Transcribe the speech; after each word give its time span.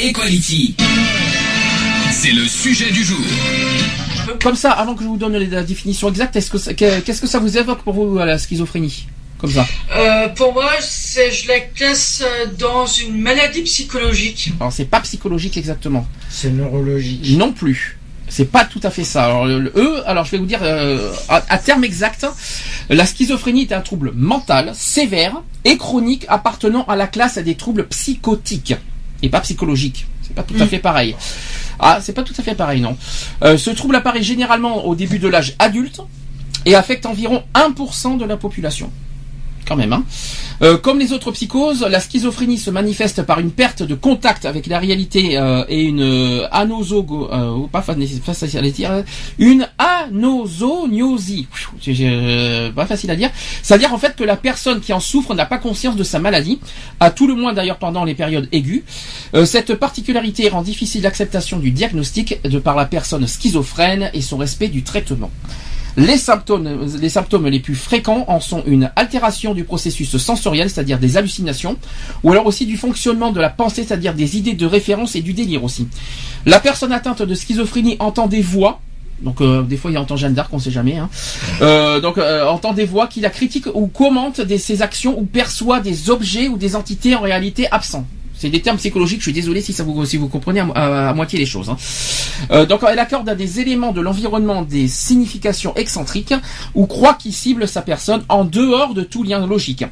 Equality. 0.00 0.74
C'est 2.10 2.32
le 2.32 2.44
sujet 2.46 2.90
du 2.90 3.04
jour. 3.04 3.18
Comme 4.42 4.56
ça, 4.56 4.72
avant 4.72 4.94
que 4.94 5.02
je 5.02 5.08
vous 5.08 5.16
donne 5.16 5.36
la 5.36 5.62
définition 5.62 6.08
exacte, 6.08 6.36
est-ce 6.36 6.50
que 6.50 7.00
qu'est-ce 7.00 7.20
que 7.20 7.26
ça 7.26 7.38
vous 7.38 7.56
évoque 7.56 7.82
pour 7.82 7.94
vous 7.94 8.18
la 8.18 8.38
schizophrénie 8.38 9.06
Comme 9.38 9.50
ça? 9.50 9.66
Euh, 9.96 10.28
pour 10.30 10.52
moi, 10.52 10.70
c'est, 10.80 11.30
je 11.30 11.48
la 11.48 11.60
classe 11.60 12.22
euh, 12.24 12.46
dans 12.58 12.86
une 12.86 13.20
maladie 13.20 13.62
psychologique. 13.62 14.52
Alors 14.60 14.72
c'est 14.72 14.84
pas 14.86 15.00
psychologique 15.00 15.56
exactement. 15.56 16.06
C'est 16.28 16.50
neurologique. 16.50 17.36
Non 17.36 17.52
plus. 17.52 17.98
C'est 18.28 18.50
pas 18.50 18.64
tout 18.64 18.80
à 18.82 18.90
fait 18.90 19.04
ça. 19.04 19.26
Alors, 19.26 19.46
le, 19.46 19.60
le- 19.60 19.72
eux, 19.76 20.02
alors 20.08 20.24
je 20.24 20.32
vais 20.32 20.38
vous 20.38 20.46
dire 20.46 20.60
euh, 20.62 21.12
à, 21.28 21.44
à 21.48 21.58
terme 21.58 21.84
exact, 21.84 22.26
la 22.88 23.06
schizophrénie 23.06 23.62
est 23.62 23.72
un 23.72 23.80
trouble 23.82 24.12
mental 24.14 24.72
sévère 24.74 25.36
et 25.64 25.76
chronique 25.76 26.24
appartenant 26.28 26.84
à 26.86 26.96
la 26.96 27.06
classe 27.06 27.38
des 27.38 27.54
troubles 27.54 27.86
psychotiques 27.88 28.74
et 29.24 29.30
pas 29.30 29.40
psychologiques. 29.40 30.06
C'est 30.22 30.34
pas 30.34 30.42
tout 30.42 30.54
à 30.60 30.66
fait 30.66 30.78
pareil. 30.78 31.16
Ah, 31.78 31.98
c'est 32.00 32.12
pas 32.12 32.22
tout 32.22 32.34
à 32.38 32.42
fait 32.42 32.54
pareil, 32.54 32.80
non. 32.80 32.96
Euh, 33.42 33.56
ce 33.56 33.70
trouble 33.70 33.96
apparaît 33.96 34.22
généralement 34.22 34.84
au 34.86 34.94
début 34.94 35.18
de 35.18 35.28
l'âge 35.28 35.54
adulte 35.58 36.00
et 36.66 36.74
affecte 36.74 37.06
environ 37.06 37.42
1% 37.54 38.18
de 38.18 38.24
la 38.24 38.36
population. 38.36 38.90
Quand 39.66 39.76
même, 39.76 39.92
hein. 39.92 40.04
Euh, 40.62 40.76
comme 40.76 40.98
les 40.98 41.12
autres 41.12 41.32
psychoses, 41.32 41.82
la 41.82 41.98
schizophrénie 41.98 42.58
se 42.58 42.70
manifeste 42.70 43.22
par 43.22 43.40
une 43.40 43.50
perte 43.50 43.82
de 43.82 43.94
contact 43.94 44.44
avec 44.44 44.66
la 44.66 44.78
réalité 44.78 45.36
euh, 45.38 45.64
et 45.68 45.82
une 45.84 46.02
euh, 46.02 46.46
anosogo, 46.52 47.28
euh, 47.32 47.66
pas 47.72 47.82
fa- 47.82 47.94
pas 47.94 48.34
facile 48.34 48.58
à 48.58 48.70
dire, 48.70 49.02
une 49.38 49.66
anosognosie. 49.78 51.46
Pas 52.74 52.86
facile 52.86 53.10
à 53.10 53.16
dire. 53.16 53.30
C'est-à-dire 53.62 53.92
en 53.94 53.98
fait 53.98 54.14
que 54.16 54.24
la 54.24 54.36
personne 54.36 54.80
qui 54.80 54.92
en 54.92 55.00
souffre 55.00 55.34
n'a 55.34 55.46
pas 55.46 55.58
conscience 55.58 55.96
de 55.96 56.04
sa 56.04 56.18
maladie, 56.18 56.60
à 57.00 57.10
tout 57.10 57.26
le 57.26 57.34
moins 57.34 57.52
d'ailleurs 57.52 57.78
pendant 57.78 58.04
les 58.04 58.14
périodes 58.14 58.48
aiguës. 58.52 58.82
Cette 59.44 59.74
particularité 59.74 60.48
rend 60.48 60.62
difficile 60.62 61.02
l'acceptation 61.02 61.58
du 61.58 61.70
diagnostic 61.70 62.38
par 62.62 62.76
la 62.76 62.84
personne 62.84 63.26
schizophrène 63.26 64.10
et 64.14 64.20
son 64.20 64.36
respect 64.36 64.68
du 64.68 64.82
traitement. 64.82 65.30
Les 65.96 66.18
symptômes, 66.18 67.46
les 67.46 67.60
plus 67.60 67.74
fréquents 67.74 68.24
en 68.28 68.40
sont 68.40 68.62
une 68.66 68.90
altération 68.96 69.54
du 69.54 69.64
processus 69.64 70.16
sensoriel, 70.16 70.68
c'est-à-dire 70.68 70.98
des 70.98 71.16
hallucinations, 71.16 71.76
ou 72.22 72.32
alors 72.32 72.46
aussi 72.46 72.66
du 72.66 72.76
fonctionnement 72.76 73.30
de 73.30 73.40
la 73.40 73.50
pensée, 73.50 73.84
c'est-à-dire 73.84 74.14
des 74.14 74.36
idées 74.36 74.54
de 74.54 74.66
référence 74.66 75.14
et 75.14 75.22
du 75.22 75.32
délire 75.32 75.62
aussi. 75.62 75.86
La 76.46 76.60
personne 76.60 76.92
atteinte 76.92 77.22
de 77.22 77.34
schizophrénie 77.34 77.96
entend 78.00 78.26
des 78.26 78.42
voix, 78.42 78.80
donc 79.22 79.40
euh, 79.40 79.62
des 79.62 79.76
fois 79.76 79.90
il 79.90 79.98
entend 79.98 80.16
Jeanne 80.16 80.34
d'Arc, 80.34 80.52
on 80.52 80.58
sait 80.58 80.70
jamais. 80.70 80.96
Hein. 80.96 81.08
Euh, 81.62 82.00
donc 82.00 82.18
euh, 82.18 82.44
entend 82.46 82.72
des 82.72 82.84
voix 82.84 83.06
qui 83.06 83.20
la 83.20 83.30
critiquent 83.30 83.68
ou 83.74 83.86
commentent 83.86 84.40
ses 84.58 84.82
actions 84.82 85.18
ou 85.18 85.24
perçoit 85.24 85.80
des 85.80 86.10
objets 86.10 86.48
ou 86.48 86.56
des 86.56 86.74
entités 86.76 87.14
en 87.14 87.20
réalité 87.20 87.68
absents. 87.70 88.06
C'est 88.36 88.50
des 88.50 88.60
termes 88.60 88.76
psychologiques. 88.78 89.20
Je 89.20 89.24
suis 89.26 89.32
désolé 89.32 89.60
si 89.62 89.72
ça 89.72 89.84
vous 89.84 90.04
si 90.04 90.16
vous 90.16 90.28
comprenez 90.28 90.60
à, 90.60 90.64
mo- 90.64 90.72
à- 90.74 91.08
à 91.10 91.14
moitié 91.14 91.38
les 91.38 91.46
choses. 91.46 91.70
hein. 91.70 91.76
Euh, 92.50 92.66
donc 92.66 92.80
elle 92.88 92.98
accorde 92.98 93.28
à 93.28 93.34
des 93.34 93.60
éléments 93.60 93.92
de 93.92 94.00
l'environnement 94.00 94.62
des 94.62 94.88
significations 94.88 95.74
excentriques 95.76 96.34
ou 96.74 96.86
croit 96.86 97.14
qu'il 97.14 97.32
cible 97.32 97.66
sa 97.68 97.80
personne 97.80 98.22
en 98.28 98.44
dehors 98.44 98.92
de 98.92 99.02
tout 99.02 99.22
lien 99.22 99.46
logique. 99.46 99.84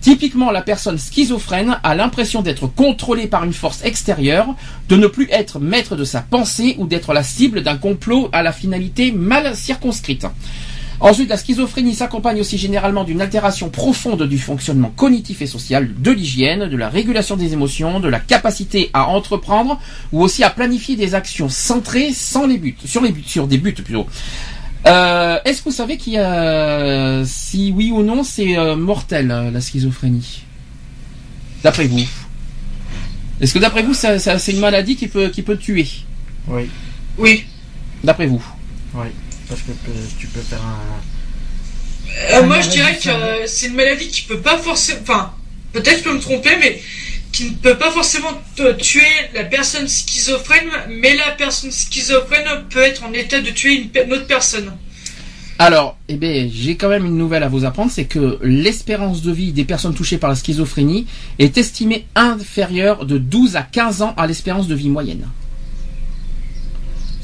Typiquement, 0.00 0.50
la 0.50 0.62
personne 0.62 0.98
schizophrène 0.98 1.78
a 1.82 1.94
l'impression 1.94 2.40
d'être 2.40 2.66
contrôlée 2.66 3.26
par 3.26 3.44
une 3.44 3.52
force 3.52 3.84
extérieure, 3.84 4.46
de 4.88 4.96
ne 4.96 5.06
plus 5.06 5.28
être 5.30 5.60
maître 5.60 5.94
de 5.94 6.04
sa 6.04 6.22
pensée 6.22 6.74
ou 6.78 6.86
d'être 6.86 7.12
la 7.12 7.22
cible 7.22 7.62
d'un 7.62 7.76
complot 7.76 8.30
à 8.32 8.42
la 8.42 8.52
finalité 8.52 9.12
mal 9.12 9.54
circonscrite. 9.54 10.26
Ensuite, 11.00 11.30
la 11.30 11.38
schizophrénie 11.38 11.94
s'accompagne 11.94 12.40
aussi 12.40 12.58
généralement 12.58 13.04
d'une 13.04 13.22
altération 13.22 13.70
profonde 13.70 14.22
du 14.24 14.38
fonctionnement 14.38 14.92
cognitif 14.94 15.40
et 15.40 15.46
social, 15.46 15.88
de 15.98 16.10
l'hygiène, 16.10 16.68
de 16.68 16.76
la 16.76 16.90
régulation 16.90 17.36
des 17.36 17.54
émotions, 17.54 18.00
de 18.00 18.08
la 18.08 18.20
capacité 18.20 18.90
à 18.92 19.06
entreprendre 19.08 19.80
ou 20.12 20.22
aussi 20.22 20.44
à 20.44 20.50
planifier 20.50 20.96
des 20.96 21.14
actions 21.14 21.48
centrées 21.48 22.12
sans 22.12 22.46
les 22.46 22.58
buts, 22.58 22.76
sur 22.84 23.00
les 23.00 23.12
buts, 23.12 23.24
sur 23.24 23.46
des 23.46 23.56
buts 23.56 23.72
plutôt. 23.72 24.06
Euh, 24.86 25.38
Est-ce 25.46 25.60
que 25.62 25.70
vous 25.70 25.74
savez 25.74 25.96
qu'il 25.96 26.14
y 26.14 26.18
a, 26.18 27.22
si 27.24 27.72
oui 27.74 27.90
ou 27.92 28.02
non, 28.02 28.22
c'est 28.22 28.58
euh, 28.58 28.76
mortel 28.76 29.30
euh, 29.30 29.50
la 29.50 29.60
schizophrénie? 29.62 30.42
D'après 31.62 31.86
vous? 31.86 32.04
Est-ce 33.40 33.54
que 33.54 33.58
d'après 33.58 33.82
vous, 33.82 33.94
c'est 33.94 34.52
une 34.52 34.60
maladie 34.60 34.96
qui 34.96 35.08
peut 35.08 35.28
qui 35.28 35.42
peut 35.42 35.56
tuer? 35.56 35.86
Oui, 36.46 36.68
Oui. 37.16 37.44
D'après 38.04 38.26
vous? 38.26 38.42
Oui. 38.94 39.06
Parce 39.50 39.60
que 39.62 39.72
tu 40.18 40.26
peux 40.28 40.40
faire 40.40 40.62
un. 40.62 40.78
Euh, 42.34 42.38
Un 42.42 42.46
moi, 42.46 42.60
je 42.60 42.70
dirais 42.70 42.96
que 42.96 43.08
euh, 43.10 43.46
c'est 43.46 43.66
une 43.66 43.74
maladie 43.74 44.08
qui 44.08 44.22
peut 44.22 44.40
pas 44.40 44.56
forcément. 44.58 45.00
Enfin, 45.02 45.32
peut-être 45.72 45.98
je 45.98 46.04
peux 46.04 46.14
me 46.14 46.20
tromper, 46.20 46.56
mais 46.58 46.80
qui 47.32 47.44
ne 47.46 47.54
peut 47.54 47.76
pas 47.76 47.90
forcément 47.90 48.30
te- 48.56 48.72
tuer 48.72 49.02
la 49.34 49.44
personne 49.44 49.86
schizophrène, 49.88 50.68
mais 50.88 51.14
la 51.16 51.32
personne 51.32 51.70
schizophrène 51.70 52.46
peut 52.70 52.80
être 52.80 53.04
en 53.04 53.12
état 53.12 53.40
de 53.40 53.50
tuer 53.50 53.74
une, 53.74 54.02
une 54.04 54.12
autre 54.12 54.26
personne. 54.26 54.72
Alors, 55.58 55.98
eh 56.08 56.14
bien, 56.16 56.48
j'ai 56.52 56.76
quand 56.76 56.88
même 56.88 57.04
une 57.04 57.18
nouvelle 57.18 57.42
à 57.42 57.48
vous 57.48 57.64
apprendre, 57.66 57.90
c'est 57.92 58.06
que 58.06 58.38
l'espérance 58.42 59.20
de 59.22 59.30
vie 59.30 59.52
des 59.52 59.64
personnes 59.64 59.94
touchées 59.94 60.16
par 60.16 60.30
la 60.30 60.36
schizophrénie 60.36 61.06
est 61.38 61.58
estimée 61.58 62.06
inférieure 62.14 63.04
de 63.04 63.18
12 63.18 63.56
à 63.56 63.62
15 63.62 64.00
ans 64.02 64.14
à 64.16 64.26
l'espérance 64.26 64.68
de 64.68 64.74
vie 64.74 64.88
moyenne. 64.88 65.26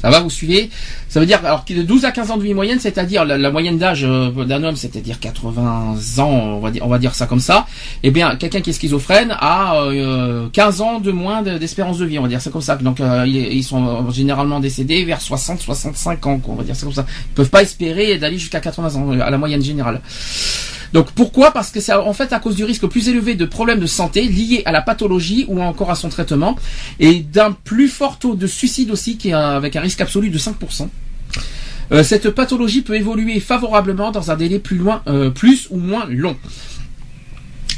Ça 0.01 0.09
va, 0.09 0.19
vous 0.19 0.29
suivez 0.29 0.69
Ça 1.09 1.19
veut 1.19 1.25
dire, 1.25 1.39
alors 1.43 1.65
de 1.67 1.81
12 1.81 2.05
à 2.05 2.11
15 2.11 2.31
ans 2.31 2.37
de 2.37 2.43
vie 2.43 2.53
moyenne, 2.53 2.79
c'est-à-dire 2.79 3.25
la, 3.25 3.51
moyenne 3.51 3.77
d'âge 3.77 4.03
euh, 4.03 4.29
d'un 4.45 4.63
homme, 4.63 4.75
c'est-à-dire 4.75 5.19
80 5.19 5.95
ans, 6.19 6.61
on 6.81 6.87
va 6.87 6.99
dire, 6.99 7.15
ça 7.15 7.25
comme 7.25 7.39
ça. 7.39 7.65
Eh 8.03 8.11
bien, 8.11 8.35
quelqu'un 8.35 8.61
qui 8.61 8.69
est 8.69 8.73
schizophrène 8.73 9.35
a 9.39 9.75
euh, 9.85 10.47
15 10.53 10.81
ans 10.81 10.99
de 10.99 11.11
moins 11.11 11.41
de- 11.41 11.57
d'espérance 11.57 11.97
de 11.97 12.05
vie, 12.05 12.19
on 12.19 12.23
va 12.23 12.27
dire 12.27 12.41
ça 12.41 12.51
comme 12.51 12.61
ça. 12.61 12.75
Donc, 12.75 12.99
euh, 12.99 13.25
ils, 13.27 13.63
sont 13.63 13.87
euh, 13.87 14.11
généralement 14.11 14.59
décédés 14.59 15.03
vers 15.03 15.19
60-65 15.19 16.27
ans, 16.27 16.39
quoi, 16.39 16.53
on 16.53 16.57
va 16.57 16.63
dire 16.63 16.75
ça 16.75 16.83
comme 16.83 16.93
ça. 16.93 17.05
Ils 17.31 17.33
peuvent 17.33 17.49
pas 17.49 17.61
espérer 17.63 18.17
d'aller 18.17 18.37
jusqu'à 18.37 18.59
80 18.59 18.95
ans 18.95 19.13
euh, 19.13 19.21
à 19.21 19.29
la 19.29 19.37
moyenne 19.37 19.63
générale. 19.63 20.01
Donc 20.93 21.11
pourquoi? 21.11 21.51
Parce 21.51 21.71
que 21.71 21.79
c'est 21.79 21.93
en 21.93 22.13
fait 22.13 22.33
à 22.33 22.39
cause 22.39 22.55
du 22.55 22.63
risque 22.63 22.85
plus 22.87 23.09
élevé 23.09 23.35
de 23.35 23.45
problèmes 23.45 23.79
de 23.79 23.85
santé 23.85 24.23
liés 24.23 24.63
à 24.65 24.71
la 24.71 24.81
pathologie 24.81 25.45
ou 25.47 25.61
encore 25.61 25.91
à 25.91 25.95
son 25.95 26.09
traitement 26.09 26.55
et 26.99 27.19
d'un 27.19 27.51
plus 27.51 27.87
fort 27.87 28.19
taux 28.19 28.35
de 28.35 28.47
suicide 28.47 28.91
aussi 28.91 29.17
qui 29.17 29.29
est 29.29 29.33
avec 29.33 29.75
un 29.75 29.81
risque 29.81 30.01
absolu 30.01 30.29
de 30.29 30.37
5%. 30.37 30.87
Euh, 31.91 32.03
cette 32.03 32.29
pathologie 32.31 32.81
peut 32.81 32.95
évoluer 32.95 33.39
favorablement 33.39 34.11
dans 34.11 34.31
un 34.31 34.35
délai 34.35 34.59
plus 34.59 34.81
euh, 35.07 35.31
ou 35.69 35.77
moins 35.77 36.05
long. 36.09 36.35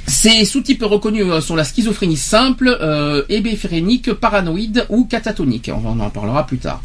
Ces 0.10 0.44
sous-types 0.44 0.84
reconnus 0.84 1.28
euh, 1.30 1.40
sont 1.40 1.56
la 1.56 1.64
schizophrénie 1.64 2.18
simple, 2.18 2.76
euh, 2.82 3.24
paranoïde 4.20 4.86
ou 4.90 5.06
catatonique. 5.06 5.70
On 5.74 6.00
en 6.00 6.10
parlera 6.10 6.48
plus 6.48 6.58
tard. 6.58 6.82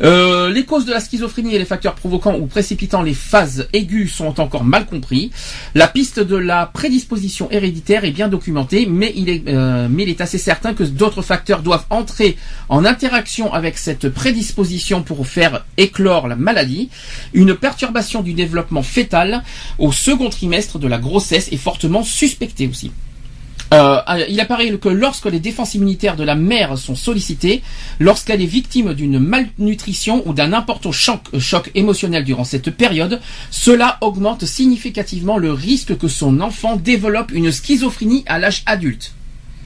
Euh, 0.00 0.50
les 0.50 0.64
causes 0.64 0.84
de 0.84 0.92
la 0.92 1.00
schizophrénie 1.00 1.54
et 1.54 1.58
les 1.58 1.64
facteurs 1.64 1.94
provoquant 1.94 2.34
ou 2.34 2.46
précipitant 2.46 3.02
les 3.02 3.14
phases 3.14 3.68
aiguës 3.72 4.12
sont 4.12 4.40
encore 4.40 4.64
mal 4.64 4.86
compris. 4.86 5.30
La 5.74 5.88
piste 5.88 6.20
de 6.20 6.36
la 6.36 6.66
prédisposition 6.66 7.50
héréditaire 7.50 8.04
est 8.04 8.10
bien 8.10 8.28
documentée, 8.28 8.86
mais 8.86 9.12
il 9.16 9.28
est, 9.28 9.42
euh, 9.48 9.88
mais 9.90 10.04
il 10.04 10.08
est 10.08 10.20
assez 10.20 10.38
certain 10.38 10.74
que 10.74 10.84
d'autres 10.84 11.22
facteurs 11.22 11.62
doivent 11.62 11.86
entrer 11.90 12.36
en 12.68 12.84
interaction 12.84 13.52
avec 13.52 13.78
cette 13.78 14.08
prédisposition 14.08 15.02
pour 15.02 15.26
faire 15.26 15.64
éclore 15.76 16.28
la 16.28 16.36
maladie. 16.36 16.88
Une 17.32 17.54
perturbation 17.54 18.22
du 18.22 18.34
développement 18.34 18.82
fœtal 18.82 19.42
au 19.78 19.92
second 19.92 20.30
trimestre 20.30 20.78
de 20.78 20.88
la 20.88 20.98
grossesse 20.98 21.50
est 21.52 21.56
fortement 21.56 22.02
suspectée 22.02 22.66
aussi. 22.66 22.92
Euh, 23.72 24.00
il 24.28 24.38
apparaît 24.40 24.70
que 24.78 24.88
lorsque 24.88 25.26
les 25.26 25.40
défenses 25.40 25.74
immunitaires 25.74 26.16
de 26.16 26.24
la 26.24 26.34
mère 26.34 26.76
sont 26.76 26.94
sollicitées, 26.94 27.62
lorsqu'elle 28.00 28.42
est 28.42 28.46
victime 28.46 28.94
d'une 28.94 29.18
malnutrition 29.18 30.22
ou 30.26 30.34
d'un 30.34 30.52
important 30.52 30.92
choc, 30.92 31.20
euh, 31.34 31.40
choc 31.40 31.70
émotionnel 31.74 32.24
durant 32.24 32.44
cette 32.44 32.70
période, 32.70 33.20
cela 33.50 33.98
augmente 34.00 34.44
significativement 34.44 35.38
le 35.38 35.52
risque 35.52 35.96
que 35.96 36.08
son 36.08 36.40
enfant 36.40 36.76
développe 36.76 37.32
une 37.32 37.50
schizophrénie 37.50 38.24
à 38.26 38.38
l'âge 38.38 38.62
adulte. 38.66 39.12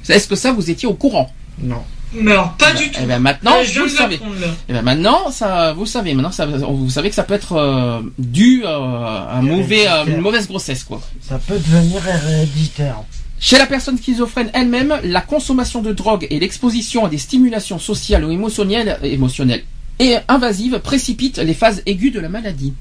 Est-ce 0.09 0.29
que 0.29 0.37
ça 0.37 0.53
vous 0.53 0.71
étiez 0.71 0.87
au 0.89 0.95
courant? 0.95 1.33
Non. 1.61 1.83
Mais 2.15 2.33
alors, 2.33 2.53
pas 2.53 2.73
du 2.73 2.91
tout. 2.91 3.01
Eh 3.03 3.07
ben 3.07 3.19
maintenant, 3.19 3.63
je 3.65 3.81
vous 3.81 3.87
le 3.87 3.91
savez. 3.91 4.17
là. 4.19 4.47
Eh 4.69 4.73
ben 4.73 4.83
maintenant, 4.83 5.31
ça, 5.31 5.73
vous 5.73 5.81
le 5.83 5.87
savez. 5.89 6.15
Maintenant, 6.15 6.31
ça, 6.31 6.47
vous 6.47 6.89
savez 6.89 7.09
que 7.09 7.15
ça 7.15 7.25
peut 7.25 7.35
être 7.35 7.55
euh, 7.55 8.01
dû 8.19 8.63
euh, 8.65 8.69
à 8.69 9.39
un 9.39 9.43
mauvais, 9.43 9.87
à 9.87 10.05
une 10.05 10.21
mauvaise 10.21 10.47
grossesse, 10.47 10.85
quoi. 10.85 11.01
Ça 11.21 11.39
peut 11.39 11.59
devenir 11.59 12.01
héréditaire. 12.07 12.99
Chez 13.39 13.59
la 13.59 13.67
personne 13.67 13.99
schizophrène 13.99 14.51
elle-même, 14.55 14.99
la 15.05 15.21
consommation 15.21 15.83
de 15.83 15.93
drogue 15.93 16.27
et 16.31 16.41
l'exposition 16.41 17.05
à 17.05 17.09
des 17.09 17.19
stimulations 17.19 17.79
sociales 17.79 18.25
ou 18.25 18.31
émotionnelles, 18.31 18.99
émotionnelles 19.03 19.65
et 19.99 20.17
invasives 20.29 20.79
précipitent 20.81 21.39
les 21.39 21.55
phases 21.55 21.83
aiguës 21.87 22.13
de 22.13 22.21
la 22.21 22.29
maladie. 22.29 22.75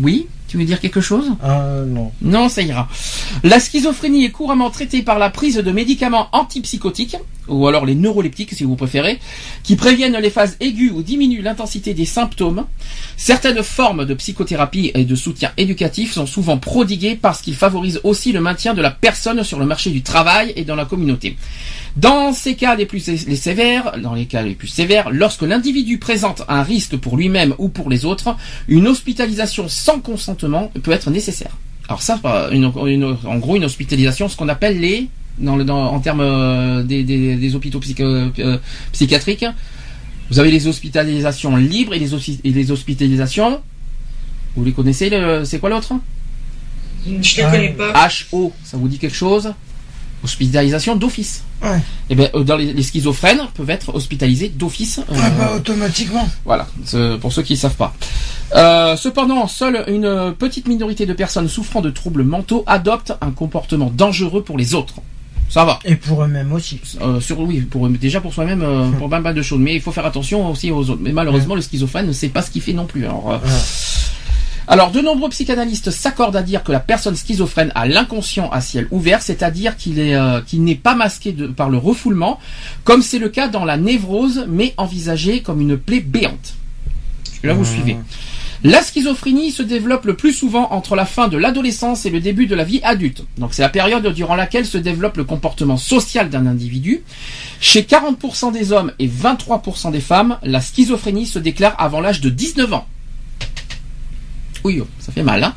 Oui 0.00 0.26
tu 0.48 0.58
veux 0.58 0.64
dire 0.64 0.80
quelque 0.80 1.00
chose? 1.00 1.32
Ah 1.42 1.82
non. 1.86 2.12
Non, 2.22 2.48
ça 2.48 2.62
ira. 2.62 2.88
La 3.42 3.58
schizophrénie 3.58 4.24
est 4.24 4.30
couramment 4.30 4.70
traitée 4.70 5.02
par 5.02 5.18
la 5.18 5.30
prise 5.30 5.56
de 5.56 5.72
médicaments 5.72 6.28
antipsychotiques, 6.32 7.16
ou 7.48 7.66
alors 7.66 7.86
les 7.86 7.94
neuroleptiques 7.94 8.52
si 8.52 8.64
vous 8.64 8.76
préférez, 8.76 9.18
qui 9.62 9.76
préviennent 9.76 10.16
les 10.16 10.30
phases 10.30 10.56
aiguës 10.60 10.92
ou 10.94 11.02
diminuent 11.02 11.42
l'intensité 11.42 11.94
des 11.94 12.04
symptômes. 12.04 12.64
Certaines 13.16 13.62
formes 13.62 14.04
de 14.04 14.14
psychothérapie 14.14 14.90
et 14.94 15.04
de 15.04 15.14
soutien 15.14 15.52
éducatif 15.56 16.12
sont 16.12 16.26
souvent 16.26 16.58
prodiguées 16.58 17.18
parce 17.20 17.42
qu'ils 17.42 17.54
favorisent 17.54 18.00
aussi 18.04 18.32
le 18.32 18.40
maintien 18.40 18.74
de 18.74 18.82
la 18.82 18.90
personne 18.90 19.42
sur 19.44 19.58
le 19.58 19.66
marché 19.66 19.90
du 19.90 20.02
travail 20.02 20.52
et 20.56 20.64
dans 20.64 20.76
la 20.76 20.84
communauté. 20.84 21.36
Dans 21.96 22.32
ces 22.32 22.56
cas 22.56 22.74
les 22.74 22.86
plus 22.86 23.00
sévères, 23.00 23.98
dans 24.02 24.14
les 24.14 24.26
cas 24.26 24.42
les 24.42 24.54
plus 24.54 24.68
sévères, 24.68 25.10
lorsque 25.10 25.42
l'individu 25.42 25.98
présente 25.98 26.42
un 26.48 26.62
risque 26.62 26.96
pour 26.96 27.16
lui-même 27.16 27.54
ou 27.58 27.68
pour 27.68 27.88
les 27.88 28.04
autres, 28.04 28.36
une 28.68 28.86
hospitalisation 28.86 29.68
sans 29.68 30.00
consentement 30.00 30.70
peut 30.82 30.92
être 30.92 31.10
nécessaire. 31.10 31.56
Alors 31.88 32.02
ça, 32.02 32.18
euh, 32.24 32.70
en 33.24 33.38
gros, 33.38 33.56
une 33.56 33.64
hospitalisation, 33.64 34.28
ce 34.28 34.36
qu'on 34.36 34.48
appelle 34.48 34.80
les, 34.80 35.08
dans 35.38 35.56
le, 35.56 35.64
dans, 35.64 35.92
en 35.92 36.00
termes 36.00 36.20
euh, 36.20 36.82
des, 36.82 37.04
des, 37.04 37.36
des, 37.36 37.54
hôpitaux 37.54 37.80
psych, 37.80 38.00
euh, 38.00 38.58
psychiatriques, 38.92 39.46
vous 40.30 40.38
avez 40.38 40.50
les 40.50 40.66
hospitalisations 40.66 41.56
libres 41.56 41.94
et 41.94 41.98
les, 41.98 42.12
et 42.44 42.50
les 42.50 42.70
hospitalisations. 42.70 43.60
Vous 44.56 44.64
les 44.64 44.72
connaissez 44.72 45.10
C'est 45.44 45.58
quoi 45.58 45.70
l'autre? 45.70 45.92
Je 47.06 47.36
les 47.36 47.42
connais 47.42 47.68
pas. 47.70 48.08
HO, 48.32 48.52
ça 48.64 48.76
vous 48.76 48.88
dit 48.88 48.98
quelque 48.98 49.16
chose? 49.16 49.52
Hospitalisation 50.24 50.96
d'office. 50.96 51.44
Ouais. 51.62 51.76
Et 51.76 51.80
eh 52.10 52.14
bien, 52.14 52.28
euh, 52.34 52.42
dans 52.42 52.56
les, 52.56 52.72
les, 52.72 52.82
schizophrènes 52.82 53.42
peuvent 53.54 53.70
être 53.70 53.94
hospitalisés 53.94 54.48
d'office. 54.48 54.98
Euh, 54.98 55.14
ah 55.16 55.30
bah, 55.30 55.52
automatiquement. 55.56 56.28
Voilà, 56.44 56.66
pour 57.20 57.32
ceux 57.32 57.42
qui 57.42 57.52
ne 57.52 57.58
savent 57.58 57.76
pas. 57.76 57.94
Euh, 58.54 58.96
cependant, 58.96 59.46
seule 59.46 59.84
une 59.88 60.34
petite 60.38 60.68
minorité 60.68 61.06
de 61.06 61.12
personnes 61.12 61.48
souffrant 61.48 61.80
de 61.80 61.90
troubles 61.90 62.24
mentaux 62.24 62.64
adoptent 62.66 63.12
un 63.20 63.30
comportement 63.30 63.90
dangereux 63.94 64.42
pour 64.42 64.58
les 64.58 64.74
autres. 64.74 64.96
Ça 65.48 65.64
va. 65.64 65.78
Et 65.84 65.96
pour 65.96 66.22
eux-mêmes 66.22 66.52
aussi. 66.52 66.80
Euh, 67.00 67.20
sur, 67.20 67.40
oui, 67.40 67.60
pour, 67.60 67.88
déjà 67.88 68.20
pour 68.20 68.34
soi-même, 68.34 68.62
euh, 68.62 68.90
pour 68.92 69.08
pas 69.08 69.20
mal 69.20 69.34
de 69.34 69.42
choses. 69.42 69.60
Mais 69.60 69.74
il 69.74 69.80
faut 69.80 69.92
faire 69.92 70.06
attention 70.06 70.50
aussi 70.50 70.70
aux 70.70 70.90
autres. 70.90 71.00
Mais 71.00 71.12
malheureusement, 71.12 71.54
le 71.54 71.60
schizophrène 71.60 72.06
ne 72.06 72.12
sait 72.12 72.28
pas 72.28 72.42
ce 72.42 72.50
qu'il 72.50 72.62
fait 72.62 72.72
non 72.72 72.86
plus. 72.86 73.04
Alors, 73.04 73.32
euh, 73.32 73.38
alors, 74.68 74.90
de 74.90 75.00
nombreux 75.00 75.30
psychanalystes 75.30 75.90
s'accordent 75.90 76.36
à 76.36 76.42
dire 76.42 76.64
que 76.64 76.72
la 76.72 76.80
personne 76.80 77.14
schizophrène 77.14 77.70
a 77.76 77.86
l'inconscient 77.86 78.50
à 78.50 78.60
ciel 78.60 78.88
ouvert, 78.90 79.22
c'est-à-dire 79.22 79.76
qu'il 79.76 80.00
est 80.00 80.16
qu'il 80.46 80.64
n'est 80.64 80.74
pas 80.74 80.96
masqué 80.96 81.30
de, 81.32 81.46
par 81.46 81.70
le 81.70 81.78
refoulement, 81.78 82.40
comme 82.82 83.00
c'est 83.02 83.20
le 83.20 83.28
cas 83.28 83.46
dans 83.46 83.64
la 83.64 83.76
névrose, 83.76 84.44
mais 84.48 84.74
envisagé 84.76 85.40
comme 85.40 85.60
une 85.60 85.76
plaie 85.76 86.00
béante. 86.00 86.54
Là, 87.44 87.54
vous 87.54 87.62
mmh. 87.62 87.64
suivez. 87.64 87.96
La 88.64 88.82
schizophrénie 88.82 89.50
se 89.50 89.62
développe 89.62 90.06
le 90.06 90.16
plus 90.16 90.32
souvent 90.32 90.72
entre 90.72 90.96
la 90.96 91.04
fin 91.04 91.28
de 91.28 91.36
l'adolescence 91.36 92.06
et 92.06 92.10
le 92.10 92.20
début 92.20 92.46
de 92.46 92.54
la 92.54 92.64
vie 92.64 92.80
adulte. 92.82 93.24
Donc 93.38 93.54
c'est 93.54 93.62
la 93.62 93.68
période 93.68 94.06
durant 94.12 94.34
laquelle 94.34 94.66
se 94.66 94.78
développe 94.78 95.16
le 95.16 95.24
comportement 95.24 95.76
social 95.76 96.30
d'un 96.30 96.46
individu. 96.46 97.02
Chez 97.60 97.82
40% 97.82 98.52
des 98.52 98.72
hommes 98.72 98.92
et 98.98 99.08
23% 99.08 99.92
des 99.92 100.00
femmes, 100.00 100.38
la 100.42 100.60
schizophrénie 100.60 101.26
se 101.26 101.38
déclare 101.38 101.74
avant 101.78 102.00
l'âge 102.00 102.20
de 102.20 102.30
19 102.30 102.72
ans. 102.72 102.86
Oui, 104.64 104.82
ça 104.98 105.12
fait 105.12 105.22
mal. 105.22 105.44
Hein 105.44 105.54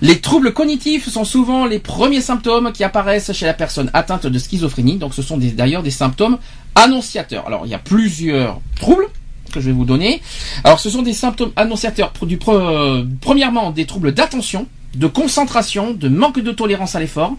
les 0.00 0.20
troubles 0.20 0.52
cognitifs 0.52 1.08
sont 1.08 1.24
souvent 1.24 1.66
les 1.66 1.78
premiers 1.78 2.20
symptômes 2.20 2.72
qui 2.72 2.84
apparaissent 2.84 3.32
chez 3.32 3.46
la 3.46 3.54
personne 3.54 3.90
atteinte 3.94 4.26
de 4.26 4.38
schizophrénie. 4.38 4.96
Donc 4.96 5.14
ce 5.14 5.22
sont 5.22 5.38
d'ailleurs 5.38 5.82
des 5.82 5.90
symptômes 5.90 6.38
annonciateurs. 6.74 7.46
Alors 7.46 7.66
il 7.66 7.70
y 7.70 7.74
a 7.74 7.78
plusieurs 7.78 8.60
troubles 8.76 9.06
que 9.50 9.60
je 9.60 9.66
vais 9.66 9.72
vous 9.72 9.84
donner. 9.84 10.20
Alors 10.64 10.80
ce 10.80 10.90
sont 10.90 11.02
des 11.02 11.12
symptômes 11.12 11.52
annonciateurs 11.56 12.12
du 12.22 12.38
euh, 12.48 13.04
premièrement 13.20 13.70
des 13.70 13.86
troubles 13.86 14.12
d'attention, 14.12 14.66
de 14.94 15.06
concentration, 15.06 15.92
de 15.92 16.08
manque 16.08 16.40
de 16.40 16.52
tolérance 16.52 16.94
à 16.94 17.00
l'effort. 17.00 17.36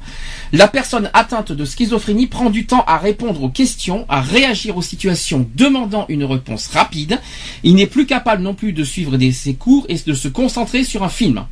La 0.53 0.67
personne 0.67 1.09
atteinte 1.13 1.51
de 1.51 1.65
schizophrénie 1.65 2.27
prend 2.27 2.49
du 2.49 2.65
temps 2.65 2.83
à 2.85 2.97
répondre 2.97 3.43
aux 3.43 3.49
questions, 3.49 4.05
à 4.07 4.21
réagir 4.21 4.77
aux 4.77 4.81
situations 4.81 5.47
demandant 5.55 6.05
une 6.09 6.23
réponse 6.23 6.67
rapide. 6.67 7.19
Il 7.63 7.75
n'est 7.75 7.87
plus 7.87 8.05
capable 8.05 8.43
non 8.43 8.53
plus 8.53 8.73
de 8.73 8.83
suivre 8.83 9.17
des, 9.17 9.31
ses 9.31 9.55
cours 9.55 9.85
et 9.89 9.95
de 9.95 10.13
se 10.13 10.27
concentrer 10.27 10.83
sur 10.83 11.03
un 11.03 11.09
film. 11.09 11.45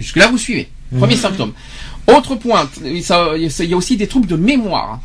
Jusque-là, 0.00 0.28
vous 0.28 0.38
suivez. 0.38 0.68
Premier 0.96 1.16
mmh. 1.16 1.18
symptôme. 1.18 1.52
Autre 2.06 2.36
point, 2.36 2.68
il 2.84 2.98
y 3.00 3.12
a 3.74 3.76
aussi 3.76 3.96
des 3.96 4.06
troubles 4.06 4.26
de 4.26 4.36
mémoire. 4.36 5.00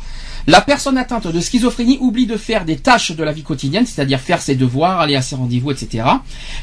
La 0.46 0.60
personne 0.60 0.98
atteinte 0.98 1.26
de 1.26 1.40
schizophrénie 1.40 1.96
oublie 2.00 2.26
de 2.26 2.36
faire 2.36 2.66
des 2.66 2.76
tâches 2.76 3.12
de 3.12 3.24
la 3.24 3.32
vie 3.32 3.42
quotidienne, 3.42 3.86
c'est-à-dire 3.86 4.20
faire 4.20 4.42
ses 4.42 4.54
devoirs, 4.56 5.00
aller 5.00 5.16
à 5.16 5.22
ses 5.22 5.36
rendez-vous, 5.36 5.70
etc. 5.70 6.04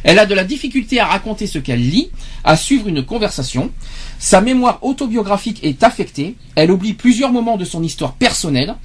Elle 0.04 0.20
a 0.20 0.28
de 0.28 0.36
la 0.36 0.44
difficulté 0.44 1.00
à 1.00 1.08
raconter 1.08 1.48
ce 1.48 1.58
qu'elle 1.58 1.82
lit, 1.82 2.12
à 2.44 2.58
suivre 2.58 2.88
une 2.88 3.04
conversation. 3.04 3.72
Sa 4.20 4.40
mémoire 4.40 4.78
autobiographique 4.84 5.64
est 5.64 5.82
affectée. 5.82 6.36
Elle 6.54 6.70
oublie 6.70 6.94
plusieurs 6.94 7.32
moments 7.32 7.58
de 7.58 7.66
son 7.66 7.82
histoire 7.82 8.14
personnelle. 8.14 8.76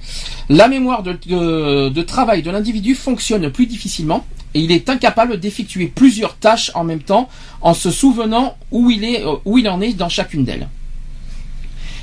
La 0.49 0.67
mémoire 0.67 1.03
de, 1.03 2.01
travail 2.01 2.41
de 2.41 2.49
l'individu 2.49 2.95
fonctionne 2.95 3.51
plus 3.51 3.67
difficilement 3.67 4.25
et 4.55 4.61
il 4.61 4.71
est 4.71 4.89
incapable 4.89 5.39
d'effectuer 5.39 5.87
plusieurs 5.87 6.37
tâches 6.37 6.71
en 6.73 6.83
même 6.83 7.03
temps 7.03 7.29
en 7.61 7.75
se 7.75 7.91
souvenant 7.91 8.57
où 8.71 8.89
il, 8.89 9.03
est, 9.03 9.23
euh, 9.23 9.35
où 9.45 9.57
il 9.59 9.69
en 9.69 9.81
est 9.81 9.93
dans 9.93 10.09
chacune 10.09 10.45
d'elles. 10.45 10.67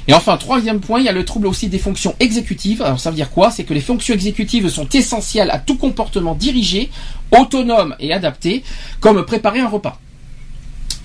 Et 0.07 0.15
enfin, 0.15 0.37
troisième 0.37 0.81
point, 0.81 1.01
il 1.01 1.07
y 1.07 1.09
a 1.09 1.13
le 1.13 1.25
trouble 1.25 1.47
aussi 1.47 1.69
des 1.69 1.79
fonctions 1.79 2.15
exécutives. 2.21 2.83
Alors 2.83 3.01
ça 3.01 3.11
veut 3.11 3.17
dire 3.17 3.31
quoi? 3.31 3.51
C'est 3.51 3.65
que 3.65 3.75
les 3.75 3.81
fonctions 3.81 4.15
exécutives 4.15 4.69
sont 4.69 4.89
essentielles 4.89 5.51
à 5.51 5.59
tout 5.59 5.77
comportement 5.77 6.35
dirigé, 6.35 6.91
autonome 7.31 7.97
et 8.01 8.13
adapté, 8.13 8.63
comme 9.01 9.25
préparer 9.25 9.61
un 9.61 9.69
repas. 9.69 9.99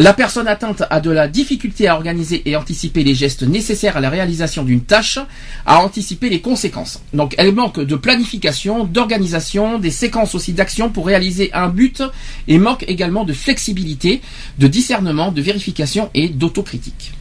La 0.02 0.14
personne 0.14 0.48
atteinte 0.48 0.84
a 0.90 1.02
de 1.02 1.12
la 1.12 1.28
difficulté 1.28 1.90
à 1.90 1.96
organiser 1.96 2.42
et 2.46 2.56
anticiper 2.56 3.04
les 3.04 3.16
gestes 3.16 3.44
nécessaires 3.44 3.98
à 3.98 4.00
la 4.00 4.10
réalisation 4.10 4.64
d'une 4.64 4.80
tâche, 4.80 5.20
à 5.66 5.84
anticiper 5.84 6.30
les 6.30 6.40
conséquences. 6.40 7.02
Donc 7.14 7.36
elle 7.38 7.54
manque 7.54 7.82
de 7.82 7.96
planification, 7.98 8.86
d'organisation, 8.86 9.78
des 9.78 9.92
séquences 9.92 10.36
aussi 10.36 10.54
d'action 10.54 10.90
pour 10.90 11.06
réaliser 11.06 11.52
un 11.54 11.68
but 11.68 12.02
et 12.48 12.58
manque 12.60 12.86
également 12.88 13.26
de 13.26 13.34
flexibilité, 13.34 14.22
de 14.58 14.68
discernement, 14.68 15.34
de 15.34 15.42
vérification 15.42 16.10
et 16.14 16.30
d'autocritique. 16.30 17.12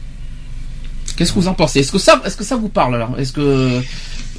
Qu'est-ce 1.19 1.33
que 1.33 1.39
vous 1.39 1.49
en 1.49 1.53
pensez? 1.53 1.81
Est-ce 1.81 1.91
que 1.91 1.97
ça, 1.97 2.21
est-ce 2.23 2.37
que 2.37 2.45
ça 2.45 2.55
vous 2.55 2.69
parle 2.69 2.95
alors? 2.95 3.19
Est-ce 3.19 3.33
que, 3.33 3.81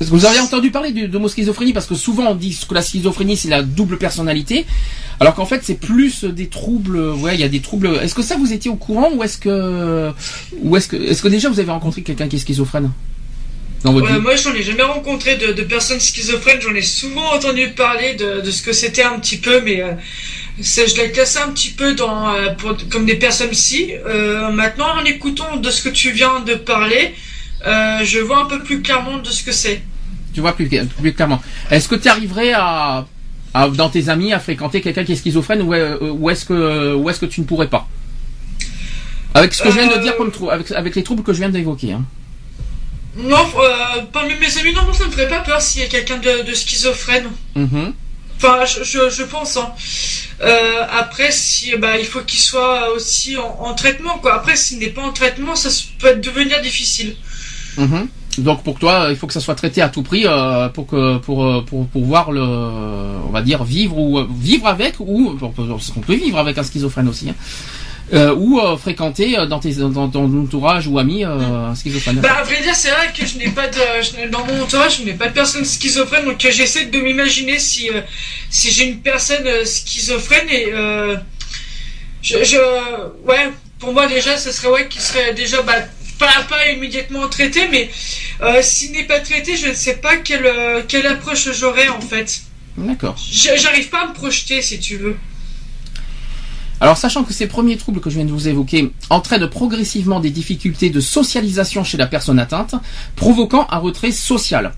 est-ce 0.00 0.08
que 0.08 0.14
vous 0.14 0.24
avez 0.24 0.40
entendu 0.40 0.70
parler 0.70 0.92
de, 0.92 1.06
de 1.06 1.28
schizophrénie? 1.28 1.74
Parce 1.74 1.84
que 1.84 1.94
souvent 1.94 2.28
on 2.28 2.34
dit 2.34 2.58
que 2.66 2.74
la 2.74 2.80
schizophrénie 2.80 3.36
c'est 3.36 3.50
la 3.50 3.60
double 3.62 3.98
personnalité, 3.98 4.64
alors 5.20 5.34
qu'en 5.34 5.44
fait 5.44 5.60
c'est 5.62 5.74
plus 5.74 6.24
des 6.24 6.46
troubles. 6.46 6.98
Ouais, 6.98 7.34
il 7.34 7.40
y 7.40 7.44
a 7.44 7.50
des 7.50 7.60
troubles. 7.60 7.98
Est-ce 8.02 8.14
que 8.14 8.22
ça 8.22 8.36
vous 8.38 8.54
étiez 8.54 8.70
au 8.70 8.76
courant 8.76 9.10
ou 9.12 9.22
est-ce 9.22 9.36
que, 9.36 10.10
ou 10.62 10.74
est-ce 10.74 10.88
que, 10.88 10.96
est-ce 10.96 11.20
que 11.20 11.28
déjà 11.28 11.50
vous 11.50 11.60
avez 11.60 11.70
rencontré 11.70 12.00
quelqu'un 12.02 12.28
qui 12.28 12.36
est 12.36 12.38
schizophrène? 12.38 12.90
Dans 13.84 13.92
votre 13.92 14.10
Moi, 14.18 14.36
j'en 14.36 14.54
ai 14.54 14.62
jamais 14.62 14.82
rencontré 14.82 15.36
de, 15.36 15.52
de 15.52 15.62
personnes 15.62 16.00
schizophrènes. 16.00 16.60
J'en 16.60 16.74
ai 16.74 16.82
souvent 16.82 17.34
entendu 17.34 17.68
parler 17.70 18.14
de, 18.14 18.40
de 18.40 18.50
ce 18.50 18.62
que 18.62 18.72
c'était 18.72 19.02
un 19.02 19.18
petit 19.18 19.38
peu, 19.38 19.62
mais 19.62 19.82
euh, 19.82 19.92
je 20.62 20.96
l'ai 20.96 21.10
classé 21.10 21.38
un 21.38 21.50
petit 21.50 21.70
peu 21.70 21.94
dans, 21.94 22.34
euh, 22.34 22.48
comme 22.90 23.06
des 23.06 23.16
personnes 23.16 23.52
si. 23.52 23.92
Euh, 23.92 24.50
maintenant, 24.50 24.98
en 25.00 25.04
écoutant 25.04 25.56
de 25.56 25.70
ce 25.70 25.82
que 25.82 25.88
tu 25.88 26.10
viens 26.10 26.40
de 26.40 26.54
parler, 26.54 27.14
euh, 27.66 28.00
je 28.04 28.18
vois 28.18 28.42
un 28.42 28.46
peu 28.46 28.62
plus 28.62 28.82
clairement 28.82 29.18
de 29.18 29.28
ce 29.28 29.42
que 29.42 29.52
c'est. 29.52 29.82
Tu 30.32 30.40
vois 30.40 30.54
plus, 30.54 30.68
plus 30.68 31.12
clairement. 31.12 31.42
Est-ce 31.70 31.88
que 31.88 31.96
tu 31.96 32.08
arriverais 32.08 32.52
à, 32.54 33.06
dans 33.74 33.88
tes 33.88 34.08
amis, 34.08 34.32
à 34.32 34.38
fréquenter 34.38 34.80
quelqu'un 34.80 35.04
qui 35.04 35.12
est 35.12 35.16
schizophrène 35.16 35.62
ou, 35.62 35.74
ou 35.74 36.30
est-ce 36.30 36.44
que, 36.44 36.94
ou 36.94 37.10
est-ce 37.10 37.20
que 37.20 37.26
tu 37.26 37.40
ne 37.40 37.46
pourrais 37.46 37.68
pas? 37.68 37.88
Avec 39.34 39.54
ce 39.54 39.62
que 39.62 39.70
je 39.70 39.78
viens 39.78 39.96
de 39.96 40.02
dire, 40.02 40.16
comme 40.16 40.32
avec, 40.50 40.70
avec 40.72 40.94
les 40.96 41.02
troubles 41.02 41.22
que 41.22 41.32
je 41.32 41.38
viens 41.38 41.48
d'évoquer. 41.48 41.92
Hein. 41.92 42.04
Non, 43.16 43.44
parmi 44.12 44.34
mes 44.34 44.58
amis, 44.58 44.72
non, 44.72 44.92
ça 44.92 45.04
ne 45.04 45.08
me 45.08 45.12
ferait 45.12 45.28
pas 45.28 45.40
peur 45.40 45.60
s'il 45.60 45.82
y 45.82 45.84
a 45.84 45.88
quelqu'un 45.88 46.18
de, 46.18 46.54
schizophrène. 46.54 47.28
Mm-hmm. 47.56 47.92
Enfin, 48.42 48.64
je, 48.64 49.22
pense. 49.24 49.58
Hein. 49.58 49.70
Euh, 50.40 50.82
après, 50.98 51.30
si, 51.30 51.76
bah, 51.76 51.98
il 51.98 52.06
faut 52.06 52.22
qu'il 52.22 52.40
soit 52.40 52.90
aussi 52.94 53.36
en, 53.36 53.74
traitement. 53.74 54.18
Quoi. 54.18 54.34
Après, 54.34 54.56
s'il 54.56 54.78
n'est 54.78 54.88
pas 54.88 55.02
en 55.02 55.12
traitement, 55.12 55.54
ça 55.54 55.68
peut 55.98 56.16
devenir 56.16 56.62
difficile. 56.62 57.16
Mhm. 57.76 58.08
Donc 58.38 58.62
pour 58.62 58.78
toi, 58.78 59.08
il 59.10 59.16
faut 59.16 59.26
que 59.26 59.32
ça 59.32 59.40
soit 59.40 59.56
traité 59.56 59.82
à 59.82 59.88
tout 59.88 60.02
prix 60.02 60.22
euh, 60.24 60.68
pour 60.68 60.86
que 60.86 60.96
euh, 60.96 61.18
pour 61.18 61.86
pouvoir 61.88 62.30
le, 62.30 62.40
on 62.40 63.30
va 63.30 63.42
dire 63.42 63.64
vivre 63.64 63.98
ou 63.98 64.24
vivre 64.40 64.66
avec 64.68 65.00
ou 65.00 65.36
on 65.42 66.00
peut 66.00 66.14
vivre 66.14 66.38
avec 66.38 66.56
un 66.56 66.62
schizophrène 66.62 67.08
aussi. 67.08 67.28
Hein. 67.28 67.34
Euh, 68.12 68.34
ou 68.34 68.58
euh, 68.58 68.76
fréquenter 68.76 69.38
euh, 69.38 69.46
dans, 69.46 69.60
tes, 69.60 69.74
dans, 69.74 70.08
ton 70.08 70.24
entourage 70.42 70.88
ou 70.88 70.98
amis 70.98 71.22
un 71.22 71.74
schizophrène 71.76 72.20
Bah, 72.20 72.38
à 72.38 72.42
vrai 72.42 72.60
dire, 72.60 72.74
c'est 72.74 72.90
vrai 72.90 73.12
que 73.16 73.24
je 73.24 73.38
n'ai 73.38 73.50
pas 73.50 73.68
de, 73.68 74.28
dans 74.30 74.44
mon 74.46 74.62
entourage, 74.62 74.98
je 74.98 75.04
n'ai 75.04 75.14
pas 75.14 75.28
de 75.28 75.32
personne 75.32 75.64
schizophrène, 75.64 76.24
donc 76.24 76.40
j'essaie 76.40 76.86
de 76.86 77.00
m'imaginer 77.00 77.58
si, 77.58 77.88
si 78.48 78.72
j'ai 78.72 78.88
une 78.88 78.98
personne 78.98 79.46
schizophrène 79.64 80.48
et 80.48 80.72
je, 82.22 82.44
je, 82.44 82.58
ouais, 83.26 83.50
pour 83.78 83.92
moi 83.92 84.06
déjà, 84.06 84.36
ce 84.36 84.50
serait 84.50 84.68
ouais, 84.68 84.88
qui 84.88 85.00
serait 85.00 85.32
déjà, 85.32 85.62
bah, 85.62 85.74
pas, 86.20 86.42
pas 86.48 86.70
immédiatement 86.70 87.26
traité, 87.28 87.66
mais 87.68 87.90
euh, 88.42 88.62
s'il 88.62 88.92
n'est 88.92 89.04
pas 89.04 89.20
traité, 89.20 89.56
je 89.56 89.68
ne 89.68 89.74
sais 89.74 89.96
pas 89.96 90.16
quelle, 90.18 90.46
euh, 90.46 90.82
quelle 90.86 91.06
approche 91.06 91.50
j'aurais 91.52 91.88
en 91.88 92.00
fait. 92.00 92.42
D'accord. 92.76 93.16
J'arrive 93.32 93.88
pas 93.88 94.02
à 94.02 94.06
me 94.08 94.14
projeter 94.14 94.62
si 94.62 94.78
tu 94.78 94.96
veux. 94.96 95.16
Alors, 96.80 96.96
sachant 96.96 97.24
que 97.24 97.34
ces 97.34 97.46
premiers 97.46 97.76
troubles 97.76 98.00
que 98.00 98.08
je 98.08 98.16
viens 98.16 98.24
de 98.24 98.32
vous 98.32 98.48
évoquer 98.48 98.90
entraînent 99.10 99.48
progressivement 99.48 100.18
des 100.18 100.30
difficultés 100.30 100.88
de 100.90 101.00
socialisation 101.00 101.84
chez 101.84 101.98
la 101.98 102.06
personne 102.06 102.38
atteinte, 102.38 102.74
provoquant 103.16 103.66
un 103.70 103.78
retrait 103.78 104.12
social. 104.12 104.72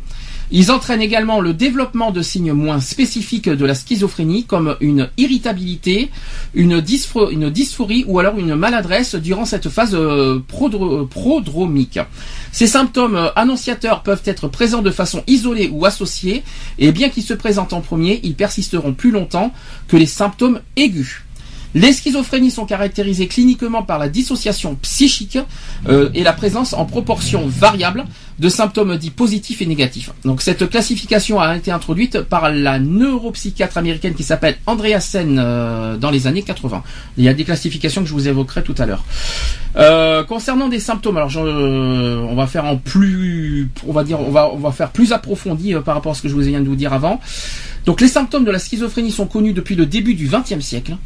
Ils 0.55 0.71
entraînent 0.71 1.01
également 1.01 1.41
le 1.41 1.55
développement 1.55 2.11
de 2.11 2.21
signes 2.21 2.53
moins 2.53 2.79
spécifiques 2.81 3.49
de 3.49 3.65
la 3.65 3.75
schizophrénie, 3.75 4.45
comme 4.45 4.77
une 4.81 5.09
irritabilité, 5.17 6.11
une, 6.53 6.81
dyspho- 6.81 7.31
une 7.33 7.49
dysphorie 7.49 8.05
ou 8.07 8.19
alors 8.19 8.37
une 8.39 8.55
maladresse 8.55 9.15
durant 9.15 9.47
cette 9.47 9.71
phase 9.71 9.95
euh, 9.95 10.41
prodro- 10.47 11.07
prodromique. 11.09 12.01
Ces 12.51 12.67
symptômes 12.67 13.17
euh, 13.17 13.31
annonciateurs 13.35 14.03
peuvent 14.03 14.21
être 14.27 14.49
présents 14.49 14.83
de 14.83 14.91
façon 14.91 15.23
isolée 15.27 15.71
ou 15.73 15.87
associée, 15.87 16.43
et 16.79 16.93
bien 16.93 17.09
qu'ils 17.09 17.23
se 17.23 17.33
présentent 17.33 17.73
en 17.73 17.81
premier, 17.81 18.21
ils 18.23 18.35
persisteront 18.35 18.93
plus 18.93 19.11
longtemps 19.11 19.55
que 19.89 19.97
les 19.97 20.05
symptômes 20.05 20.61
aigus. 20.77 21.23
Les 21.75 21.93
schizophrénies 21.93 22.51
sont 22.51 22.67
caractérisées 22.67 23.27
cliniquement 23.29 23.83
par 23.83 23.99
la 23.99 24.09
dissociation 24.09 24.75
psychique 24.77 25.39
euh, 25.89 26.11
et 26.15 26.23
la 26.23 26.33
présence 26.33 26.75
en 26.75 26.85
proportion 26.85 27.47
variable 27.47 28.05
de 28.39 28.49
symptômes 28.49 28.97
dits 28.97 29.11
positifs 29.11 29.63
et 29.63 29.67
négatifs. 29.67 30.11
Donc 30.25 30.43
cette 30.43 30.69
classification 30.69 31.41
a 31.41 31.57
été 31.57 31.71
introduite 31.71 32.23
par 32.23 32.51
la 32.51 32.79
neuropsychiatre 32.79 33.79
américaine 33.79 34.15
qui 34.15 34.25
s'appelle 34.25 34.57
Andrea 34.67 35.01
Sen 35.01 35.39
euh, 35.39 35.97
dans 35.97 36.11
les 36.11 36.27
années 36.27 36.43
80. 36.43 36.83
Il 37.19 37.25
y 37.25 37.29
a 37.29 37.35
des 37.35 37.45
classifications 37.45 38.03
que 38.03 38.09
je 38.09 38.15
vous 38.15 38.29
évoquerai 38.29 38.63
tout 38.63 38.75
à 38.79 38.87
l'heure. 38.87 39.05
Euh, 39.77 40.25
concernant 40.25 40.69
des 40.69 40.81
symptômes, 40.81 41.17
alors 41.17 41.31
euh, 41.37 42.27
on 42.29 42.35
va 42.35 42.47
faire 42.47 42.65
en 42.65 42.77
plus, 42.77 43.71
on 43.87 43.93
va 43.93 44.05
dire, 44.05 44.21
on 44.21 44.31
va 44.31 44.73
faire 44.73 44.91
plus 44.91 45.13
approfondi 45.13 45.75
par 45.85 45.95
rapport 45.95 46.13
à 46.13 46.15
ce 46.15 46.23
que 46.23 46.29
je 46.29 46.35
vous 46.35 46.41
viens 46.41 46.61
de 46.61 46.69
vous 46.69 46.77
dire 46.77 46.93
avant. 46.93 47.21
Donc 47.87 48.01
les 48.01 48.09
symptômes 48.09 48.45
de 48.45 48.51
la 48.51 48.59
schizophrénie 48.59 49.13
sont 49.13 49.27
connus 49.27 49.53
depuis 49.53 49.75
le 49.75 49.87
début 49.87 50.15
du 50.15 50.29
XXe 50.29 50.61
siècle. 50.61 50.97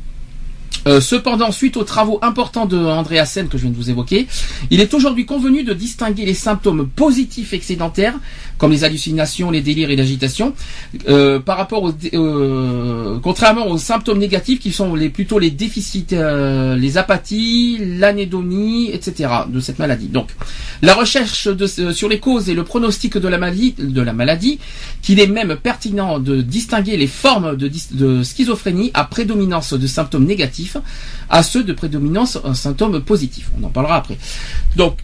Euh, 0.87 1.00
cependant, 1.00 1.50
suite 1.50 1.76
aux 1.76 1.85
travaux 1.85 2.18
importants 2.23 2.66
de 2.66 2.76
Andrea 2.76 3.25
Sen 3.25 3.49
que 3.49 3.58
je 3.58 3.62
viens 3.62 3.73
de 3.73 3.76
vous 3.76 3.90
évoquer, 3.90 4.28
il 4.70 4.80
est 4.80 4.94
aujourd'hui 4.94 5.26
convenu 5.26 5.64
de 5.64 5.75
distinguer 5.75 6.25
les 6.25 6.35
symptômes 6.35 6.88
positifs 6.88 7.52
excédentaires, 7.52 8.14
comme 8.56 8.70
les 8.70 8.85
hallucinations, 8.85 9.50
les 9.50 9.62
délires 9.62 9.90
et 9.90 9.96
l'agitation, 9.96 10.54
euh, 11.08 11.40
par 11.40 11.56
rapport 11.56 11.82
aux, 11.82 11.92
euh, 12.14 13.18
contrairement 13.20 13.66
aux 13.66 13.78
symptômes 13.78 14.18
négatifs 14.18 14.61
qui 14.61 14.73
sont 14.73 14.96
plutôt 15.12 15.38
les 15.38 15.50
déficits, 15.50 16.06
les 16.11 16.99
apathies, 16.99 17.78
l'anédonie, 17.99 18.90
etc. 18.92 19.28
de 19.49 19.61
cette 19.61 19.78
maladie. 19.78 20.06
Donc, 20.06 20.28
la 20.82 20.94
recherche 20.94 21.49
sur 21.92 22.08
les 22.08 22.20
causes 22.20 22.49
et 22.49 22.54
le 22.54 22.64
pronostic 22.64 23.18
de 23.18 23.28
la 23.28 24.12
maladie, 24.12 24.58
qu'il 25.02 25.20
est 25.20 25.26
même 25.26 25.56
pertinent 25.56 26.18
de 26.18 26.42
distinguer 26.42 26.96
les 26.96 27.06
formes 27.06 27.56
de 27.56 28.23
schizophrénie 28.23 28.90
à 28.94 29.04
prédominance 29.04 29.75
de 29.75 29.87
symptômes 29.87 30.25
négatifs 30.25 30.56
à 31.29 31.43
ceux 31.43 31.65
de 31.65 31.73
prédominance 31.73 32.39
symptômes 32.55 33.01
positifs. 33.03 33.51
On 33.61 33.65
en 33.65 33.71
parlera 33.71 33.97
après. 33.97 34.19
Donc, 34.77 34.99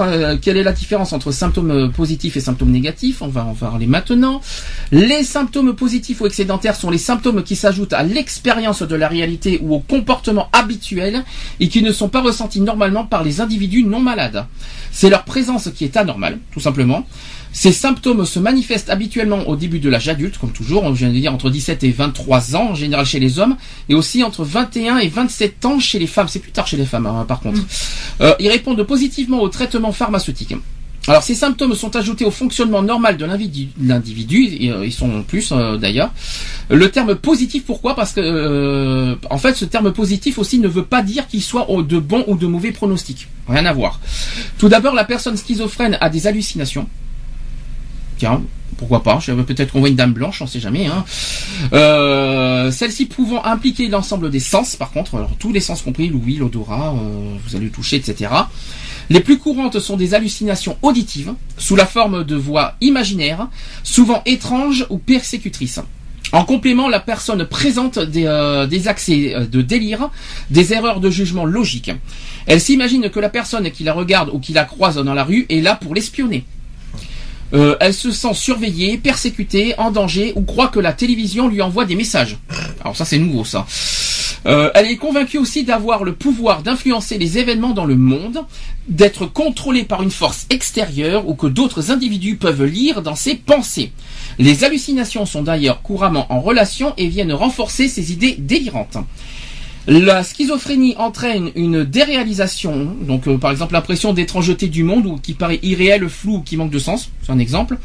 euh, 0.00 0.36
quelle 0.40 0.56
est 0.56 0.62
la 0.62 0.72
différence 0.72 1.12
entre 1.12 1.32
symptômes 1.32 1.70
euh, 1.70 1.88
positifs 1.88 2.36
et 2.36 2.40
symptômes 2.40 2.70
négatifs? 2.70 3.22
On 3.22 3.28
va 3.28 3.44
en 3.44 3.54
parler 3.54 3.86
maintenant. 3.86 4.40
Les 4.92 5.24
symptômes 5.24 5.74
positifs 5.74 6.20
ou 6.20 6.26
excédentaires 6.26 6.76
sont 6.76 6.90
les 6.90 6.98
symptômes 6.98 7.42
qui 7.42 7.56
s'ajoutent 7.56 7.92
à 7.92 8.02
l'expérience 8.02 8.82
de 8.82 8.94
la 8.94 9.08
réalité 9.08 9.60
ou 9.62 9.74
au 9.74 9.80
comportement 9.80 10.48
habituel 10.52 11.24
et 11.60 11.68
qui 11.68 11.82
ne 11.82 11.92
sont 11.92 12.08
pas 12.08 12.20
ressentis 12.20 12.60
normalement 12.60 13.04
par 13.04 13.22
les 13.22 13.40
individus 13.40 13.84
non 13.84 14.00
malades. 14.00 14.44
C'est 14.92 15.08
leur 15.08 15.24
présence 15.24 15.70
qui 15.74 15.84
est 15.84 15.96
anormale, 15.96 16.38
tout 16.52 16.60
simplement. 16.60 17.06
Ces 17.54 17.72
symptômes 17.72 18.26
se 18.26 18.40
manifestent 18.40 18.90
habituellement 18.90 19.48
au 19.48 19.54
début 19.54 19.78
de 19.78 19.88
l'âge 19.88 20.08
adulte, 20.08 20.38
comme 20.38 20.50
toujours, 20.50 20.82
on 20.82 20.90
vient 20.90 21.08
de 21.08 21.14
dire 21.14 21.32
entre 21.32 21.50
17 21.50 21.84
et 21.84 21.92
23 21.92 22.56
ans 22.56 22.70
en 22.70 22.74
général 22.74 23.06
chez 23.06 23.20
les 23.20 23.38
hommes, 23.38 23.56
et 23.88 23.94
aussi 23.94 24.24
entre 24.24 24.44
21 24.44 24.98
et 24.98 25.08
27 25.08 25.64
ans 25.64 25.78
chez 25.78 26.00
les 26.00 26.08
femmes. 26.08 26.26
C'est 26.28 26.40
plus 26.40 26.52
tard 26.52 26.66
chez 26.66 26.76
les 26.76 26.84
femmes, 26.84 27.06
hein, 27.06 27.24
par 27.26 27.40
contre. 27.40 27.60
Euh, 28.20 28.34
ils 28.40 28.48
répondent 28.48 28.82
positivement 28.82 29.40
au 29.40 29.48
traitement 29.48 29.92
pharmaceutique. 29.92 30.54
Alors 31.06 31.22
ces 31.22 31.34
symptômes 31.34 31.74
sont 31.74 31.94
ajoutés 31.96 32.24
au 32.24 32.30
fonctionnement 32.30 32.82
normal 32.82 33.18
de 33.18 33.26
l'individu, 33.26 34.70
euh, 34.70 34.86
ils 34.86 34.92
sont 34.92 35.22
plus 35.22 35.52
euh, 35.52 35.76
d'ailleurs. 35.76 36.10
Le 36.70 36.90
terme 36.90 37.14
positif, 37.14 37.64
pourquoi? 37.64 37.94
Parce 37.94 38.12
que 38.12 38.20
euh, 38.20 39.14
en 39.28 39.36
fait, 39.36 39.54
ce 39.54 39.66
terme 39.66 39.92
positif 39.92 40.38
aussi 40.38 40.58
ne 40.58 40.68
veut 40.68 40.84
pas 40.84 41.02
dire 41.02 41.26
qu'il 41.28 41.42
soit 41.42 41.66
de 41.70 41.98
bons 41.98 42.24
ou 42.26 42.36
de 42.36 42.46
mauvais 42.46 42.72
pronostics. 42.72 43.28
Rien 43.46 43.66
à 43.66 43.72
voir. 43.74 44.00
Tout 44.56 44.70
d'abord, 44.70 44.94
la 44.94 45.04
personne 45.04 45.36
schizophrène 45.36 45.98
a 46.00 46.08
des 46.08 46.26
hallucinations. 46.26 46.88
Tiens, 48.18 48.42
pourquoi 48.76 49.02
pas 49.02 49.18
Peut-être 49.46 49.72
qu'on 49.72 49.80
voit 49.80 49.88
une 49.88 49.96
dame 49.96 50.12
blanche, 50.12 50.42
on 50.42 50.46
sait 50.46 50.60
jamais. 50.60 50.86
Hein. 50.86 51.04
Euh, 51.72 52.70
Celle-ci 52.70 53.06
pouvant 53.06 53.44
impliquer 53.44 53.88
l'ensemble 53.88 54.30
des 54.30 54.40
sens, 54.40 54.76
par 54.76 54.90
contre, 54.90 55.26
tous 55.38 55.52
les 55.52 55.60
sens 55.60 55.82
compris, 55.82 56.08
l'ouïe, 56.08 56.36
l'odorat, 56.36 56.94
euh, 56.94 57.36
vous 57.44 57.56
allez 57.56 57.66
le 57.66 57.70
toucher, 57.70 57.96
etc. 57.96 58.30
Les 59.10 59.20
plus 59.20 59.38
courantes 59.38 59.78
sont 59.80 59.96
des 59.96 60.14
hallucinations 60.14 60.76
auditives, 60.82 61.34
sous 61.58 61.76
la 61.76 61.86
forme 61.86 62.24
de 62.24 62.36
voix 62.36 62.74
imaginaires, 62.80 63.48
souvent 63.82 64.22
étranges 64.26 64.86
ou 64.90 64.98
persécutrices. 64.98 65.80
En 66.32 66.44
complément, 66.44 66.88
la 66.88 67.00
personne 67.00 67.44
présente 67.46 67.98
des, 67.98 68.24
euh, 68.26 68.66
des 68.66 68.88
accès 68.88 69.34
de 69.50 69.62
délire, 69.62 70.10
des 70.50 70.72
erreurs 70.72 71.00
de 71.00 71.10
jugement 71.10 71.44
logique. 71.44 71.92
Elle 72.46 72.60
s'imagine 72.60 73.08
que 73.10 73.20
la 73.20 73.28
personne 73.28 73.70
qui 73.70 73.84
la 73.84 73.92
regarde 73.92 74.30
ou 74.32 74.40
qui 74.40 74.52
la 74.52 74.64
croise 74.64 74.96
dans 74.96 75.14
la 75.14 75.22
rue 75.22 75.46
est 75.48 75.60
là 75.60 75.76
pour 75.76 75.94
l'espionner. 75.94 76.44
Euh, 77.54 77.76
elle 77.80 77.94
se 77.94 78.10
sent 78.10 78.34
surveillée, 78.34 78.98
persécutée, 78.98 79.74
en 79.78 79.90
danger 79.90 80.32
ou 80.34 80.42
croit 80.42 80.68
que 80.68 80.80
la 80.80 80.92
télévision 80.92 81.48
lui 81.48 81.62
envoie 81.62 81.84
des 81.84 81.94
messages. 81.94 82.38
Alors 82.80 82.96
ça 82.96 83.04
c'est 83.04 83.18
nouveau 83.18 83.44
ça. 83.44 83.66
Euh, 84.46 84.70
elle 84.74 84.86
est 84.86 84.96
convaincue 84.96 85.38
aussi 85.38 85.64
d'avoir 85.64 86.04
le 86.04 86.12
pouvoir 86.12 86.62
d'influencer 86.62 87.16
les 87.16 87.38
événements 87.38 87.72
dans 87.72 87.86
le 87.86 87.96
monde, 87.96 88.44
d'être 88.88 89.24
contrôlée 89.24 89.84
par 89.84 90.02
une 90.02 90.10
force 90.10 90.46
extérieure 90.50 91.28
ou 91.28 91.34
que 91.34 91.46
d'autres 91.46 91.90
individus 91.90 92.36
peuvent 92.36 92.64
lire 92.64 93.00
dans 93.00 93.14
ses 93.14 93.36
pensées. 93.36 93.92
Les 94.38 94.64
hallucinations 94.64 95.24
sont 95.24 95.42
d'ailleurs 95.42 95.80
couramment 95.80 96.30
en 96.30 96.40
relation 96.40 96.92
et 96.98 97.08
viennent 97.08 97.32
renforcer 97.32 97.88
ces 97.88 98.12
idées 98.12 98.36
délirantes. 98.38 98.98
La 99.86 100.22
schizophrénie 100.24 100.94
entraîne 100.96 101.50
une 101.56 101.84
déréalisation, 101.84 102.96
donc 103.02 103.28
euh, 103.28 103.36
par 103.36 103.50
exemple 103.50 103.74
l'impression 103.74 104.14
d'étrangeté 104.14 104.68
du 104.68 104.82
monde 104.82 105.04
ou 105.04 105.16
qui 105.18 105.34
paraît 105.34 105.60
irréel, 105.62 106.08
flou 106.08 106.36
ou 106.36 106.40
qui 106.40 106.56
manque 106.56 106.70
de 106.70 106.78
sens, 106.78 107.10
c'est 107.22 107.32
un 107.32 107.38
exemple. 107.38 107.76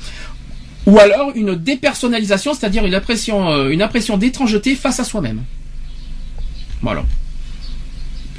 Ou 0.85 0.97
alors 0.97 1.31
une 1.35 1.55
dépersonnalisation, 1.55 2.53
c'est-à-dire 2.53 2.85
une 2.85 2.95
impression, 2.95 3.49
euh, 3.51 3.69
une 3.69 3.81
impression 3.81 4.17
d'étrangeté 4.17 4.75
face 4.75 4.99
à 5.01 5.03
soi-même. 5.03 5.43
Voilà. 6.81 7.03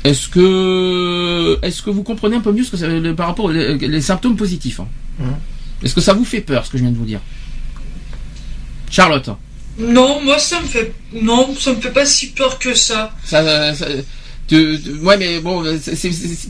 Est-ce 0.04 0.28
que, 0.30 1.58
est-ce 1.60 1.82
que 1.82 1.90
vous 1.90 2.02
comprenez 2.02 2.36
un 2.36 2.40
peu 2.40 2.52
mieux 2.52 2.64
ce 2.64 2.70
que 2.70 2.76
ça, 2.78 2.88
le- 2.88 3.14
par 3.14 3.26
rapport 3.26 3.44
aux 3.44 3.50
les, 3.52 3.76
les 3.76 4.00
symptômes 4.00 4.36
positifs 4.36 4.80
hein? 4.80 4.88
Mhm. 5.18 5.34
Est-ce 5.82 5.94
que 5.94 6.00
ça 6.00 6.14
vous 6.14 6.24
fait 6.24 6.40
peur 6.40 6.64
ce 6.64 6.70
que 6.70 6.78
je 6.78 6.82
viens 6.82 6.92
de 6.92 6.96
vous 6.96 7.04
dire? 7.04 7.20
Charlotte, 8.90 9.28
Non, 9.80 10.20
moi 10.22 10.38
ça 10.38 10.60
me 10.60 10.66
fait. 10.66 10.92
Non, 11.12 11.54
ça 11.58 11.72
me 11.72 11.80
fait 11.80 11.90
pas 11.90 12.06
si 12.06 12.28
peur 12.28 12.58
que 12.58 12.74
ça. 12.74 13.12
ça, 13.24 13.74
ça- 13.74 13.86
tu- 14.48 14.78
tu- 14.82 14.90
ouais, 15.02 15.16
mais 15.16 15.40
bon, 15.40 15.64
c'est- 15.80 15.96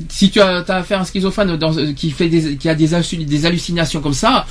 si 0.09 0.31
tu 0.31 0.41
as, 0.41 0.65
as 0.67 0.77
affaire 0.77 0.99
à 0.99 1.03
un 1.03 1.05
schizophrène 1.05 1.57
dans, 1.57 1.73
qui 1.95 2.11
fait 2.11 2.29
des, 2.29 2.57
qui 2.57 2.69
a 2.69 2.75
des 2.75 2.95
hallucinations 3.47 4.01
comme 4.01 4.15
ça, 4.15 4.47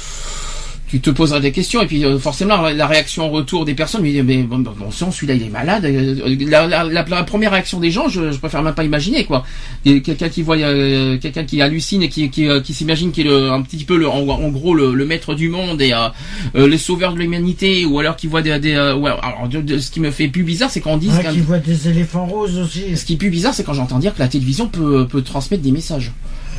tu 0.89 0.99
te 1.01 1.09
poseras 1.11 1.39
des 1.39 1.51
questions 1.51 1.81
et 1.81 1.85
puis 1.85 2.03
euh, 2.03 2.17
forcément 2.19 2.61
la, 2.61 2.73
la 2.73 2.87
réaction 2.87 3.25
en 3.25 3.29
retour 3.29 3.63
des 3.65 3.75
personnes, 3.75 4.01
mais, 4.01 4.21
mais 4.23 4.43
bon, 4.43 4.59
bon, 4.59 4.71
bon 4.77 4.91
sang, 4.91 5.11
celui-là 5.11 5.35
il 5.35 5.43
est 5.43 5.49
malade. 5.49 5.85
euh, 5.85 6.35
La, 6.47 6.83
la- 6.83 7.23
première 7.23 7.51
réaction 7.51 7.79
des 7.79 7.91
gens, 7.91 8.07
je, 8.09 8.31
je 8.31 8.37
préfère 8.39 8.63
même 8.63 8.73
pas 8.73 8.83
imaginer 8.83 9.25
quoi. 9.25 9.45
Quelqu'un 9.83 10.29
qui 10.29 10.41
voit, 10.41 10.57
euh, 10.57 11.17
quelqu'un 11.17 11.43
qui 11.43 11.61
hallucine 11.61 12.01
et 12.03 12.09
qui, 12.09 12.29
qui, 12.29 12.47
euh, 12.47 12.59
qui 12.61 12.73
s'imagine 12.73 13.11
qu'il 13.11 13.27
est 13.27 13.29
le- 13.29 13.51
un 13.51 13.61
petit 13.61 13.83
peu 13.83 13.97
le, 13.97 14.09
en, 14.09 14.27
en 14.27 14.49
gros 14.49 14.73
le, 14.73 14.93
le 14.93 15.05
maître 15.05 15.35
du 15.35 15.49
monde 15.49 15.81
et 15.81 15.93
euh, 15.93 16.07
euh, 16.55 16.67
les 16.67 16.77
sauveurs 16.77 17.13
de 17.13 17.19
l'humanité, 17.19 17.85
ou 17.85 17.99
alors 17.99 18.15
qui 18.15 18.27
voit 18.27 18.41
des, 18.41 18.57
des 18.59 18.73
euh, 18.73 18.95
ouais, 18.95 19.11
alors 19.21 19.47
de- 19.47 19.61
de- 19.61 19.77
ce 19.79 19.91
qui 19.91 19.99
me 19.99 20.11
fait 20.11 20.27
plus 20.27 20.43
bizarre, 20.43 20.71
c'est 20.71 20.81
quand 20.81 20.93
on 20.93 20.97
dit 20.97 21.09
Ouais, 21.09 21.31
qui 21.31 21.39
voit 21.41 21.59
des 21.59 21.87
éléphants 21.87 22.25
roses 22.25 22.57
aussi. 22.57 22.95
ce 22.97 23.05
qui 23.05 23.13
est 23.13 23.17
plus 23.17 23.29
bizarre, 23.29 23.53
c'est 23.53 23.63
quand 23.63 23.73
j'entends 23.73 23.99
dire 23.99 24.13
que 24.15 24.19
la 24.19 24.27
télévision 24.27 24.67
peut, 24.67 25.05
peut 25.07 25.21
transmettre 25.21 25.63
des 25.63 25.71
messages. 25.71 26.11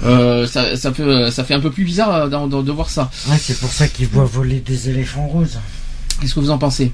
Euh, 0.04 0.47
ça, 0.47 0.76
ça, 0.76 0.92
fait, 0.92 1.30
ça 1.30 1.45
fait 1.45 1.54
un 1.54 1.61
peu 1.61 1.71
plus 1.71 1.85
bizarre 1.85 2.14
euh, 2.14 2.28
de 2.62 2.73
voir 2.73 2.88
ça. 2.90 3.11
Ouais, 3.28 3.37
c'est 3.40 3.59
pour 3.59 3.71
ça 3.71 3.87
qu'ils 3.88 4.09
voient 4.09 4.25
voler 4.25 4.61
des 4.61 4.88
éléphants 4.88 5.26
roses. 5.26 5.59
Qu'est-ce 6.21 6.35
que 6.35 6.40
vous 6.40 6.50
en 6.50 6.59
pensez? 6.59 6.92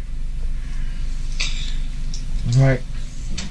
Ouais. 2.57 2.81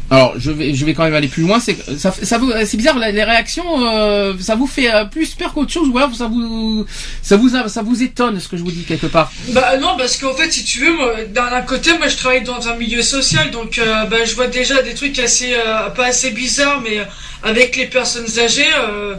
Alors, 0.09 0.33
je 0.37 0.51
vais, 0.51 0.73
je 0.75 0.85
vais 0.85 0.93
quand 0.93 1.03
même 1.03 1.15
aller 1.15 1.27
plus 1.27 1.41
loin. 1.43 1.59
C'est, 1.59 1.75
ça, 1.97 2.11
fait- 2.11 2.25
ça 2.25 2.37
vous, 2.37 2.51
c'est 2.65 2.77
bizarre. 2.77 2.97
la- 2.99 3.11
Les 3.11 3.23
réactions, 3.23 3.63
euh, 3.87 4.33
ça 4.39 4.55
vous 4.55 4.67
fait 4.67 4.93
euh, 4.93 5.05
plus 5.05 5.33
peur 5.33 5.51
qu'autre 5.53 5.71
chose, 5.71 5.89
ou 5.89 5.97
alors 5.97 6.13
ça 6.15 6.27
vous, 6.27 6.85
ça 7.23 7.37
vous, 7.37 7.49
ça 7.49 7.81
vous 7.81 8.03
étonne 8.03 8.39
ce 8.39 8.47
que 8.47 8.55
je 8.55 8.63
vous 8.63 8.71
dis 8.71 8.83
quelque 8.83 9.07
part? 9.07 9.31
Bah 9.49 9.77
non, 9.77 9.95
parce 9.97 10.17
qu'en 10.17 10.33
fait, 10.35 10.51
si 10.51 10.63
tu 10.63 10.79
veux, 10.81 10.95
moi, 10.95 11.11
d'un 11.33 11.61
côté, 11.61 11.97
moi 11.97 12.07
je 12.07 12.17
travaille 12.17 12.43
dans 12.43 12.67
un 12.67 12.75
milieu 12.75 13.01
social, 13.01 13.49
donc 13.51 13.79
euh, 13.79 14.05
bah, 14.05 14.17
je 14.25 14.35
vois 14.35 14.47
déjà 14.47 14.81
des 14.83 14.93
trucs 14.93 15.17
assez, 15.17 15.53
euh, 15.53 15.89
pas 15.89 16.05
assez 16.07 16.29
bizarres, 16.31 16.81
mais 16.81 16.99
euh, 16.99 17.03
avec 17.43 17.75
les 17.75 17.87
personnes 17.87 18.27
âgées, 18.39 18.63
euh, 18.77 19.15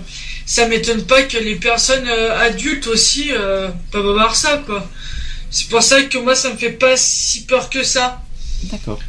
ça 0.47 0.69
m'étonne 0.69 1.05
pas 1.05 1.25
que 1.25 1.37
les 1.37 1.57
personnes 1.57 2.09
euh, 2.09 2.39
adultes 2.39 2.87
aussi 2.87 3.33
euh, 3.33 3.69
peuvent 3.91 4.09
avoir 4.09 4.37
ça, 4.37 4.63
quoi. 4.65 4.89
C'est 5.51 5.69
pour 5.69 5.83
ça 5.83 6.03
que 6.03 6.19
moi, 6.19 6.37
ça 6.37 6.53
me 6.53 6.57
fait 6.57 6.71
pas 6.71 6.97
si 6.97 7.45
peur 7.45 7.69
que 7.69 7.83
ça. 7.83 8.23
D'accord. 8.65 9.01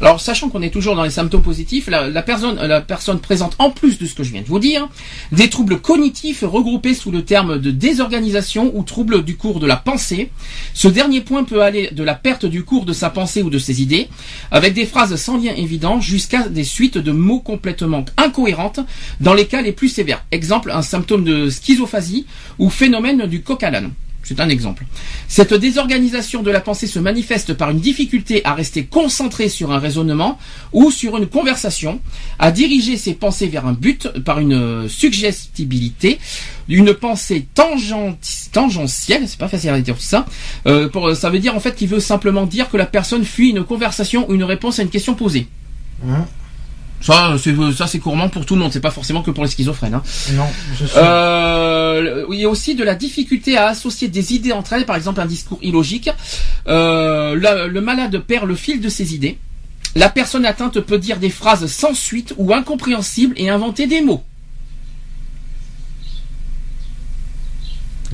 Alors, 0.00 0.20
sachant 0.20 0.50
qu'on 0.50 0.60
est 0.60 0.70
toujours 0.70 0.94
dans 0.94 1.04
les 1.04 1.10
symptômes 1.10 1.42
positifs, 1.42 1.88
la, 1.88 2.22
personne 2.22 3.20
présente 3.20 3.56
en 3.58 3.70
plus 3.70 3.98
de 3.98 4.06
ce 4.06 4.14
que 4.14 4.22
je 4.22 4.32
viens 4.32 4.42
de 4.42 4.46
vous 4.46 4.58
dire, 4.58 4.88
des 5.32 5.48
troubles 5.48 5.80
cognitifs 5.80 6.44
regroupés 6.46 6.94
sous 6.94 7.10
le 7.10 7.24
terme 7.24 7.58
de 7.58 7.70
désorganisation 7.70 8.72
ou 8.74 8.82
troubles 8.82 9.24
du 9.24 9.36
cours 9.36 9.58
de 9.58 9.66
la 9.66 9.76
pensée. 9.76 10.30
Ce 10.74 10.88
dernier 10.88 11.22
point 11.22 11.44
peut 11.44 11.62
aller 11.62 11.90
de 11.92 12.02
la 12.02 12.14
perte 12.14 12.44
du 12.44 12.62
cours 12.62 12.84
de 12.84 12.92
sa 12.92 13.08
pensée 13.08 13.42
ou 13.42 13.48
de 13.48 13.58
ses 13.58 13.80
idées, 13.80 14.08
avec 14.50 14.74
des 14.74 14.84
phrases 14.84 15.16
sans 15.16 15.38
lien 15.38 15.54
évident, 15.56 16.00
jusqu'à 16.00 16.48
des 16.48 16.64
suites 16.64 16.98
de 16.98 17.12
mots 17.12 17.40
complètement 17.40 18.04
incohérentes 18.18 18.80
dans 19.20 19.34
les 19.34 19.46
cas 19.46 19.62
les 19.62 19.72
plus 19.72 19.88
sévères. 19.88 20.24
Exemple, 20.30 20.70
un 20.70 20.82
symptôme 20.82 21.24
de 21.24 21.48
schizophasie 21.48 22.26
ou 22.58 22.68
phénomène 22.68 23.26
du 23.26 23.42
coq 23.42 23.62
à 23.62 23.70
l'âne. 23.70 23.92
C'est 24.28 24.40
un 24.40 24.48
exemple. 24.48 24.84
Cette 25.28 25.54
désorganisation 25.54 26.42
de 26.42 26.50
la 26.50 26.60
pensée 26.60 26.88
se 26.88 26.98
manifeste 26.98 27.54
par 27.54 27.70
une 27.70 27.78
difficulté 27.78 28.44
à 28.44 28.54
rester 28.54 28.84
concentré 28.84 29.48
sur 29.48 29.70
un 29.70 29.78
raisonnement 29.78 30.36
ou 30.72 30.90
sur 30.90 31.16
une 31.16 31.28
conversation, 31.28 32.00
à 32.40 32.50
diriger 32.50 32.96
ses 32.96 33.14
pensées 33.14 33.46
vers 33.46 33.66
un 33.66 33.72
but 33.72 34.08
par 34.24 34.40
une 34.40 34.88
suggestibilité, 34.88 36.18
une 36.68 36.92
pensée 36.92 37.46
tangent- 37.54 38.16
tangentielle, 38.50 39.28
c'est 39.28 39.38
pas 39.38 39.46
facile 39.46 39.70
à 39.70 39.80
dire 39.80 39.94
tout 39.94 40.02
ça. 40.02 40.26
Euh, 40.66 40.88
ça 41.14 41.30
veut 41.30 41.38
dire 41.38 41.54
en 41.54 41.60
fait 41.60 41.76
qu'il 41.76 41.88
veut 41.88 42.00
simplement 42.00 42.46
dire 42.46 42.68
que 42.68 42.76
la 42.76 42.86
personne 42.86 43.24
fuit 43.24 43.50
une 43.50 43.62
conversation 43.62 44.28
ou 44.28 44.34
une 44.34 44.44
réponse 44.44 44.80
à 44.80 44.82
une 44.82 44.90
question 44.90 45.14
posée. 45.14 45.46
Hein? 46.06 46.26
Ça, 47.00 47.36
c'est 47.38 47.54
ça 47.76 47.86
c'est 47.86 47.98
couramment 47.98 48.28
pour 48.28 48.46
tout 48.46 48.54
le 48.56 48.62
monde, 48.62 48.72
c'est 48.72 48.80
pas 48.80 48.90
forcément 48.90 49.22
que 49.22 49.30
pour 49.30 49.44
les 49.44 49.50
schizophrènes. 49.50 49.94
hein. 49.94 50.02
Non, 50.32 50.46
je 50.80 50.86
suis. 50.86 50.96
Euh, 50.98 52.24
il 52.32 52.40
y 52.40 52.44
a 52.44 52.48
aussi 52.48 52.74
de 52.74 52.82
la 52.82 52.94
difficulté 52.94 53.56
à 53.56 53.66
associer 53.68 54.08
des 54.08 54.32
idées 54.34 54.52
entre 54.52 54.72
elles, 54.72 54.86
par 54.86 54.96
exemple 54.96 55.20
un 55.20 55.26
discours 55.26 55.58
illogique. 55.62 56.10
Euh, 56.66 57.34
le, 57.34 57.68
le 57.68 57.80
malade 57.80 58.18
perd 58.20 58.46
le 58.48 58.56
fil 58.56 58.80
de 58.80 58.88
ses 58.88 59.14
idées. 59.14 59.38
La 59.94 60.08
personne 60.08 60.44
atteinte 60.46 60.80
peut 60.80 60.98
dire 60.98 61.18
des 61.18 61.30
phrases 61.30 61.66
sans 61.66 61.94
suite 61.94 62.34
ou 62.38 62.52
incompréhensibles 62.52 63.34
et 63.38 63.50
inventer 63.50 63.86
des 63.86 64.00
mots. 64.00 64.24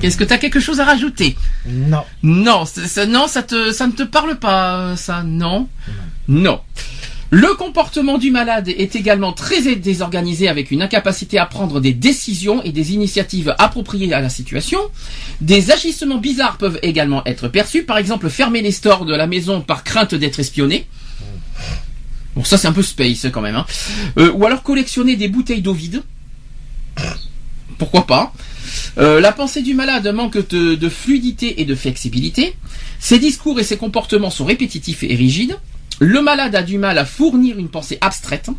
Est-ce 0.01 0.17
que 0.17 0.23
tu 0.23 0.33
as 0.33 0.37
quelque 0.37 0.59
chose 0.59 0.79
à 0.79 0.85
rajouter? 0.85 1.35
Non. 1.67 2.03
Non, 2.23 2.65
c'est- 2.65 3.05
non, 3.05 3.27
ça 3.27 3.43
te, 3.43 3.71
ça 3.71 3.87
ne 3.87 3.91
te 3.91 4.03
parle 4.03 4.37
pas, 4.37 4.77
euh, 4.79 4.95
ça, 4.95 5.23
non, 5.23 5.67
non. 6.27 6.59
Le 7.35 7.55
comportement 7.55 8.19
du 8.19 8.29
malade 8.29 8.69
est 8.69 8.95
également 8.95 9.33
très 9.33 9.75
désorganisé 9.75 10.49
avec 10.49 10.69
une 10.69 10.83
incapacité 10.83 11.39
à 11.39 11.47
prendre 11.47 11.79
des 11.79 11.91
décisions 11.91 12.61
et 12.61 12.71
des 12.71 12.93
initiatives 12.93 13.55
appropriées 13.57 14.13
à 14.13 14.21
la 14.21 14.29
situation. 14.29 14.77
Des 15.41 15.71
agissements 15.71 16.19
bizarres 16.19 16.59
peuvent 16.59 16.77
également 16.83 17.25
être 17.25 17.47
perçus, 17.47 17.85
par 17.85 17.97
exemple 17.97 18.29
fermer 18.29 18.61
les 18.61 18.71
stores 18.71 19.05
de 19.05 19.15
la 19.15 19.25
maison 19.25 19.61
par 19.61 19.83
crainte 19.83 20.13
d'être 20.13 20.39
espionné. 20.39 20.85
Bon, 22.35 22.43
ça 22.43 22.59
c'est 22.59 22.67
un 22.67 22.71
peu 22.71 22.83
space 22.83 23.25
quand 23.33 23.41
même. 23.41 23.55
Hein. 23.55 23.65
Euh, 24.19 24.31
ou 24.33 24.45
alors 24.45 24.61
collectionner 24.61 25.15
des 25.15 25.27
bouteilles 25.27 25.63
d'eau 25.63 25.73
vide. 25.73 26.03
Pourquoi 27.79 28.05
pas 28.05 28.31
Euh, 28.99 29.19
La 29.19 29.31
pensée 29.31 29.63
du 29.63 29.73
malade 29.73 30.07
manque 30.13 30.47
de, 30.49 30.75
de 30.75 30.89
fluidité 30.89 31.61
et 31.61 31.65
de 31.65 31.73
flexibilité. 31.73 32.55
Ses 32.99 33.17
discours 33.17 33.59
et 33.59 33.63
ses 33.63 33.77
comportements 33.77 34.29
sont 34.29 34.45
répétitifs 34.45 35.01
et 35.01 35.15
rigides. 35.15 35.57
Le 35.99 36.21
malade 36.21 36.55
a 36.55 36.63
du 36.63 36.77
mal 36.77 36.97
à 36.97 37.05
fournir 37.05 37.57
une 37.57 37.69
pensée 37.69 37.97
abstraite. 38.01 38.49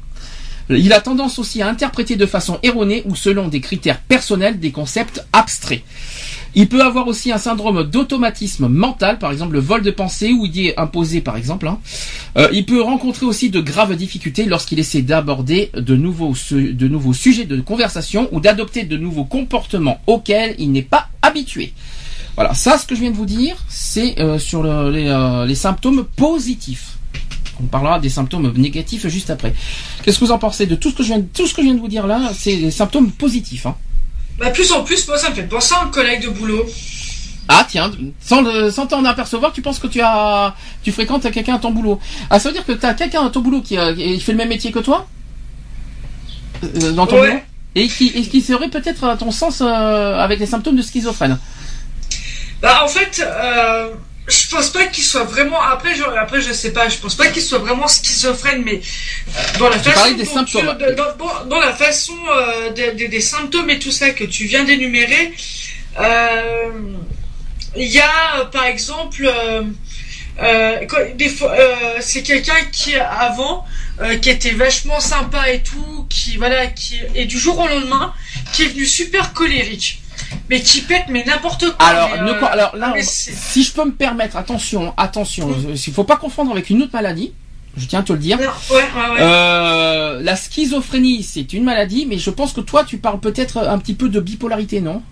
Il 0.71 0.95
a 0.95 1.00
tendance 1.00 1.38
aussi 1.38 1.61
à 1.61 1.69
interpréter 1.69 2.17
de 2.17 2.25
façon 2.25 2.59
erronée 2.62 3.03
ou 3.05 3.14
selon 3.14 3.49
des 3.49 3.61
critères 3.61 4.00
personnels 4.00 4.59
des 4.59 4.71
concepts 4.71 5.23
abstraits. 5.33 5.83
Il 6.55 6.69
peut 6.69 6.81
avoir 6.83 7.07
aussi 7.07 7.33
un 7.33 7.38
syndrome 7.38 7.83
d'automatisme 7.83 8.69
mental, 8.69 9.19
par 9.19 9.31
exemple 9.33 9.55
le 9.55 9.59
vol 9.61 9.83
de 9.83 9.91
pensée 9.91 10.33
ou 10.33 10.47
idée 10.47 10.73
imposée 10.79 11.21
par 11.21 11.37
exemple. 11.37 11.67
hein. 11.69 11.80
Euh, 12.39 12.49
il 12.52 12.65
peut 12.65 12.80
rencontrer 12.80 13.26
aussi 13.26 13.50
de 13.50 13.61
graves 13.61 13.95
difficultés 13.95 14.47
lorsqu'il 14.47 14.78
essaie 14.78 15.02
d'aborder 15.02 15.71
de 15.75 15.97
nouveaux, 15.97 16.35
sujets 16.35 17.45
de 17.45 17.61
conversation 17.61 18.28
ou 18.32 18.41
d'adopter 18.41 18.85
de 18.85 18.97
nouveaux 18.97 19.25
comportements 19.25 20.00
auxquels 20.06 20.54
il 20.58 20.73
n'est 20.73 20.82
pas 20.82 21.08
habitué. 21.21 21.75
Voilà, 22.37 22.54
ça 22.54 22.78
ce 22.78 22.87
que 22.87 22.95
je 22.95 23.00
viens 23.00 23.11
de 23.11 23.17
vous 23.17 23.26
dire, 23.26 23.56
c'est 23.69 24.19
euh, 24.19 24.39
sur 24.39 24.65
euh, 24.65 25.45
les 25.45 25.54
symptômes 25.54 26.04
positifs. 26.17 26.94
On 27.62 27.67
parlera 27.67 27.99
des 28.00 28.08
symptômes 28.08 28.52
négatifs 28.56 29.06
juste 29.08 29.30
après. 29.30 29.54
Qu'est-ce 30.02 30.19
que 30.19 30.25
vous 30.25 30.32
en 30.32 30.38
pensez 30.38 30.67
de 30.67 30.75
tout 30.75 30.90
ce 30.90 30.97
que 30.97 31.02
je 31.02 31.08
viens 31.08 31.19
de, 31.19 31.26
tout 31.32 31.47
ce 31.47 31.54
que 31.54 31.62
je 31.62 31.67
viens 31.67 31.75
de 31.75 31.80
vous 31.80 31.88
dire 31.88 32.06
là? 32.06 32.30
C'est 32.36 32.56
les 32.56 32.71
symptômes 32.71 33.10
positifs. 33.12 33.67
Hein. 33.67 33.76
Bah, 34.38 34.50
plus 34.50 34.73
en 34.73 34.82
plus, 34.82 35.06
moi, 35.06 35.17
ça 35.17 35.30
me 35.30 35.34
fait 35.34 35.45
penser 35.45 35.75
à 35.75 35.84
un 35.84 35.88
collègue 35.88 36.25
de 36.25 36.30
boulot. 36.30 36.67
Ah 37.47 37.67
tiens, 37.69 37.90
sans, 38.21 38.40
le- 38.40 38.71
sans 38.71 38.86
t'en 38.86 39.04
apercevoir, 39.04 39.52
tu 39.52 39.60
penses 39.62 39.78
que 39.78 39.86
tu 39.86 40.00
as, 40.00 40.54
tu 40.82 40.90
fréquentes 40.93 41.30
quelqu'un 41.30 41.56
à 41.56 41.58
ton 41.58 41.71
boulot. 41.73 42.00
Ah 42.30 42.38
ça 42.40 42.49
veut 42.49 42.54
dire 42.54 42.64
que 42.64 42.73
tu 42.73 42.86
as 42.86 42.95
quelqu'un 42.95 43.26
à 43.26 43.30
ton 43.30 43.40
boulot 43.40 43.60
qui, 43.60 43.76
qui 43.97 44.21
fait 44.21 44.32
le 44.32 44.38
même 44.38 44.49
métier 44.49 44.73
que 44.73 44.78
toi? 44.78 45.06
Euh, 46.64 46.93
dans 46.93 47.06
ton 47.06 47.21
Ouais. 47.21 47.28
boulot? 47.30 47.40
Et 47.76 47.88
qui, 47.88 48.08
et 48.14 48.23
qui 48.23 48.40
serait 48.40 48.69
peut-être 48.71 49.04
à 49.04 49.17
ton 49.17 49.30
sens 49.30 49.60
euh, 49.60 50.17
avec 50.19 50.38
les 50.38 50.47
symptômes 50.47 50.76
de 50.76 50.82
schizophrène? 50.82 51.38
Bah, 52.62 52.82
en 52.84 52.88
fait, 52.88 53.21
euh, 53.26 53.90
je 54.26 54.49
pense 54.49 54.71
pas 54.71 54.87
qu'il 54.87 55.04
soit 55.04 55.25
vraiment. 55.25 55.60
Après, 55.60 55.95
je, 55.95 56.02
après, 56.02 56.41
je 56.41 56.52
sais 56.52 56.73
pas. 56.73 56.89
Je 56.89 56.97
pense 56.99 57.15
pas 57.15 57.26
qu'il 57.28 57.43
soit 57.43 57.58
vraiment 57.58 57.87
schizophrène, 57.89 58.63
mais 58.65 58.80
euh, 58.80 59.58
dans 59.58 59.69
la 59.69 59.78
façon 59.78 59.91
parlais 60.00 60.15
des 60.15 60.25
dont 60.25 60.34
symptômes. 60.34 60.78
tu- 60.78 60.95
dans, 60.95 61.17
dans- 61.17 61.45
dans 61.47 61.60
la 61.60 61.73
façon 61.75 62.17
euh, 62.34 62.71
des, 62.71 62.93
des- 62.93 63.08
des 63.08 63.21
symptômes 63.21 63.69
et 63.71 63.78
tout 63.78 63.91
ça 63.93 64.10
que 64.10 64.25
tu 64.25 64.47
viens 64.47 64.65
d'énumérer, 64.65 65.32
euh, 66.00 66.71
il 67.76 67.89
y 67.89 68.00
a, 68.00 68.45
par 68.52 68.65
exemple, 68.67 69.30
euh, 70.43 70.87
quoi, 70.87 71.04
des 71.15 71.28
fois, 71.28 71.54
c'est 72.00 72.23
quelqu'un 72.23 72.65
qui 72.73 72.97
avant, 72.97 73.65
qui 74.23 74.30
était 74.30 74.50
vachement 74.52 75.00
sympa 75.00 75.50
et 75.50 75.63
tout, 75.63 76.06
qui 76.08 76.37
voilà, 76.37 76.67
qui 76.69 76.99
et 77.15 77.26
du 77.26 77.39
jour 77.39 77.58
au 77.58 77.69
lendemain, 77.69 78.13
qui 78.52 78.63
est 78.65 78.69
venu 78.69 78.87
super 78.87 79.32
colérique, 79.32 80.00
mais 80.50 80.60
qui 80.60 80.80
pète 80.82 81.04
mais 81.08 81.25
n'importe 81.25 81.64
quoi. 81.76 81.86
Alors, 81.86 82.10
mais, 82.23 82.30
euh, 82.30 82.44
alors 82.47 82.76
là, 82.76 82.94
c'est- 83.02 83.32
si 83.34 83.62
je 83.64 83.73
peux 83.73 83.84
me 83.84 83.92
permettre, 83.92 84.36
attention, 84.36 84.92
attention, 84.97 85.49
Mm. 85.49 85.75
il 85.86 85.92
faut 85.92 86.04
pas 86.04 86.16
confondre 86.16 86.50
avec 86.52 86.70
une 86.70 86.82
autre 86.82 86.92
maladie. 86.92 87.32
Je 87.76 87.86
tiens 87.86 88.00
à 88.00 88.02
te 88.04 88.12
le 88.12 88.20
dire. 88.20 88.36
Non, 88.38 88.44
ouais, 88.70 88.76
ouais, 88.76 89.10
ouais. 89.14 89.20
Euh, 89.20 90.20
la 90.23 90.36
schizophrénie, 90.36 91.25
c'est 91.25 91.52
une 91.52 91.64
maladie, 91.64 92.06
mais 92.08 92.18
je 92.18 92.30
pense 92.30 92.52
que 92.52 92.60
toi, 92.60 92.84
tu 92.84 92.99
parles 92.99 93.18
peut-être 93.18 93.58
un 93.58 93.78
petit 93.78 93.94
peu 93.94 94.08
de 94.08 94.20
bipolarité, 94.20 94.80
non? 94.80 95.02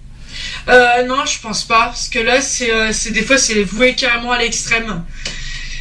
Euh, 0.69 1.05
non, 1.07 1.25
je 1.27 1.41
pense 1.41 1.65
pas, 1.65 1.87
parce 1.87 2.09
que 2.09 2.21
là, 2.21 2.41
c'est 2.41 3.11
des 3.11 3.23
fois, 3.23 3.37
c'est 3.37 3.63
voué 3.65 3.95
carrément 3.95 4.31
à 4.33 4.39
l'extrême. 4.39 5.03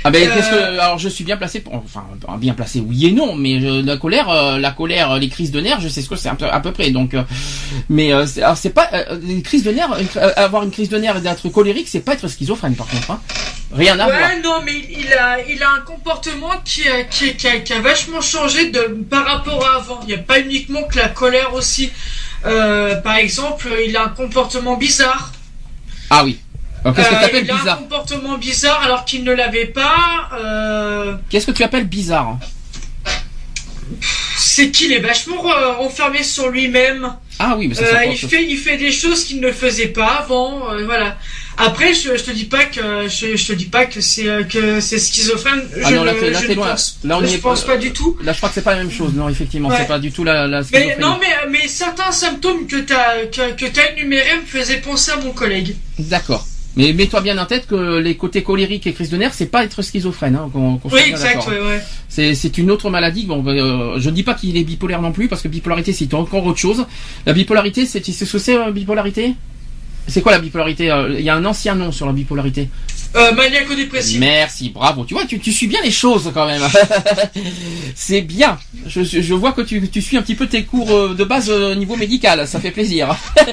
Ah 0.04 0.10
ben, 0.10 0.28
Euh, 0.28 0.34
qu'est-ce 0.34 0.50
que 0.50 0.80
alors 0.80 0.98
je 0.98 1.10
suis 1.10 1.24
bien 1.24 1.38
placé 1.38 1.60
pour 1.60 1.76
enfin 1.76 2.04
bien 2.38 2.54
placé 2.54 2.80
oui 2.80 3.06
et 3.06 3.12
non 3.12 3.36
mais 3.36 3.64
euh, 3.64 3.84
la 3.84 3.98
colère 3.98 4.30
euh, 4.30 4.58
la 4.58 4.72
colère 4.72 5.18
les 5.20 5.30
crises 5.30 5.52
de 5.52 5.60
nerfs 5.60 5.80
je 5.80 5.88
sais 5.90 6.02
ce 6.02 6.10
que 6.10 6.16
c'est 6.16 6.30
à 6.30 6.60
peu 6.60 6.72
près 6.72 6.90
donc 6.90 7.14
euh, 7.14 7.24
mais 7.90 8.12
euh, 8.12 8.26
alors 8.38 8.58
c'est 8.58 8.72
pas 8.72 8.90
les 9.22 9.42
crises 9.44 9.64
de 9.64 9.72
nerfs 9.72 9.92
avoir 10.38 10.64
une 10.64 10.72
crise 10.72 10.90
de 10.90 10.98
nerfs 10.98 11.18
et 11.18 11.22
d'être 11.22 11.50
colérique 11.50 11.88
c'est 11.88 12.00
pas 12.00 12.14
être 12.14 12.28
schizophrène 12.28 12.76
par 12.76 12.88
contre 12.88 13.12
hein. 13.12 13.20
rien 13.74 14.00
à 14.00 14.06
voir 14.08 14.20
non, 14.44 14.62
mais 14.66 14.74
il 14.90 15.02
il 15.02 15.14
a, 15.14 15.40
il 15.48 15.62
a 15.62 15.72
un 15.72 15.82
comportement 15.82 16.52
qui 16.64 16.88
a, 16.88 17.04
qui, 17.04 17.36
qui 17.36 17.48
a, 17.48 17.60
qui 17.60 17.74
a 17.74 17.82
vachement 17.82 18.22
changé 18.22 18.70
de, 18.72 18.80
par 19.10 19.26
rapport 19.26 19.66
à 19.68 19.76
avant. 19.76 20.00
Il 20.04 20.08
n'y 20.08 20.14
a 20.14 20.20
pas 20.20 20.40
uniquement 20.40 20.84
que 20.84 20.98
la 20.98 21.10
colère 21.10 21.54
aussi. 21.54 21.92
Par 22.44 23.16
exemple, 23.18 23.68
il 23.86 23.96
a 23.98 24.06
un 24.06 24.10
comportement 24.10 24.78
bizarre. 24.78 25.32
ah 26.10 26.24
oui 26.24 26.40
alors 26.84 26.96
qu'est-ce 26.96 27.10
que 27.10 27.14
Euh, 27.16 27.20
tu 27.20 27.26
appelles 27.26 27.44
il 27.46 27.52
a 27.52 27.54
un 27.54 27.58
bizarre 27.58 27.78
comportement 27.80 28.38
bizarre 28.38 28.82
alors 28.84 29.06
qu'il 29.06 29.24
ne 29.24 29.32
l'avait 29.34 29.66
pas. 29.66 30.30
Euh, 30.40 31.16
qu'est-ce 31.30 31.46
que 31.48 31.52
tu 31.52 31.64
appelles 31.64 31.88
bizarre 31.88 32.38
c'est 34.38 34.72
qu'il 34.72 34.92
est 34.94 35.00
vachement 35.00 35.46
euh, 35.52 35.74
renfermé 35.74 36.24
sur 36.24 36.50
lui-même. 36.50 37.14
ah 37.40 37.56
oui 37.58 37.68
mais 37.68 37.76
ça, 37.76 37.84
Euh, 37.84 37.88
c'est 37.92 38.06
il 38.06 38.10
autre 38.12 38.20
chose. 38.20 38.30
fait, 38.30 38.44
il 38.46 38.58
fait 38.58 38.78
des 38.78 38.92
choses 38.92 39.26
qu'il 39.26 39.40
ne 39.42 39.52
faisait 39.52 39.88
pas 39.88 40.08
avant, 40.24 40.72
euh, 40.72 40.86
voilà. 40.86 41.18
Après, 41.58 41.94
je, 41.94 42.16
je 42.18 42.24
te 42.24 42.32
dis 42.32 42.46
pas 42.46 42.64
que, 42.66 43.08
je, 43.10 43.36
je 43.36 43.48
te 43.48 43.54
dis 43.54 43.66
pas 43.66 43.86
que 43.86 44.00
c'est, 44.02 44.28
euh, 44.28 44.44
que 44.44 44.80
c'est 44.80 44.98
schizophrène. 44.98 45.62
Ah 45.84 45.90
je 45.90 45.96
non, 45.96 46.04
là, 46.06 46.14
ne- 46.14 46.20
t'es- 46.20 46.30
là, 46.32 46.40
je 46.40 46.46
t'es 46.48 46.52
ne 46.54 46.56
loin. 46.56 46.68
pense, 46.72 47.00
Là, 47.04 47.18
on 47.18 47.24
y 47.24 47.28
je 47.28 47.36
est 47.36 47.38
pense 47.40 47.62
pas- 47.62 47.74
pas 47.74 47.78
du 47.78 47.92
tout. 47.92 48.18
là 48.24 48.32
je 48.32 48.38
crois 48.38 48.50
que 48.50 48.56
c'est 48.56 48.62
pas 48.64 48.72
la 48.76 48.84
même 48.84 48.92
chose 48.92 49.14
non 49.14 49.28
effectivement 49.30 49.70
Ouais. 49.70 49.76
c'est 49.78 49.88
pas 49.88 50.00
du 50.00 50.12
tout 50.12 50.24
la, 50.24 50.48
la 50.48 50.60
Mais 50.60 50.64
schizophrénie 50.64 51.02
non, 51.02 51.18
mais, 51.20 51.50
mais 51.52 51.68
certains 51.68 52.12
symptômes 52.12 52.66
que 52.68 52.78
t'as, 52.78 53.26
que, 53.26 53.52
que 53.54 53.66
t'as 53.66 53.92
énumérés 53.92 54.38
me 54.38 54.46
faisaient 54.46 54.78
penser 54.80 55.12
à 55.12 55.18
mon 55.18 55.32
collègue. 55.32 55.76
d'accord 56.00 56.46
mais 56.76 56.94
mets-toi 56.94 57.22
bien 57.22 57.38
en 57.38 57.46
tête 57.46 57.68
que 57.68 57.98
les 58.00 58.16
côtés 58.16 58.44
colériques 58.44 58.88
et 58.88 58.94
crises 58.94 59.10
de 59.10 59.18
nerfs 59.18 59.34
c'est 59.34 59.48
pas 59.48 59.64
être 59.64 59.82
schizophrène 59.82 60.36
hein, 60.36 60.50
qu'on, 60.54 60.78
qu'on 60.78 60.90
soit 60.90 61.00
Oui, 61.02 61.10
exact, 61.10 61.36
d'accord. 61.38 61.50
ouais, 61.50 61.60
ouais. 61.60 61.82
C'est, 62.08 62.34
c'est 62.36 62.58
une 62.58 62.72
autre 62.72 62.90
maladie. 62.90 63.26
Bon, 63.26 63.44
euh, 63.48 64.00
je 64.00 64.10
dis 64.10 64.24
pas 64.24 64.34
qu'il 64.34 64.56
est 64.58 64.64
bipolaire 64.64 65.02
non 65.02 65.12
plus, 65.12 65.28
parce 65.28 65.42
que 65.42 65.48
bipolarité 65.48 65.94
c'est 65.94 66.14
encore 66.14 66.46
autre 66.46 66.60
chose. 66.60 66.86
La 67.26 67.34
bipolarité, 67.34 67.86
c'est, 67.86 68.04
c'est 68.06 68.26
ce 68.26 68.32
que 68.32 68.38
c'est 68.38 68.58
euh, 68.58 68.72
bipolarité? 68.72 69.34
C'est 70.08 70.22
quoi 70.22 70.32
la 70.32 70.40
bipolarité 70.40 70.90
Euh, 70.92 71.16
Il 71.20 71.24
y 71.24 71.30
a 71.30 71.36
un 71.36 71.46
ancien 71.46 71.76
nom 71.76 71.92
sur 71.92 72.06
la 72.08 72.12
bipolarité. 72.14 72.70
Euh, 73.16 73.34
maniaco-dépressif. 73.34 74.20
Merci, 74.20 74.70
bravo. 74.70 75.04
Tu 75.06 75.14
vois, 75.14 75.26
tu, 75.26 75.40
tu 75.40 75.52
suis 75.52 75.68
bien 75.68 75.80
les 75.84 75.92
choses 75.92 76.32
quand 76.34 76.46
même. 76.48 76.62
c'est 77.96 78.22
bien. 78.22 78.58
Je, 78.88 79.04
je 79.04 79.34
vois 79.34 79.52
que 79.52 79.62
tu, 79.62 79.88
tu 79.90 80.02
suis 80.02 80.18
un 80.18 80.22
petit 80.22 80.36
peu 80.36 80.48
tes 80.48 80.64
cours 80.64 80.92
euh, 80.92 81.14
de 81.14 81.24
base 81.24 81.50
au 81.50 81.76
niveau 81.76 81.96
médical. 81.98 82.48
Ça 82.48 82.60
fait 82.60 82.72
plaisir. 82.72 83.16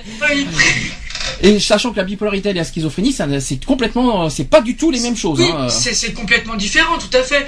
Et 1.42 1.60
sachant 1.60 1.92
que 1.92 1.96
la 1.96 2.04
bipolarité 2.04 2.50
et 2.50 2.52
la 2.52 2.64
schizophrénie, 2.64 3.14
c'est 3.40 3.64
complètement, 3.64 4.28
c'est 4.28 4.44
pas 4.44 4.60
du 4.60 4.76
tout 4.76 4.90
les 4.90 5.00
mêmes 5.00 5.16
choses. 5.16 5.40
Oui, 5.40 5.46
hein. 5.56 5.68
c'est 5.68 6.12
complètement 6.12 6.56
différent, 6.56 6.98
tout 6.98 7.16
à 7.16 7.22
fait. 7.22 7.46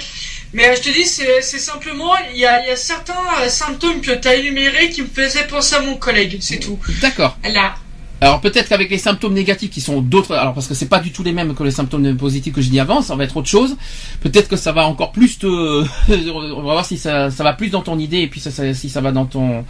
Mais 0.53 0.67
euh, 0.67 0.75
je 0.75 0.81
te 0.81 0.89
dis, 0.93 1.05
c'est 1.05 1.41
simplement, 1.59 2.11
il 2.33 2.39
y 2.39 2.45
a, 2.45 2.61
il 2.63 2.67
y 2.69 2.71
a 2.71 2.75
certains 2.75 3.13
euh, 3.41 3.49
symptômes 3.49 4.01
que 4.01 4.11
tu 4.11 4.27
as 4.27 4.35
énumérés 4.35 4.89
qui 4.89 5.01
me 5.01 5.07
faisaient 5.07 5.47
penser 5.47 5.75
à 5.75 5.81
mon 5.81 5.95
collègue, 5.95 6.37
c'est 6.41 6.59
tout. 6.59 6.77
D'accord. 7.01 7.37
Là. 7.43 7.75
Alors 8.23 8.39
peut-être 8.39 8.69
qu'avec 8.69 8.91
les 8.91 8.99
symptômes 8.99 9.33
négatifs 9.33 9.71
qui 9.71 9.81
sont 9.81 9.99
d'autres, 9.99 10.35
alors 10.35 10.53
parce 10.53 10.67
que 10.67 10.75
c'est 10.75 10.85
pas 10.87 10.99
du 10.99 11.11
tout 11.11 11.23
les 11.23 11.31
mêmes 11.31 11.55
que 11.55 11.63
les 11.63 11.71
symptômes 11.71 12.15
positifs 12.15 12.53
que 12.53 12.61
je 12.61 12.69
dis 12.69 12.79
avant, 12.79 13.01
ça 13.01 13.15
va 13.15 13.23
être 13.23 13.35
autre 13.35 13.47
chose. 13.49 13.75
Peut-être 14.21 14.47
que 14.47 14.57
ça 14.57 14.71
va 14.71 14.85
encore 14.85 15.11
plus 15.11 15.39
te, 15.39 15.47
on 16.31 16.55
va 16.57 16.61
voir 16.61 16.85
si 16.85 16.97
ça, 16.99 17.31
ça 17.31 17.43
va 17.43 17.53
plus 17.53 17.69
dans 17.69 17.81
ton 17.81 17.97
idée 17.97 18.19
et 18.19 18.27
puis 18.27 18.39
ça, 18.39 18.51
ça- 18.51 18.73
si 18.75 18.89
ça 18.89 19.01
va 19.01 19.11
dans 19.11 19.25
ton, 19.25 19.65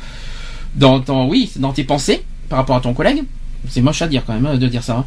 dans 0.76 1.00
ton, 1.00 1.30
oui, 1.30 1.50
dans 1.56 1.72
tes 1.72 1.86
pensées 1.86 2.24
par 2.50 2.58
rapport 2.60 2.76
à 2.76 2.82
ton 2.82 2.94
collègue. 2.94 3.24
C'est 3.70 3.82
moche 3.82 4.02
à 4.02 4.08
dire 4.08 4.24
quand 4.26 4.34
même 4.34 4.46
hein, 4.46 4.58
de 4.58 4.68
dire 4.68 4.84
ça. 4.84 4.98
hein. 4.98 5.06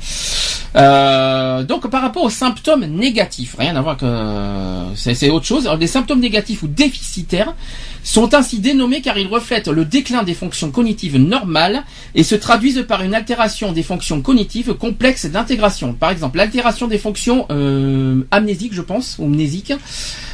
Euh, 0.76 1.62
donc 1.62 1.88
par 1.88 2.02
rapport 2.02 2.24
aux 2.24 2.30
symptômes 2.30 2.84
négatifs, 2.86 3.54
rien 3.58 3.76
à 3.76 3.80
voir 3.80 3.96
que 3.96 4.96
c'est 4.96 5.14
c'est 5.14 5.30
autre 5.30 5.46
chose. 5.46 5.66
Alors, 5.66 5.78
les 5.78 5.86
symptômes 5.86 6.20
négatifs 6.20 6.62
ou 6.62 6.68
déficitaires 6.68 7.54
sont 8.02 8.34
ainsi 8.34 8.58
dénommés 8.58 9.00
car 9.00 9.16
ils 9.16 9.26
reflètent 9.28 9.68
le 9.68 9.84
déclin 9.84 10.24
des 10.24 10.34
fonctions 10.34 10.70
cognitives 10.70 11.16
normales 11.16 11.84
et 12.14 12.22
se 12.22 12.34
traduisent 12.34 12.84
par 12.86 13.02
une 13.02 13.14
altération 13.14 13.72
des 13.72 13.82
fonctions 13.82 14.20
cognitives 14.20 14.74
complexes 14.74 15.26
d'intégration. 15.26 15.94
Par 15.94 16.10
exemple, 16.10 16.38
l'altération 16.38 16.88
des 16.88 16.98
fonctions 16.98 17.46
euh, 17.50 18.22
amnésiques, 18.30 18.74
je 18.74 18.82
pense, 18.82 19.16
ou 19.18 19.26
mnésiques, 19.26 19.72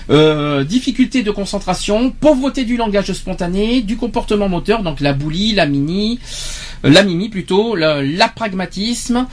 euh, 0.09 0.64
difficulté 0.64 1.22
de 1.22 1.30
concentration, 1.30 2.11
pauvreté 2.11 2.64
du 2.64 2.76
langage 2.76 3.12
spontané, 3.12 3.83
du 3.83 3.96
comportement 3.96 4.48
moteur, 4.48 4.83
donc 4.83 5.00
la 5.00 5.12
boulie, 5.12 5.52
la 5.52 5.66
mini, 5.66 6.18
euh, 6.18 6.69
la 6.82 7.02
mimie 7.02 7.28
plutôt, 7.28 7.74
la- 7.74 8.02
l'apragmatisme, 8.02 9.26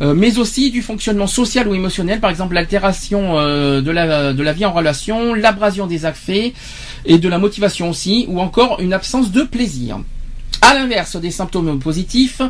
euh, 0.00 0.14
mais 0.14 0.38
aussi 0.38 0.70
du 0.70 0.82
fonctionnement 0.82 1.26
social 1.26 1.66
ou 1.68 1.74
émotionnel, 1.74 2.20
par 2.20 2.30
exemple 2.30 2.54
l'altération 2.54 3.38
euh, 3.38 3.80
de, 3.80 3.90
la, 3.90 4.32
la 4.32 4.52
vie 4.52 4.64
en 4.64 4.72
relation, 4.72 5.34
l'abrasion 5.34 5.86
des 5.86 6.04
affects 6.06 6.52
et 7.04 7.18
de 7.18 7.28
la 7.28 7.38
motivation 7.38 7.90
aussi, 7.90 8.26
ou 8.28 8.40
encore 8.40 8.78
une 8.80 8.92
absence 8.92 9.32
de 9.32 9.42
plaisir. 9.42 10.00
À 10.60 10.74
l'inverse 10.74 11.16
des 11.16 11.32
symptômes 11.32 11.80
positifs, 11.80 12.40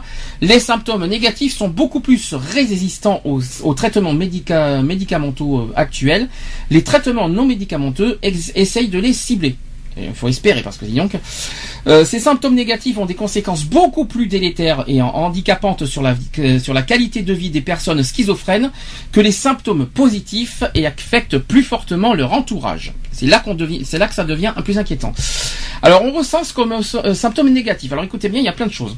les 0.42 0.60
symptômes 0.60 1.06
négatifs 1.06 1.56
sont 1.56 1.68
beaucoup 1.68 2.00
plus 2.00 2.34
résistants 2.34 3.22
aux, 3.24 3.74
traitements 3.74 4.12
médica- 4.12 4.82
médicamenteux 4.82 5.44
euh, 5.44 5.72
actuels. 5.76 6.28
Les 6.70 6.82
traitements 6.84 7.30
non 7.30 7.46
médicamenteux 7.46 8.18
essayent 8.22 8.88
de 8.88 8.98
les 8.98 9.14
cibler. 9.14 9.56
Il 9.96 10.14
faut 10.14 10.28
espérer 10.28 10.62
parce 10.62 10.78
que 10.78 10.84
dis 10.84 10.94
donc. 10.94 11.16
Euh, 11.86 12.04
ces 12.04 12.18
symptômes 12.18 12.54
négatifs 12.54 12.98
ont 12.98 13.06
des 13.06 13.14
conséquences 13.14 13.64
beaucoup 13.64 14.04
plus 14.04 14.26
délétères 14.26 14.84
et 14.86 15.02
handicapantes 15.02 15.84
sur 15.84 16.02
la, 16.02 16.14
sur 16.60 16.74
la 16.74 16.82
qualité 16.82 17.22
de 17.22 17.32
vie 17.32 17.50
des 17.50 17.60
personnes 17.60 18.02
schizophrènes 18.02 18.70
que 19.10 19.20
les 19.20 19.32
symptômes 19.32 19.86
positifs 19.86 20.62
et 20.74 20.86
affectent 20.86 21.38
plus 21.38 21.62
fortement 21.62 22.14
leur 22.14 22.32
entourage. 22.32 22.92
C'est 23.10 23.26
là 23.26 23.40
qu'on 23.40 23.54
devient, 23.54 23.84
c'est 23.84 23.98
là 23.98 24.08
que 24.08 24.14
ça 24.14 24.24
devient 24.24 24.52
un 24.56 24.62
plus 24.62 24.78
inquiétant. 24.78 25.12
Alors 25.82 26.02
on 26.04 26.12
recense 26.12 26.52
comme 26.52 26.72
euh, 26.72 27.14
symptômes 27.14 27.50
négatifs. 27.50 27.92
Alors 27.92 28.04
écoutez 28.04 28.28
bien, 28.28 28.40
il 28.40 28.44
y 28.44 28.48
a 28.48 28.52
plein 28.52 28.66
de 28.66 28.72
choses. 28.72 28.96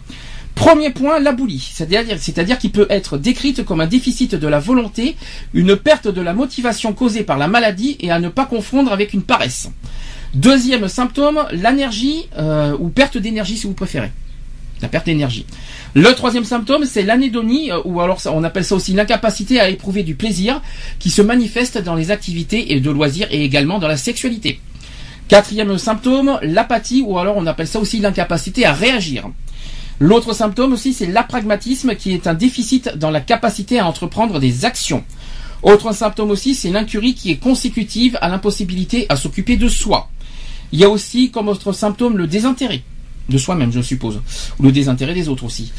Premier 0.54 0.90
point, 0.90 1.18
la 1.18 1.32
boulie, 1.32 1.68
c'est-à-dire, 1.72 2.16
c'est-à-dire 2.18 2.58
qu'il 2.58 2.70
peut 2.70 2.86
être 2.88 3.18
décrite 3.18 3.64
comme 3.64 3.80
un 3.80 3.86
déficit 3.86 4.36
de 4.36 4.46
la 4.46 4.60
volonté, 4.60 5.16
une 5.52 5.76
perte 5.76 6.06
de 6.06 6.20
la 6.20 6.32
motivation 6.32 6.92
causée 6.92 7.24
par 7.24 7.38
la 7.38 7.48
maladie 7.48 7.96
et 7.98 8.12
à 8.12 8.20
ne 8.20 8.28
pas 8.28 8.46
confondre 8.46 8.92
avec 8.92 9.14
une 9.14 9.22
paresse. 9.22 9.68
Deuxième 10.34 10.88
symptôme, 10.88 11.44
l'énergie 11.52 12.26
euh, 12.36 12.76
ou 12.80 12.88
perte 12.88 13.16
d'énergie 13.16 13.56
si 13.56 13.68
vous 13.68 13.72
préférez. 13.72 14.10
La 14.82 14.88
perte 14.88 15.06
d'énergie. 15.06 15.46
Le 15.94 16.12
troisième 16.12 16.44
symptôme, 16.44 16.86
c'est 16.86 17.04
l'anédonie, 17.04 17.70
euh, 17.70 17.78
ou 17.84 18.00
alors 18.00 18.20
on 18.26 18.42
appelle 18.42 18.64
ça 18.64 18.74
aussi 18.74 18.94
l'incapacité 18.94 19.60
à 19.60 19.68
éprouver 19.68 20.02
du 20.02 20.16
plaisir, 20.16 20.60
qui 20.98 21.10
se 21.10 21.22
manifeste 21.22 21.78
dans 21.78 21.94
les 21.94 22.10
activités 22.10 22.74
et 22.74 22.80
de 22.80 22.90
loisirs 22.90 23.28
et 23.30 23.44
également 23.44 23.78
dans 23.78 23.86
la 23.86 23.96
sexualité. 23.96 24.60
Quatrième 25.28 25.78
symptôme, 25.78 26.40
l'apathie, 26.42 27.04
ou 27.06 27.16
alors 27.16 27.36
on 27.36 27.46
appelle 27.46 27.68
ça 27.68 27.78
aussi 27.78 28.00
l'incapacité 28.00 28.66
à 28.66 28.72
réagir. 28.72 29.28
L'autre 30.00 30.32
symptôme 30.32 30.72
aussi, 30.72 30.92
c'est 30.92 31.06
l'apragmatisme, 31.06 31.94
qui 31.94 32.12
est 32.12 32.26
un 32.26 32.34
déficit 32.34 32.98
dans 32.98 33.12
la 33.12 33.20
capacité 33.20 33.78
à 33.78 33.86
entreprendre 33.86 34.40
des 34.40 34.64
actions. 34.64 35.04
Autre 35.62 35.94
symptôme 35.94 36.30
aussi, 36.30 36.56
c'est 36.56 36.70
l'incurie 36.70 37.14
qui 37.14 37.30
est 37.30 37.36
consécutive 37.36 38.18
à 38.20 38.28
l'impossibilité 38.28 39.06
à 39.08 39.14
s'occuper 39.14 39.56
de 39.56 39.68
soi. 39.68 40.10
Il 40.74 40.80
y 40.80 40.84
a 40.84 40.88
aussi 40.90 41.30
comme 41.30 41.46
autre 41.48 41.72
symptôme 41.72 42.18
le 42.18 42.26
désintérêt 42.26 42.82
de 43.28 43.38
soi-même, 43.38 43.72
je 43.72 43.80
suppose, 43.80 44.20
ou 44.58 44.64
le 44.64 44.72
désintérêt 44.72 45.14
des 45.14 45.28
autres 45.28 45.44
aussi. 45.44 45.72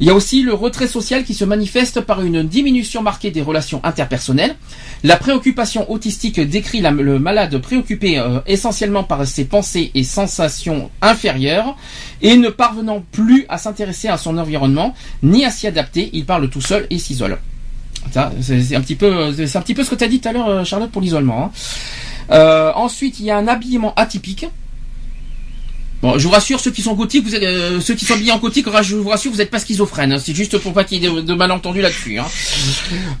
Il 0.00 0.08
y 0.08 0.10
a 0.10 0.14
aussi 0.14 0.42
le 0.42 0.52
retrait 0.52 0.88
social 0.88 1.22
qui 1.22 1.34
se 1.34 1.44
manifeste 1.44 2.00
par 2.00 2.20
une 2.20 2.42
diminution 2.42 3.00
marquée 3.00 3.30
des 3.30 3.42
relations 3.42 3.80
interpersonnelles. 3.84 4.56
La 5.04 5.16
préoccupation 5.16 5.88
autistique 5.90 6.40
décrit 6.40 6.80
le 6.80 7.18
malade 7.20 7.56
préoccupé 7.58 8.18
euh, 8.18 8.40
essentiellement 8.48 9.04
par 9.04 9.24
ses 9.24 9.44
pensées 9.44 9.92
et 9.94 10.02
sensations 10.02 10.90
inférieures 11.00 11.76
et 12.20 12.36
ne 12.36 12.48
parvenant 12.48 13.04
plus 13.12 13.46
à 13.48 13.56
s'intéresser 13.56 14.08
à 14.08 14.18
son 14.18 14.36
environnement 14.36 14.94
ni 15.22 15.44
à 15.44 15.52
s'y 15.52 15.68
adapter. 15.68 16.10
Il 16.12 16.26
parle 16.26 16.50
tout 16.50 16.60
seul 16.60 16.88
et 16.90 16.98
s'isole. 16.98 17.38
C'est 18.42 18.74
un 18.74 18.80
petit 18.80 18.96
peu, 18.96 19.26
un 19.26 19.32
petit 19.62 19.74
peu 19.74 19.84
ce 19.84 19.90
que 19.90 19.94
tu 19.94 20.04
as 20.04 20.08
dit 20.08 20.20
tout 20.20 20.28
à 20.28 20.32
l'heure, 20.32 20.48
euh, 20.48 20.64
Charlotte, 20.64 20.90
pour 20.90 21.02
l'isolement. 21.02 21.44
hein. 21.44 21.50
Euh, 22.30 22.72
ensuite, 22.74 23.20
il 23.20 23.26
y 23.26 23.30
a 23.30 23.36
un 23.36 23.48
habillement 23.48 23.94
atypique. 23.94 24.46
Bon, 26.02 26.18
je 26.18 26.24
vous 26.26 26.32
rassure, 26.32 26.58
ceux 26.60 26.70
qui 26.70 26.80
sont 26.80 26.94
gothiques, 26.94 27.24
vous 27.26 27.34
êtes, 27.34 27.42
euh, 27.42 27.78
ceux 27.78 27.94
qui 27.94 28.06
sont 28.06 28.14
habillés 28.14 28.32
en 28.32 28.38
gothique, 28.38 28.66
je 28.82 28.96
vous 28.96 29.10
rassure, 29.10 29.30
vous 29.32 29.36
n'êtes 29.36 29.50
pas 29.50 29.58
schizophrène. 29.58 30.12
hein. 30.12 30.18
C'est 30.18 30.34
juste 30.34 30.56
pour 30.56 30.72
pas 30.72 30.82
qu'il 30.84 31.02
y 31.02 31.06
ait 31.06 31.10
de, 31.10 31.20
de 31.20 31.34
malentendus 31.34 31.82
là-dessus. 31.82 32.18
hein. 32.18 32.24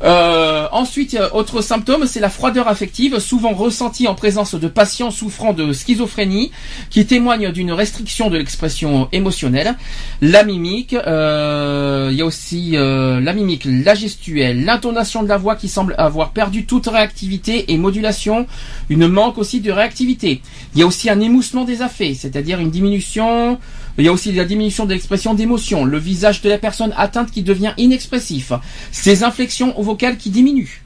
Euh, 0.02 0.66
ensuite, 0.72 1.12
euh, 1.12 1.28
autre 1.34 1.60
symptôme, 1.60 2.06
c'est 2.06 2.20
la 2.20 2.30
froideur 2.30 2.68
affective, 2.68 3.18
souvent 3.18 3.52
ressentie 3.52 4.08
en 4.08 4.14
présence 4.14 4.54
de 4.54 4.66
patients 4.66 5.10
souffrant 5.10 5.52
de 5.52 5.74
schizophrénie, 5.74 6.52
qui 6.88 7.04
témoignent 7.04 7.52
d'une 7.52 7.70
restriction 7.70 8.30
de 8.30 8.38
l'expression 8.38 9.08
émotionnelle. 9.12 9.76
La 10.22 10.42
mimique, 10.42 10.94
euh, 10.94 12.08
il 12.10 12.16
y 12.16 12.22
a 12.22 12.24
aussi 12.24 12.78
euh, 12.78 13.20
la 13.20 13.34
mimique, 13.34 13.66
la 13.66 13.94
gestuelle, 13.94 14.64
l'intonation 14.64 15.22
de 15.22 15.28
la 15.28 15.36
voix 15.36 15.54
qui 15.54 15.68
semble 15.68 15.94
avoir 15.98 16.30
perdu 16.30 16.64
toute 16.64 16.86
réactivité 16.86 17.72
et 17.72 17.76
modulation, 17.76 18.46
une 18.88 19.06
manque 19.06 19.36
aussi 19.36 19.60
de 19.60 19.70
réactivité. 19.70 20.40
Il 20.74 20.80
y 20.80 20.82
a 20.82 20.86
aussi 20.86 21.10
un 21.10 21.20
émoussement 21.20 21.64
des 21.66 21.82
affects, 21.82 22.14
c'est-à-dire 22.16 22.58
une 22.58 22.69
diminution. 22.70 23.58
Il 23.98 24.04
y 24.04 24.08
a 24.08 24.12
aussi 24.12 24.32
la 24.32 24.44
diminution 24.44 24.86
de 24.86 24.92
l'expression 24.92 25.34
d'émotion, 25.34 25.84
le 25.84 25.98
visage 25.98 26.40
de 26.40 26.48
la 26.48 26.58
personne 26.58 26.94
atteinte 26.96 27.30
qui 27.30 27.42
devient 27.42 27.72
inexpressif, 27.76 28.52
ses 28.92 29.24
inflexions 29.24 29.74
vocales 29.78 30.16
qui 30.16 30.30
diminuent. 30.30 30.82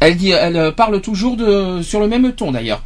Elle 0.00 0.18
euh, 0.56 0.70
parle 0.70 1.00
toujours 1.00 1.38
sur 1.82 2.00
le 2.00 2.08
même 2.08 2.32
ton 2.32 2.52
d'ailleurs. 2.52 2.82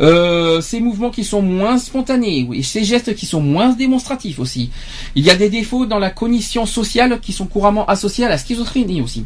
Euh, 0.00 0.60
ces 0.60 0.80
mouvements 0.80 1.10
qui 1.10 1.22
sont 1.22 1.40
moins 1.40 1.78
spontanés, 1.78 2.44
oui, 2.48 2.64
ces 2.64 2.82
gestes 2.82 3.14
qui 3.14 3.26
sont 3.26 3.40
moins 3.40 3.70
démonstratifs 3.70 4.40
aussi. 4.40 4.70
Il 5.14 5.24
y 5.24 5.30
a 5.30 5.36
des 5.36 5.50
défauts 5.50 5.86
dans 5.86 6.00
la 6.00 6.10
cognition 6.10 6.66
sociale 6.66 7.20
qui 7.20 7.32
sont 7.32 7.46
couramment 7.46 7.86
associés 7.86 8.24
à 8.24 8.28
la 8.28 8.38
schizophrénie 8.38 9.02
aussi. 9.02 9.24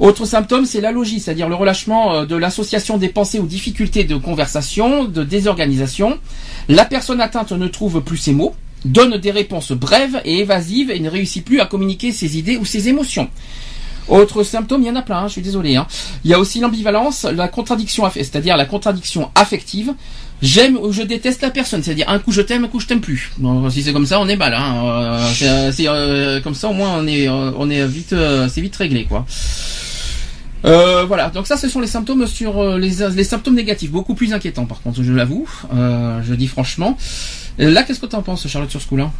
Autre 0.00 0.26
symptôme, 0.26 0.64
c'est 0.64 0.80
l'allogie, 0.80 1.18
c'est-à-dire 1.18 1.48
le 1.48 1.56
relâchement 1.56 2.14
euh, 2.14 2.24
de 2.24 2.36
l'association 2.36 2.98
des 2.98 3.08
pensées 3.08 3.40
aux 3.40 3.46
difficultés 3.46 4.04
de 4.04 4.14
conversation, 4.16 5.04
de 5.04 5.24
désorganisation. 5.24 6.18
La 6.68 6.84
personne 6.84 7.20
atteinte 7.20 7.50
ne 7.52 7.66
trouve 7.66 8.00
plus 8.00 8.16
ses 8.16 8.32
mots, 8.32 8.54
donne 8.84 9.16
des 9.16 9.32
réponses 9.32 9.72
brèves 9.72 10.20
et 10.24 10.38
évasives 10.38 10.90
et 10.92 11.00
ne 11.00 11.10
réussit 11.10 11.44
plus 11.44 11.60
à 11.60 11.66
communiquer 11.66 12.12
ses 12.12 12.38
idées 12.38 12.56
ou 12.58 12.64
ses 12.64 12.88
émotions. 12.88 13.28
Autre 14.06 14.42
symptôme, 14.42 14.82
il 14.82 14.86
y 14.86 14.90
en 14.90 14.96
a 14.96 15.02
plein, 15.02 15.18
hein, 15.18 15.26
je 15.26 15.32
suis 15.32 15.42
désolé. 15.42 15.76
hein. 15.76 15.86
Il 16.24 16.30
y 16.30 16.34
a 16.34 16.38
aussi 16.38 16.60
l'ambivalence, 16.60 17.24
la 17.24 17.46
contradiction, 17.48 18.04
c'est-à-dire 18.10 18.56
la 18.56 18.64
contradiction 18.64 19.30
affective. 19.34 19.92
J'aime 20.40 20.78
ou 20.78 20.92
je 20.92 21.02
déteste 21.02 21.42
la 21.42 21.50
personne, 21.50 21.82
c'est-à-dire 21.82 22.08
un 22.08 22.18
coup 22.20 22.32
je 22.32 22.40
t'aime, 22.40 22.64
un 22.64 22.68
coup 22.68 22.80
je 22.80 22.86
t'aime 22.86 23.00
plus. 23.00 23.32
Si 23.70 23.82
c'est 23.82 23.92
comme 23.92 24.06
ça, 24.06 24.18
on 24.20 24.28
est 24.28 24.36
mal. 24.36 24.54
Hein. 24.54 24.82
Euh, 24.86 25.28
c'est, 25.34 25.72
c'est, 25.72 25.88
euh, 25.88 26.40
comme 26.40 26.54
ça, 26.54 26.68
au 26.68 26.72
moins, 26.72 26.96
on 26.96 27.06
est, 27.06 27.28
euh, 27.28 27.50
on 27.58 27.68
est 27.68 27.84
vite, 27.86 28.12
euh, 28.14 28.48
c'est 28.48 28.60
vite 28.62 28.76
réglé, 28.76 29.04
quoi. 29.04 29.26
Euh, 30.64 31.04
voilà, 31.04 31.30
donc 31.30 31.46
ça 31.46 31.56
ce 31.56 31.68
sont 31.68 31.80
les 31.80 31.86
symptômes 31.86 32.26
sur 32.26 32.58
euh, 32.60 32.78
les, 32.78 33.08
les 33.14 33.24
symptômes 33.24 33.54
négatifs, 33.54 33.90
beaucoup 33.92 34.14
plus 34.14 34.32
inquiétants 34.32 34.66
par 34.66 34.80
contre, 34.82 35.02
je 35.04 35.12
l'avoue, 35.12 35.48
euh, 35.74 36.20
je 36.26 36.34
dis 36.34 36.48
franchement. 36.48 36.96
Euh, 37.60 37.70
Là, 37.70 37.82
qu'est-ce 37.82 37.98
que 38.00 38.06
t'en 38.06 38.22
penses, 38.22 38.46
Charlotte, 38.48 38.70
sur 38.70 38.80
ce 38.80 38.86
coup-là? 38.86 39.10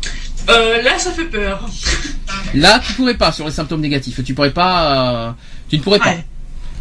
Euh, 0.49 0.81
là, 0.83 0.97
ça 0.99 1.11
fait 1.11 1.25
peur. 1.25 1.69
Là, 2.55 2.81
tu 2.87 2.93
pourrais 2.95 3.17
pas 3.17 3.33
sur 3.33 3.45
les 3.47 3.51
symptômes 3.53 3.81
négatifs. 3.81 4.23
Tu 4.25 4.33
pourrais 4.33 4.53
pas. 4.53 5.29
euh, 5.29 5.33
tu 5.69 5.77
ne 5.79 5.83
pourrais 5.83 5.99
pas. 5.99 6.11
Ouais. 6.11 6.25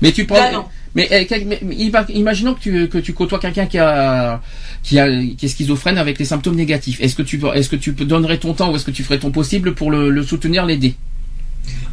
Mais 0.02 0.12
tu 0.12 0.26
pourrais. 0.26 0.52
Là, 0.52 0.52
non. 0.52 0.66
mais, 0.94 1.10
euh, 1.12 1.24
mais 1.64 1.76
ima- 1.76 2.06
imaginons 2.10 2.54
que 2.54 2.60
tu, 2.60 2.88
que 2.90 3.00
tu 3.00 3.14
côtoies 3.14 3.40
quelqu'un 3.40 3.66
qui 3.66 3.80
a 3.80 4.40
qui 4.84 5.00
a 5.00 5.08
qui 5.10 5.46
est 5.46 5.50
schizophrène 5.50 5.98
avec 5.98 6.20
les 6.20 6.26
symptômes 6.26 6.56
négatifs. 6.56 7.02
Est-ce 7.02 7.16
que 7.16 7.24
tu 7.24 7.42
est-ce 7.56 7.70
que 7.70 7.76
tu 7.76 7.92
donnerais 7.94 8.38
ton 8.38 8.54
temps 8.54 8.72
ou 8.72 8.76
est-ce 8.76 8.86
que 8.86 8.92
tu 8.92 9.04
ferais 9.04 9.18
ton 9.20 9.32
possible 9.32 9.74
pour 9.74 9.90
le, 9.90 10.10
le 10.12 10.24
soutenir, 10.24 10.64
l'aider? 10.66 10.96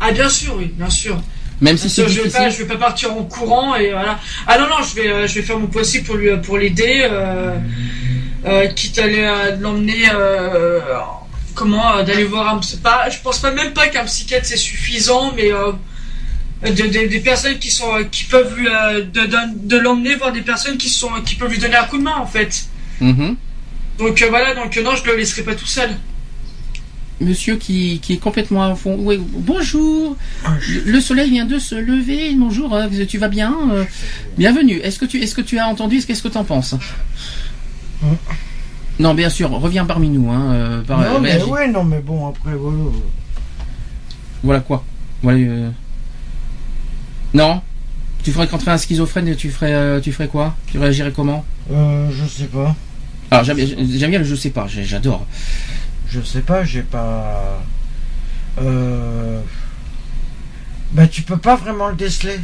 Ah, 0.00 0.12
bien 0.12 0.29
sûr, 0.29 0.55
oui, 0.59 0.70
bien 0.77 0.90
sûr. 0.90 1.20
Même 1.60 1.76
si 1.78 1.88
c'est 1.88 2.04
difficile. 2.06 2.32
pas, 2.32 2.50
je 2.50 2.58
vais 2.58 2.64
pas 2.66 2.76
partir 2.76 3.12
en 3.12 3.22
courant 3.24 3.74
et 3.76 3.90
voilà. 3.92 4.18
Ah 4.46 4.58
non 4.58 4.66
non, 4.66 4.82
je 4.82 4.94
vais, 4.96 5.08
euh, 5.08 5.26
je 5.26 5.34
vais 5.36 5.42
faire 5.42 5.58
mon 5.58 5.68
possible 5.68 6.04
pour 6.04 6.16
lui, 6.16 6.28
pour 6.42 6.58
l'aider, 6.58 7.06
euh, 7.10 7.56
euh, 8.46 8.66
quitte 8.68 8.98
à 8.98 9.04
euh, 9.04 9.56
l'emmener, 9.60 10.08
euh, 10.12 10.80
comment, 11.54 11.96
euh, 11.96 12.02
d'aller 12.02 12.24
voir 12.24 12.48
un, 12.54 12.60
pas, 12.82 13.08
je 13.08 13.18
pense 13.22 13.38
pas 13.38 13.52
même 13.52 13.72
pas 13.72 13.86
qu'un 13.88 14.04
psychiatre 14.04 14.46
c'est 14.46 14.56
suffisant, 14.56 15.32
mais 15.36 15.52
euh, 15.52 15.72
de- 16.64 16.70
de- 16.70 17.08
des 17.08 17.20
personnes 17.20 17.58
qui 17.58 17.70
sont, 17.70 17.94
euh, 17.94 18.04
qui 18.04 18.24
peuvent 18.24 18.54
lui, 18.58 18.68
euh, 18.68 19.02
de, 19.04 19.26
de, 19.66 19.76
l'emmener 19.78 20.16
voir 20.16 20.32
des 20.32 20.42
personnes 20.42 20.76
qui 20.76 20.88
sont, 20.88 21.10
qui 21.24 21.36
peuvent 21.36 21.50
lui 21.50 21.58
donner 21.58 21.76
un 21.76 21.84
coup 21.84 21.98
de 21.98 22.02
main 22.02 22.16
en 22.18 22.26
fait. 22.26 22.64
Mhm. 23.00 23.36
Donc 23.98 24.20
euh, 24.22 24.26
voilà, 24.28 24.54
donc 24.54 24.76
euh, 24.76 24.82
non, 24.82 24.96
je 24.96 25.04
le 25.04 25.16
laisserai 25.16 25.42
pas 25.42 25.54
tout 25.54 25.66
seul. 25.66 25.90
Monsieur 27.20 27.57
qui, 27.57 28.00
qui 28.03 28.14
est 28.14 28.18
complètement 28.18 28.64
à 28.64 28.74
fond. 28.74 28.96
Ouais, 28.96 29.18
bonjour. 29.20 30.16
Le 30.85 31.00
soleil 31.00 31.31
vient 31.31 31.44
de 31.46 31.59
se 31.59 31.74
lever. 31.77 32.35
Bonjour. 32.37 32.74
euh, 32.74 32.88
Tu 33.09 33.18
vas 33.18 33.29
bien 33.29 33.55
Euh, 33.72 33.85
Bienvenue. 34.37 34.79
Est-ce 34.79 34.98
que 34.98 35.05
tu 35.05 35.22
est-ce 35.22 35.35
que 35.35 35.40
tu 35.40 35.59
as 35.59 35.68
entendu 35.68 36.00
Qu'est-ce 36.05 36.22
que 36.22 36.29
tu 36.29 36.37
en 36.38 36.44
penses 36.44 36.74
Non, 38.98 39.14
bien 39.14 39.31
sûr. 39.31 39.50
Reviens 39.50 39.85
parmi 39.85 40.09
nous. 40.09 40.29
Hein, 40.31 40.53
euh, 40.53 40.83
par- 40.83 41.00
non, 41.00 41.20
mais 41.20 41.33
réagis. 41.33 41.44
ouais, 41.50 41.68
non, 41.68 41.85
mais 41.85 42.00
bon, 42.00 42.29
après, 42.29 42.55
voilà. 42.55 42.79
Voilà 44.42 44.61
quoi. 44.61 44.85
Voilà. 45.22 45.38
euh, 45.38 45.70
Non? 47.33 47.62
Tu 48.24 48.33
ferais 48.33 48.46
ferais 48.46 48.70
un 48.72 48.79
schizophrène, 48.79 49.37
tu 49.37 49.50
ferais 49.50 49.72
euh, 49.74 50.00
tu 50.00 50.11
ferais 50.11 50.29
quoi? 50.29 50.57
Tu 50.70 50.79
réagirais 50.79 51.12
comment? 51.14 51.44
Euh, 51.70 52.09
je 52.11 52.27
sais 52.27 52.46
pas. 52.48 52.74
Alors 53.31 53.44
j'aime 53.44 53.59
j'aime 53.59 54.11
bien 54.11 54.18
le 54.18 54.24
je 54.24 54.35
sais 54.35 54.50
pas. 54.50 54.66
J'adore. 54.68 55.27
Je 56.14 56.20
sais 56.20 56.42
pas, 56.42 56.62
j'ai 56.64 56.83
pas. 56.83 57.61
Euh. 58.62 59.40
Bah, 60.92 61.09
tu 61.09 61.22
peux 61.22 61.38
pas 61.38 61.57
vraiment 61.57 61.88
le 61.88 61.96
déceler. 61.96 62.38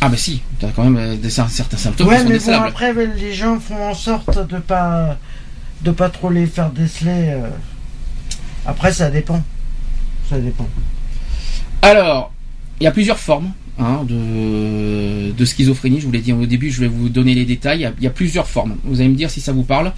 Ah 0.00 0.08
bah 0.08 0.16
si. 0.16 0.40
T'as 0.58 0.68
quand 0.70 0.84
même 0.84 0.96
euh, 0.96 1.16
des, 1.16 1.28
certains 1.28 1.76
symptômes 1.76 2.06
qui 2.06 2.12
ouais, 2.14 2.22
sont 2.22 2.28
mais 2.28 2.38
bon, 2.38 2.64
après, 2.64 2.94
les 2.94 3.34
gens 3.34 3.60
font 3.60 3.90
en 3.90 3.94
sorte 3.94 4.48
de 4.48 4.56
pas. 4.58 5.18
de 5.82 5.90
pas 5.90 6.08
trop 6.08 6.30
les 6.30 6.46
faire 6.46 6.70
déceler. 6.70 7.34
euh. 7.34 7.50
Après, 8.64 8.90
ça 8.90 9.10
dépend. 9.10 9.42
Ça 10.30 10.38
dépend. 10.38 10.68
Alors, 11.82 12.32
il 12.80 12.84
y 12.84 12.86
a 12.86 12.90
plusieurs 12.90 13.18
formes 13.18 13.52
hein, 13.78 14.00
de, 14.08 15.32
de 15.32 15.44
schizophrénie. 15.44 16.00
Je 16.00 16.06
vous 16.06 16.12
l'ai 16.12 16.20
dit 16.20 16.32
au 16.32 16.46
début, 16.46 16.70
je 16.70 16.80
vais 16.80 16.88
vous 16.88 17.10
donner 17.10 17.34
les 17.34 17.44
détails. 17.44 17.80
Il 17.80 17.82
y, 17.82 17.86
a, 17.86 17.92
il 17.98 18.04
y 18.04 18.06
a 18.06 18.10
plusieurs 18.10 18.48
formes. 18.48 18.76
Vous 18.84 19.00
allez 19.00 19.10
me 19.10 19.14
dire 19.16 19.30
si 19.30 19.42
ça 19.42 19.52
vous 19.52 19.64
parle. 19.64 19.92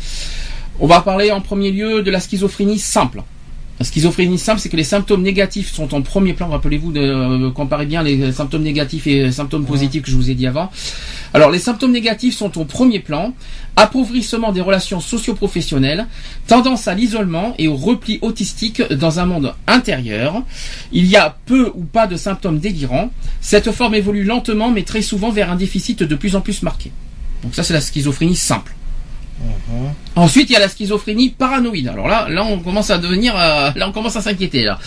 On 0.80 0.86
va 0.86 1.00
parler 1.00 1.30
en 1.30 1.40
premier 1.40 1.70
lieu 1.70 2.02
de 2.02 2.10
la 2.10 2.20
schizophrénie 2.20 2.78
simple. 2.78 3.22
La 3.78 3.84
schizophrénie 3.84 4.38
simple, 4.38 4.60
c'est 4.60 4.68
que 4.68 4.76
les 4.76 4.84
symptômes 4.84 5.22
négatifs 5.22 5.72
sont 5.72 5.94
en 5.94 6.02
premier 6.02 6.34
plan. 6.34 6.48
Rappelez-vous 6.48 6.92
de 6.92 7.00
euh, 7.00 7.50
comparer 7.50 7.84
bien 7.86 8.02
les 8.02 8.32
symptômes 8.32 8.62
négatifs 8.62 9.06
et 9.06 9.24
les 9.24 9.32
symptômes 9.32 9.64
positifs 9.64 10.02
que 10.02 10.10
je 10.10 10.16
vous 10.16 10.30
ai 10.30 10.34
dit 10.34 10.46
avant. 10.46 10.70
Alors, 11.34 11.50
les 11.50 11.58
symptômes 11.58 11.92
négatifs 11.92 12.36
sont 12.36 12.58
au 12.58 12.64
premier 12.64 13.00
plan. 13.00 13.34
Appauvrissement 13.76 14.52
des 14.52 14.60
relations 14.60 15.00
socio-professionnelles, 15.00 16.06
tendance 16.46 16.86
à 16.88 16.94
l'isolement 16.94 17.54
et 17.58 17.68
au 17.68 17.74
repli 17.74 18.18
autistique 18.22 18.82
dans 18.92 19.18
un 19.18 19.26
monde 19.26 19.54
intérieur. 19.66 20.42
Il 20.92 21.06
y 21.06 21.16
a 21.16 21.36
peu 21.46 21.72
ou 21.74 21.84
pas 21.84 22.06
de 22.06 22.16
symptômes 22.16 22.58
délirants. 22.58 23.10
Cette 23.40 23.72
forme 23.72 23.94
évolue 23.94 24.24
lentement 24.24 24.70
mais 24.70 24.82
très 24.82 25.02
souvent 25.02 25.30
vers 25.30 25.50
un 25.50 25.56
déficit 25.56 26.02
de 26.02 26.14
plus 26.14 26.36
en 26.36 26.40
plus 26.40 26.62
marqué. 26.62 26.92
Donc 27.42 27.54
ça 27.54 27.62
c'est 27.62 27.74
la 27.74 27.80
schizophrénie 27.80 28.36
simple. 28.36 28.74
Ensuite, 30.14 30.50
il 30.50 30.52
y 30.52 30.56
a 30.56 30.60
la 30.60 30.68
schizophrénie 30.68 31.30
paranoïde. 31.30 31.88
Alors 31.88 32.06
là, 32.06 32.28
là, 32.28 32.44
on 32.44 32.58
commence 32.60 32.90
à 32.90 32.98
devenir, 32.98 33.34
euh, 33.36 33.70
là, 33.74 33.88
on 33.88 33.92
commence 33.92 34.16
à 34.16 34.20
s'inquiéter. 34.20 34.62
Là, 34.62 34.78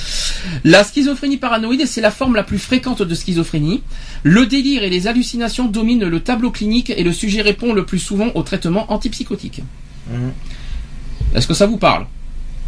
la 0.63 0.83
schizophrénie 0.83 1.37
paranoïde, 1.37 1.85
c'est 1.87 2.01
la 2.01 2.11
forme 2.11 2.35
la 2.35 2.43
plus 2.43 2.59
fréquente 2.59 3.01
de 3.01 3.15
schizophrénie. 3.15 3.81
Le 4.23 4.45
délire 4.45 4.83
et 4.83 4.89
les 4.89 5.07
hallucinations 5.07 5.65
dominent 5.65 6.05
le 6.07 6.19
tableau 6.19 6.51
clinique 6.51 6.91
et 6.95 7.03
le 7.03 7.11
sujet 7.11 7.41
répond 7.41 7.73
le 7.73 7.85
plus 7.85 7.99
souvent 7.99 8.27
au 8.35 8.43
traitement 8.43 8.91
antipsychotique. 8.91 9.61
Mhm. 10.09 10.31
Est-ce 11.35 11.47
que 11.47 11.53
ça 11.53 11.65
vous 11.65 11.77
parle? 11.77 12.05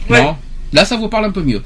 Ouais. 0.10 0.21
Non? 0.23 0.36
Là, 0.73 0.84
ça 0.84 0.97
vous 0.97 1.08
parle 1.10 1.26
un 1.26 1.32
peu 1.32 1.43
mieux. 1.43 1.62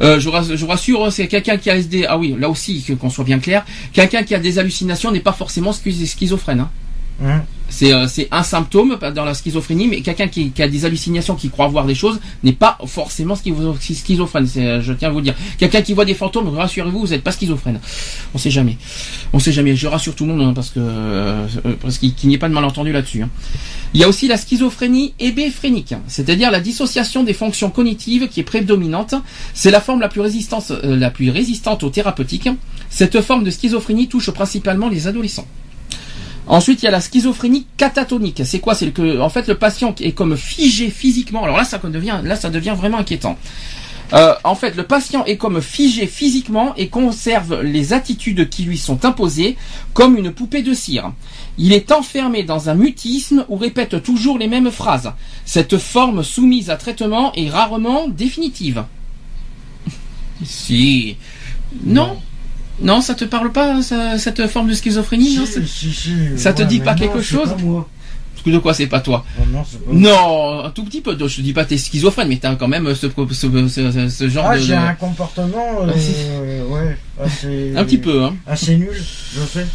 Euh, 0.00 0.18
je, 0.18 0.28
rassure, 0.64 1.04
hein, 1.04 1.10
c'est 1.10 1.28
quelqu'un 1.28 1.58
qui 1.58 1.68
a 1.70 1.76
SD. 1.76 2.06
Ah 2.08 2.16
oui, 2.16 2.34
là 2.38 2.48
aussi, 2.48 2.82
qu'on 2.98 3.10
soit 3.10 3.24
bien 3.24 3.38
clair, 3.38 3.64
quelqu'un 3.92 4.22
qui 4.22 4.34
a 4.34 4.38
des 4.38 4.58
hallucinations 4.58 5.10
n'est 5.12 5.20
pas 5.20 5.32
forcément 5.32 5.72
schi- 5.72 6.06
schizophrène. 6.06 6.60
hein. 6.60 6.70
Mhm. 7.20 7.42
C'est 7.74 7.92
euh, 7.94 8.06
c'est 8.06 8.28
un 8.30 8.42
symptôme 8.42 8.98
dans 9.14 9.24
la 9.24 9.32
schizophrénie, 9.32 9.88
mais 9.88 10.02
quelqu'un 10.02 10.28
qui, 10.28 10.52
a 10.58 10.68
des 10.68 10.84
hallucinations, 10.84 11.34
qui 11.36 11.48
croit 11.48 11.68
voir 11.68 11.86
des 11.86 11.94
choses, 11.94 12.20
n'est 12.44 12.52
pas 12.52 12.76
forcément 12.86 13.34
schizo- 13.34 13.80
schizophrène. 13.80 14.46
Euh, 14.58 14.82
je 14.82 14.92
tiens 14.92 15.08
à 15.08 15.10
vous 15.10 15.18
le 15.18 15.24
dire. 15.24 15.34
Quelqu'un 15.56 15.80
qui 15.80 15.94
voit 15.94 16.04
des 16.04 16.12
fantômes, 16.14 16.48
rassurez-vous, 16.50 17.00
vous 17.00 17.06
n'êtes 17.08 17.24
pas 17.24 17.32
schizophrène. 17.32 17.80
On 18.34 18.38
sait 18.38 18.50
jamais. 18.50 18.76
On 19.32 19.38
sait 19.38 19.52
jamais. 19.52 19.74
Je 19.74 19.86
rassure 19.86 20.14
tout 20.14 20.26
le 20.26 20.34
monde 20.34 20.42
hein, 20.48 20.52
parce 20.54 20.68
que 20.68 20.80
euh, 20.80 21.46
euh, 21.64 21.72
parce 21.80 21.96
qu'il 21.96 22.14
qu'il 22.14 22.28
n'y 22.28 22.34
ait 22.34 22.38
pas 22.38 22.50
de 22.50 22.54
malentendu 22.54 22.92
là-dessus. 22.92 23.22
hein. 23.22 23.30
Il 23.94 24.00
y 24.00 24.04
a 24.04 24.08
aussi 24.08 24.28
la 24.28 24.36
schizophrénie 24.36 25.14
hébéphrénique, 25.18 25.94
c'est-à-dire 26.08 26.50
la 26.50 26.60
dissociation 26.60 27.24
des 27.24 27.32
fonctions 27.34 27.70
cognitives 27.70 28.28
qui 28.28 28.40
est 28.40 28.44
prédominante. 28.44 29.14
C'est 29.54 29.70
la 29.70 29.80
forme 29.80 30.00
la 30.00 30.08
plus 30.08 30.20
résistante, 30.20 30.70
euh, 30.70 30.94
la 30.96 31.10
plus 31.10 31.30
résistante 31.30 31.82
aux 31.82 31.90
thérapeutiques. 31.90 32.48
Cette 32.90 33.20
forme 33.22 33.44
de 33.44 33.50
schizophrénie 33.50 34.08
touche 34.08 34.30
principalement 34.30 34.88
les 34.90 35.06
adolescents. 35.06 35.46
Ensuite, 36.46 36.82
il 36.82 36.86
y 36.86 36.88
a 36.88 36.90
la 36.90 37.00
schizophrénie 37.00 37.66
catatonique. 37.76 38.42
C'est 38.44 38.58
quoi? 38.58 38.74
C'est 38.74 38.90
que, 38.90 39.20
en 39.20 39.28
fait, 39.28 39.46
le 39.46 39.54
patient 39.54 39.94
est 40.00 40.12
comme 40.12 40.36
figé 40.36 40.90
physiquement. 40.90 41.44
Alors 41.44 41.56
là, 41.56 41.64
ça 41.64 41.78
devient, 41.78 42.74
vraiment 42.76 42.98
inquiétant. 42.98 43.38
Euh, 44.12 44.34
en 44.44 44.54
fait, 44.54 44.76
le 44.76 44.82
patient 44.82 45.24
est 45.24 45.36
comme 45.38 45.62
figé 45.62 46.06
physiquement 46.06 46.74
et 46.76 46.88
conserve 46.88 47.62
les 47.62 47.92
attitudes 47.94 48.50
qui 48.50 48.64
lui 48.64 48.76
sont 48.76 49.04
imposées 49.04 49.56
comme 49.94 50.18
une 50.18 50.32
poupée 50.32 50.62
de 50.62 50.74
cire. 50.74 51.12
Il 51.56 51.72
est 51.72 51.92
enfermé 51.92 52.42
dans 52.42 52.68
un 52.68 52.74
mutisme 52.74 53.46
ou 53.48 53.56
répète 53.56 54.02
toujours 54.02 54.36
les 54.36 54.48
mêmes 54.48 54.70
phrases. 54.70 55.12
Cette 55.46 55.78
forme 55.78 56.22
soumise 56.22 56.68
à 56.68 56.76
traitement 56.76 57.32
est 57.34 57.48
rarement 57.48 58.08
définitive. 58.08 58.84
si. 60.44 61.16
Non. 61.84 62.18
Non, 62.80 63.00
ça 63.00 63.14
te 63.14 63.24
parle 63.24 63.52
pas, 63.52 63.80
ça- 63.82 64.18
cette 64.18 64.46
forme 64.48 64.68
de 64.68 64.74
schizophrénie 64.74 65.36
non, 65.36 65.44
c'est- 65.46 65.64
Si, 65.66 65.92
si, 65.92 65.94
si, 65.94 66.12
Ça 66.36 66.52
te 66.52 66.62
ouais, 66.62 66.68
dit 66.68 66.78
mais 66.78 66.84
pas 66.86 66.92
non, 66.92 66.98
quelque 66.98 67.22
c'est 67.22 67.34
chose 67.34 67.50
pas 67.50 67.56
moi. 67.62 67.88
De 68.44 68.58
quoi 68.58 68.74
c'est 68.74 68.88
pas 68.88 68.98
toi 68.98 69.24
Oh 69.38 69.42
non, 69.52 69.62
c'est 69.70 69.78
pas 69.84 69.92
moi. 69.92 70.00
Non, 70.00 70.64
un 70.64 70.70
tout 70.70 70.82
petit 70.84 71.00
peu. 71.00 71.16
Je 71.16 71.36
te 71.36 71.40
dis 71.42 71.52
pas 71.52 71.64
t'es 71.64 71.78
schizophrène, 71.78 72.26
mais 72.26 72.38
t'as 72.38 72.56
quand 72.56 72.66
même 72.66 72.92
ce, 72.92 73.06
ce, 73.08 73.34
ce, 73.34 73.68
ce- 73.68 74.08
ce 74.08 74.28
genre 74.28 74.46
Ah, 74.48 74.56
de... 74.58 74.62
j'ai 74.62 74.74
un 74.74 74.94
comportement, 74.94 75.82
euh, 75.82 76.64
ouais, 76.66 76.96
assez. 77.24 77.72
Un 77.76 77.84
petit 77.84 77.98
peu, 77.98 78.24
hein. 78.24 78.34
Assez 78.44 78.76
nul, 78.76 78.90
je 79.34 79.40
sais. 79.42 79.66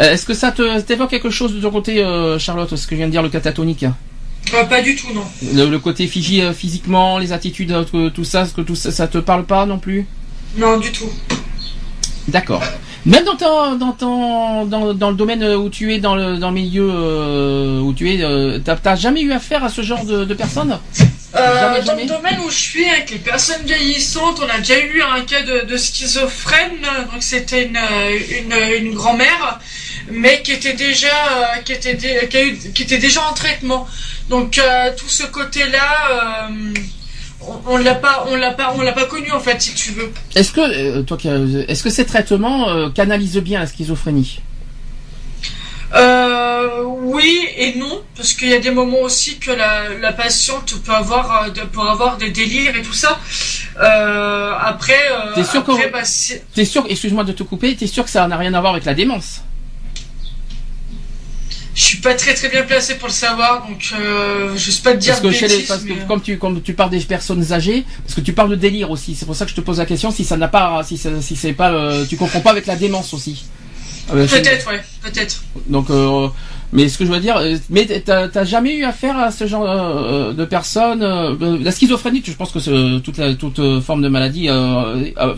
Est-ce 0.00 0.26
que 0.26 0.34
ça 0.34 0.50
te 0.50 0.80
t'évoque 0.80 1.10
quelque 1.10 1.30
chose 1.30 1.54
de 1.54 1.60
ton 1.60 1.70
côté, 1.70 2.02
euh, 2.02 2.36
Charlotte, 2.38 2.74
ce 2.74 2.84
que 2.86 2.96
je 2.96 2.96
viens 2.96 3.06
de 3.06 3.12
dire, 3.12 3.22
le 3.22 3.28
catatonique 3.28 3.84
Euh, 3.84 4.64
pas 4.64 4.82
du 4.82 4.96
tout, 4.96 5.12
non. 5.14 5.22
le, 5.54 5.70
le 5.70 5.78
côté 5.78 6.08
figé 6.08 6.42
euh, 6.42 6.52
physiquement, 6.52 7.18
les 7.18 7.32
attitudes, 7.32 7.70
euh, 7.70 7.84
tout, 7.84 8.10
tout 8.10 8.24
ça, 8.24 8.44
ce 8.46 8.54
que 8.54 8.62
tout 8.62 8.74
ça, 8.74 8.90
ça 8.90 9.06
te 9.06 9.18
parle 9.18 9.44
pas 9.44 9.66
non 9.66 9.78
plus? 9.78 10.04
Non, 10.56 10.78
du 10.80 10.90
tout. 10.90 11.08
D'accord. 12.28 12.62
Même 13.04 13.24
dans 13.24 13.34
ton, 13.36 13.74
dans 13.74 13.92
ton, 13.92 14.64
dans, 14.66 14.94
dans 14.94 15.10
le 15.10 15.16
domaine 15.16 15.42
où 15.56 15.68
tu 15.68 15.92
es, 15.92 15.98
dans 15.98 16.14
le, 16.14 16.36
dans 16.38 16.50
le 16.50 16.54
milieu 16.54 16.88
euh, 16.88 17.80
où 17.80 17.92
tu 17.92 18.08
es, 18.14 18.22
euh, 18.22 18.60
t'as 18.64 18.94
jamais 18.94 19.22
eu 19.22 19.32
affaire 19.32 19.64
à 19.64 19.68
ce 19.68 19.82
genre 19.82 20.04
de, 20.04 20.24
de 20.24 20.34
personnes? 20.34 20.78
Euh, 21.34 21.82
Jamais, 21.82 21.82
dans 21.82 21.96
le 21.96 22.04
domaine 22.06 22.38
où 22.46 22.50
je 22.50 22.54
suis 22.58 22.88
avec 22.88 23.10
les 23.10 23.18
personnes 23.18 23.62
vieillissantes, 23.64 24.38
on 24.40 24.48
a 24.48 24.58
déjà 24.58 24.78
eu 24.80 25.02
un 25.02 25.22
cas 25.22 25.42
de, 25.42 25.64
de 25.66 25.76
schizophrène, 25.76 26.78
donc 27.12 27.22
c'était 27.22 27.64
une, 27.64 27.78
une, 28.44 28.86
une 28.86 28.94
grand-mère, 28.94 29.58
mais 30.10 30.42
qui 30.42 30.52
était 30.52 30.74
déjà 30.74 31.08
qui 31.64 31.72
était 31.72 31.94
dé- 31.94 32.28
qui, 32.30 32.36
a 32.36 32.44
eu- 32.44 32.58
qui 32.74 32.82
était 32.82 32.98
déjà 32.98 33.22
en 33.28 33.32
traitement. 33.32 33.88
Donc 34.28 34.60
tout 34.98 35.08
ce 35.08 35.24
côté-là, 35.24 36.48
on, 37.66 37.76
l'a 37.76 37.94
pas 37.94 38.26
on 38.28 38.36
l'a 38.36 38.50
pas 38.52 38.72
on 38.76 38.82
l'a 38.82 38.92
pas 38.92 39.04
connu 39.06 39.30
en 39.32 39.40
fait 39.40 39.60
si 39.60 39.74
tu 39.74 39.90
veux. 39.92 40.12
Est-ce 40.34 40.52
que, 40.52 40.60
euh, 40.60 41.02
toi, 41.02 41.18
est-ce 41.68 41.82
que 41.82 41.90
ces 41.90 42.04
traitements 42.06 42.68
euh, 42.70 42.88
canalisent 42.90 43.38
bien 43.38 43.60
la 43.60 43.66
schizophrénie 43.66 44.40
Euh, 45.94 46.84
oui 46.84 47.46
et 47.56 47.74
non, 47.74 48.00
parce 48.16 48.32
qu'il 48.32 48.48
y 48.48 48.54
a 48.54 48.58
des 48.60 48.70
moments 48.70 49.00
aussi 49.02 49.38
que 49.38 49.50
la, 49.50 49.90
la 50.00 50.12
patiente 50.12 50.72
peut 50.84 50.92
avoir, 50.92 51.44
euh, 51.44 51.50
de- 51.50 51.60
peut 51.62 51.80
avoir 51.80 52.16
des 52.16 52.30
délires 52.30 52.74
et 52.76 52.82
tout 52.82 52.94
ça. 52.94 53.18
Euh, 53.80 54.52
après, 54.58 54.94
euh, 55.10 55.34
T'es 55.34 55.44
sûr 55.44 55.60
après, 55.60 55.72
qu'on- 55.84 55.90
bah, 55.92 56.02
T'es 56.54 56.64
sûr, 56.64 56.86
excuse-moi 56.88 57.24
de 57.24 57.32
te 57.32 57.42
couper, 57.42 57.76
t'es 57.76 57.86
sûr 57.86 58.04
que 58.04 58.10
ça 58.10 58.26
n'a 58.26 58.36
rien 58.38 58.54
à 58.54 58.60
voir 58.60 58.72
avec 58.72 58.86
la 58.86 58.94
démence 58.94 59.42
je 61.74 61.82
suis 61.82 61.98
pas 61.98 62.14
très 62.14 62.34
très 62.34 62.48
bien 62.48 62.62
placé 62.64 62.96
pour 62.96 63.08
le 63.08 63.12
savoir, 63.14 63.66
donc 63.66 63.92
euh, 63.98 64.52
je 64.56 64.70
sais 64.70 64.82
pas 64.82 64.92
te 64.92 64.98
dire 64.98 65.12
Parce 65.14 65.22
que, 65.22 65.30
chez 65.32 65.48
les, 65.48 65.54
bêtises, 65.54 65.68
parce 65.68 65.82
que 65.84 65.88
mais- 65.92 66.06
comme 66.06 66.20
tu 66.20 66.36
comme 66.38 66.60
tu 66.62 66.74
parles 66.74 66.90
des 66.90 67.00
personnes 67.00 67.52
âgées, 67.52 67.84
parce 68.04 68.14
que 68.14 68.20
tu 68.20 68.32
parles 68.32 68.50
de 68.50 68.56
délire 68.56 68.90
aussi, 68.90 69.14
c'est 69.14 69.24
pour 69.26 69.34
ça 69.36 69.44
que 69.44 69.50
je 69.50 69.56
te 69.56 69.60
pose 69.62 69.78
la 69.78 69.86
question 69.86 70.10
si 70.10 70.24
ça 70.24 70.36
n'a 70.36 70.48
pas, 70.48 70.82
si 70.84 70.96
ça- 70.98 71.20
si 71.22 71.34
c'est 71.36 71.52
pas, 71.54 71.70
euh, 71.72 72.04
tu 72.08 72.16
comprends 72.16 72.40
pas 72.40 72.50
avec 72.50 72.66
la 72.66 72.76
démence 72.76 73.14
aussi. 73.14 73.44
Euh, 74.12 74.26
chez- 74.26 74.42
Peut-être, 74.42 74.66
ouais, 74.68 74.82
peut-être. 75.02 75.44
Donc, 75.68 75.88
euh, 75.88 76.28
mais 76.72 76.88
ce 76.88 76.98
que 76.98 77.06
je 77.06 77.10
veux 77.12 77.20
dire, 77.20 77.36
euh, 77.36 77.56
mais 77.70 77.86
t'as 78.04 78.44
jamais 78.44 78.76
eu 78.76 78.84
affaire 78.84 79.16
à 79.16 79.30
ce 79.30 79.46
genre 79.46 79.64
euh, 79.66 80.32
de 80.32 80.44
personnes 80.44 81.02
euh, 81.02 81.34
euh, 81.40 81.58
La 81.62 81.70
schizophrénie, 81.70 82.22
je 82.26 82.32
pense 82.32 82.50
que 82.50 82.98
toute 82.98 83.16
la 83.18 83.34
toute 83.34 83.60
euh, 83.60 83.80
forme 83.80 84.02
de 84.02 84.08
maladie, 84.08 84.48
euh, 84.48 85.10
euh, 85.18 85.36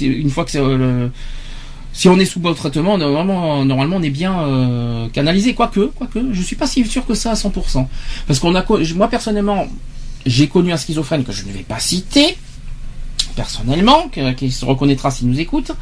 une 0.00 0.30
fois 0.30 0.44
que 0.44 0.50
c'est 0.50 0.58
euh, 0.60 1.06
Si 1.92 2.08
on 2.08 2.18
est 2.18 2.24
sous 2.24 2.40
bon 2.40 2.54
traitement, 2.54 2.96
normalement, 2.96 3.64
normalement 3.64 3.96
on 3.96 4.02
est 4.02 4.10
bien 4.10 4.40
euh, 4.40 5.08
canalisé. 5.10 5.54
Quoique, 5.54 5.80
quoique, 5.94 6.20
je 6.32 6.42
suis 6.42 6.56
pas 6.56 6.66
si 6.66 6.84
sûr 6.86 7.04
que 7.06 7.14
ça 7.14 7.32
à 7.32 7.34
100%. 7.34 7.86
Parce 8.26 8.38
qu'on 8.40 8.54
a, 8.54 8.64
moi 8.94 9.08
personnellement, 9.08 9.66
j'ai 10.24 10.48
connu 10.48 10.72
un 10.72 10.76
schizophrène 10.76 11.22
que 11.24 11.32
je 11.32 11.44
ne 11.44 11.52
vais 11.52 11.64
pas 11.64 11.78
citer, 11.78 12.36
personnellement, 13.36 14.08
que- 14.08 14.32
qui 14.32 14.50
se 14.50 14.64
reconnaîtra 14.64 15.10
s'il 15.10 15.28
nous 15.28 15.38
écoute, 15.38 15.72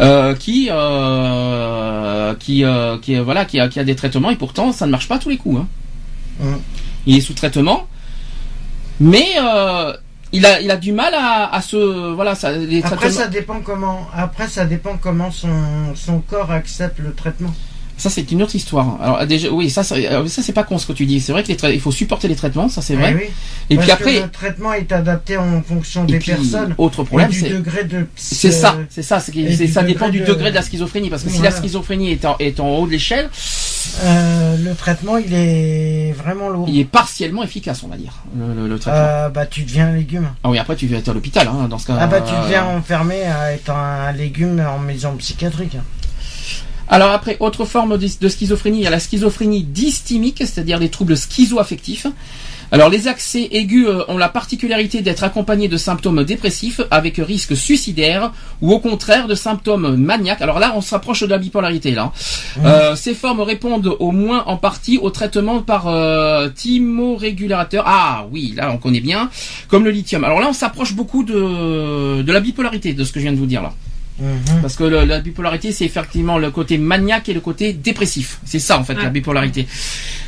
euh, 0.00 0.34
qui, 0.34 0.68
euh, 0.70 2.34
qui, 2.34 2.64
qui, 3.02 3.18
voilà, 3.18 3.44
qui 3.44 3.60
a, 3.60 3.68
qui 3.68 3.78
a 3.78 3.84
des 3.84 3.94
traitements 3.96 4.30
et 4.30 4.36
pourtant 4.36 4.72
ça 4.72 4.86
ne 4.86 4.90
marche 4.90 5.06
pas 5.08 5.16
à 5.16 5.18
tous 5.18 5.28
les 5.28 5.36
coups. 5.36 5.60
Hein. 5.60 5.66
Mm. 6.44 6.54
Il 7.06 7.16
est 7.16 7.20
sous 7.20 7.34
traitement, 7.34 7.86
mais 9.00 9.26
il 10.32 10.44
a, 10.46 10.60
il 10.60 10.70
a 10.70 10.76
du 10.76 10.92
mal 10.92 11.14
à, 11.14 11.52
à 11.54 11.60
se, 11.60 12.12
voilà, 12.14 12.34
ça, 12.34 12.52
les 12.52 12.82
Après, 12.82 12.96
traitements- 12.96 13.18
ça 13.20 13.26
dépend 13.28 13.60
comment. 13.60 14.06
Après, 14.14 14.48
ça 14.48 14.64
dépend 14.64 14.96
comment 14.96 15.30
son, 15.30 15.94
son 15.94 16.20
corps 16.20 16.50
accepte 16.50 16.98
le 16.98 17.14
traitement. 17.14 17.54
Ça 17.98 18.08
c'est 18.10 18.30
une 18.32 18.42
autre 18.42 18.54
histoire. 18.54 18.96
Alors 19.02 19.26
déjà, 19.26 19.50
oui, 19.50 19.68
ça, 19.68 19.82
ça, 19.82 19.96
euh, 19.96 20.26
ça 20.28 20.40
c'est 20.42 20.52
pas 20.52 20.62
con 20.62 20.78
ce 20.78 20.86
que 20.86 20.92
tu 20.92 21.04
dis. 21.04 21.20
C'est 21.20 21.32
vrai 21.32 21.42
qu'il 21.42 21.80
faut 21.80 21.90
supporter 21.92 22.28
les 22.28 22.36
traitements, 22.36 22.68
ça 22.68 22.80
c'est 22.80 22.94
vrai. 22.94 23.10
Eh 23.12 23.14
oui. 23.24 23.30
Et 23.70 23.74
Parce 23.74 23.86
puis 23.86 23.92
après, 23.92 24.14
que 24.14 24.22
le 24.24 24.30
traitement 24.30 24.72
est 24.72 24.90
adapté 24.92 25.36
en 25.36 25.60
fonction 25.62 26.04
des 26.04 26.18
puis, 26.18 26.32
personnes. 26.32 26.74
autre 26.78 27.02
et 27.02 27.04
problème, 27.04 27.28
du 27.30 27.38
c'est 27.40 27.50
degré 27.50 27.84
de. 27.84 28.06
c'est 28.16 28.50
ça, 28.52 28.76
c'est 28.88 29.02
ça, 29.02 29.20
c'est 29.20 29.32
ça 29.66 29.82
degré 29.82 29.92
dépend 29.94 30.08
du 30.08 30.20
de- 30.20 30.24
degré 30.24 30.50
de 30.50 30.54
la 30.54 30.62
schizophrénie, 30.62 31.10
parce 31.10 31.22
que 31.24 31.28
si 31.30 31.42
la 31.42 31.50
schizophrénie 31.50 32.12
est 32.12 32.24
en, 32.24 32.36
est 32.38 32.60
en 32.60 32.68
haut 32.68 32.86
de 32.86 32.92
l'échelle, 32.92 33.28
Euh, 34.04 34.56
le 34.62 34.74
traitement, 34.74 35.16
il 35.16 35.32
est 35.32 36.12
vraiment 36.12 36.50
lourd. 36.50 36.66
il 36.68 36.78
est 36.78 36.84
partiellement 36.84 37.42
efficace, 37.42 37.82
on 37.82 37.88
va 37.88 37.96
dire, 37.96 38.12
le, 38.36 38.54
le- 38.54 38.68
le 38.68 38.78
traitement. 38.78 39.00
Euh, 39.02 39.28
bah, 39.30 39.46
tu 39.46 39.62
deviens 39.62 39.88
un 39.88 39.92
légume. 39.96 40.28
Ah 40.44 40.50
oui, 40.50 40.58
après 40.58 40.76
tu 40.76 40.86
vas 40.88 40.98
être 40.98 41.08
à 41.08 41.14
l'hôpital, 41.14 41.48
hein, 41.48 41.68
dans 41.68 41.78
ce 41.78 41.86
cas. 41.86 41.96
Ah 41.98 42.06
bah 42.06 42.20
tu 42.20 42.32
euh, 42.34 42.42
deviens 42.42 42.64
enfermé 42.66 43.22
à 43.22 43.52
être 43.52 43.70
un 43.70 44.12
légume 44.12 44.60
en 44.60 44.78
maison 44.78 45.16
psychiatrique. 45.16 45.76
Alors 46.88 47.10
après, 47.10 47.36
autre 47.40 47.64
forme 47.64 47.98
de, 47.98 48.08
de 48.20 48.28
schizophrénie, 48.28 48.78
il 48.78 48.84
y 48.84 48.86
a 48.86 48.90
la 48.90 49.00
schizophrénie 49.00 49.62
dysthymique, 49.62 50.38
c'est-à-dire 50.38 50.78
les 50.78 50.88
troubles 50.88 51.16
schizoaffectifs. 51.16 52.06
Alors 52.70 52.90
les 52.90 53.08
accès 53.08 53.48
aigus 53.52 53.86
euh, 53.88 54.04
ont 54.08 54.18
la 54.18 54.28
particularité 54.28 55.00
d'être 55.00 55.24
accompagnés 55.24 55.68
de 55.68 55.78
symptômes 55.78 56.22
dépressifs 56.24 56.82
avec 56.90 57.16
risque 57.16 57.56
suicidaire 57.56 58.30
ou 58.60 58.72
au 58.72 58.78
contraire 58.78 59.26
de 59.26 59.34
symptômes 59.34 59.96
maniaques. 59.96 60.42
Alors 60.42 60.58
là, 60.58 60.74
on 60.76 60.82
se 60.82 60.90
rapproche 60.90 61.22
de 61.22 61.28
la 61.28 61.38
bipolarité 61.38 61.92
là. 61.92 62.12
Euh, 62.64 62.94
ces 62.94 63.14
formes 63.14 63.40
répondent 63.40 63.96
au 63.98 64.12
moins 64.12 64.44
en 64.44 64.58
partie 64.58 64.98
au 64.98 65.08
traitement 65.08 65.62
par 65.62 65.88
euh, 65.88 66.50
thymorégulateur. 66.50 67.84
Ah 67.86 68.26
oui, 68.30 68.52
là 68.54 68.70
on 68.70 68.76
connaît 68.76 69.00
bien, 69.00 69.30
comme 69.68 69.84
le 69.84 69.90
lithium. 69.90 70.24
Alors 70.24 70.40
là, 70.40 70.48
on 70.50 70.52
s'approche 70.52 70.92
beaucoup 70.94 71.24
de, 71.24 72.20
de 72.22 72.32
la 72.32 72.40
bipolarité, 72.40 72.92
de 72.92 73.02
ce 73.02 73.12
que 73.12 73.18
je 73.18 73.24
viens 73.24 73.32
de 73.32 73.38
vous 73.38 73.46
dire 73.46 73.62
là. 73.62 73.72
Mhm. 74.20 74.60
Parce 74.62 74.76
que 74.76 74.84
le- 74.84 75.04
la 75.04 75.20
bipolarité, 75.20 75.70
c'est 75.72 75.84
effectivement 75.84 76.38
le 76.38 76.50
côté 76.50 76.76
maniaque 76.78 77.28
et 77.28 77.34
le 77.34 77.40
côté 77.40 77.72
dépressif. 77.72 78.38
C'est 78.44 78.58
ça, 78.58 78.78
en 78.78 78.84
fait, 78.84 78.94
la 78.94 79.10
bipolarité. 79.10 79.66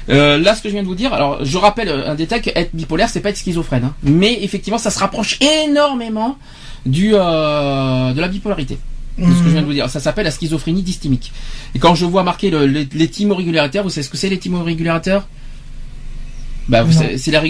Euh, 0.09 0.39
là, 0.39 0.55
ce 0.55 0.63
que 0.63 0.69
je 0.69 0.75
viens 0.75 0.83
de 0.83 0.89
vous 0.89 0.95
dire, 0.95 1.13
alors, 1.13 1.45
je 1.45 1.59
rappelle 1.59 1.89
euh, 1.89 2.11
un 2.11 2.15
détail 2.15 2.41
que 2.43 2.51
être 2.55 2.71
bipolaire, 2.75 3.09
c'est 3.09 3.21
pas 3.21 3.31
être 3.31 3.37
schizophrène. 3.39 3.85
hein. 3.85 3.95
Mais 4.03 4.39
effectivement, 4.43 4.79
ça 4.79 4.91
se 4.91 4.99
rapproche 4.99 5.39
énormément 5.41 6.39
du 6.87 7.11
euh, 7.15 8.13
de 8.13 8.21
la 8.21 8.29
bipolarité. 8.29 8.79
De 9.19 9.25
ce 9.25 9.39
que 9.41 9.45
je 9.47 9.51
viens 9.51 9.61
de 9.61 9.67
vous 9.67 9.73
dire. 9.75 9.91
Ça 9.91 10.01
s'appelle 10.01 10.25
la 10.25 10.31
schizophrénie 10.31 10.83
dysthymique. 10.83 11.31
Et 11.75 11.79
quand 11.79 11.95
je 11.95 12.07
vois 12.07 12.23
marquer 12.23 12.49
le- 12.51 12.65
les, 12.67 12.89
les 12.95 13.09
thymorégulateurs, 13.09 13.83
vous 13.85 13.91
savez 13.91 14.03
ce 14.03 14.09
que 14.09 14.17
c'est 14.17 14.31
les 14.31 14.39
thymorégulateurs 14.39 15.29
bah, 16.71 16.85
c'est 17.19 17.31
la, 17.31 17.41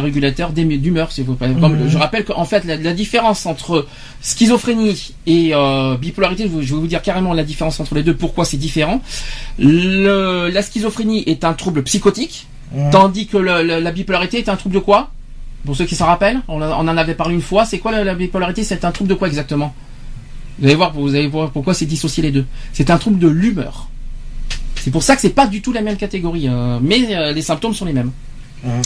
régulateur 0.00 0.52
d'hum- 0.52 0.76
d'humeur, 0.76 1.10
vous. 1.18 1.34
Comme- 1.34 1.76
Mhm. 1.78 1.88
Je 1.88 1.98
rappelle 1.98 2.24
qu'en 2.24 2.44
fait, 2.44 2.64
la, 2.64 2.76
la 2.76 2.92
différence 2.94 3.46
entre 3.46 3.86
schizophrénie 4.22 5.12
et 5.26 5.50
euh, 5.54 5.96
bipolarité, 5.96 6.44
je, 6.44 6.74
vais 6.74 6.80
vous 6.80 6.86
dire 6.86 7.02
carrément 7.02 7.34
la 7.34 7.44
différence 7.44 7.78
entre 7.80 7.94
les 7.94 8.02
deux, 8.02 8.14
pourquoi 8.16 8.44
c'est 8.44 8.56
différent. 8.56 9.00
Le, 9.58 10.48
la 10.52 10.62
schizophrénie 10.62 11.22
est 11.26 11.44
un 11.44 11.52
trouble 11.52 11.82
psychotique, 11.82 12.46
Mhm. 12.74 12.90
tandis 12.90 13.26
que 13.26 13.36
le- 13.38 13.62
le- 13.62 13.80
la 13.80 13.92
bipolarité 13.92 14.38
est 14.38 14.48
un 14.48 14.56
trouble 14.56 14.74
de 14.74 14.80
quoi? 14.80 15.10
Pour 15.64 15.76
ceux 15.76 15.84
qui 15.86 15.94
s'en 15.96 16.06
rappellent, 16.06 16.40
on, 16.48 16.62
a- 16.62 16.68
on 16.70 16.86
en 16.88 16.96
avait 16.96 17.14
parlé 17.14 17.34
une 17.34 17.42
fois. 17.42 17.64
C'est 17.64 17.78
quoi 17.78 17.92
la, 17.92 18.04
la 18.04 18.14
bipolarité? 18.14 18.62
C'est 18.64 18.84
un 18.84 18.92
trouble 18.92 19.10
de 19.10 19.14
quoi 19.14 19.28
exactement? 19.28 19.74
Vous 20.58 20.66
allez 20.66 20.74
voir, 20.74 20.92
vous 20.92 21.14
allez 21.14 21.26
voir 21.28 21.50
pourquoi 21.50 21.74
c'est 21.74 21.86
dissocié 21.86 22.22
les 22.22 22.30
deux. 22.30 22.46
C'est 22.72 22.90
un 22.90 22.98
trouble 22.98 23.18
de 23.18 23.28
l'humeur. 23.28 23.88
C'est 24.76 24.90
pour 24.90 25.02
ça 25.02 25.14
que 25.16 25.20
c'est 25.20 25.30
pas 25.30 25.46
du 25.46 25.60
tout 25.60 25.72
la 25.72 25.82
même 25.82 25.96
catégorie, 25.96 26.46
euh, 26.48 26.78
mais 26.80 27.14
euh, 27.14 27.32
les 27.32 27.42
symptômes 27.42 27.74
sont 27.74 27.84
les 27.84 27.92
mêmes. 27.92 28.12
Mhm. 28.64 28.82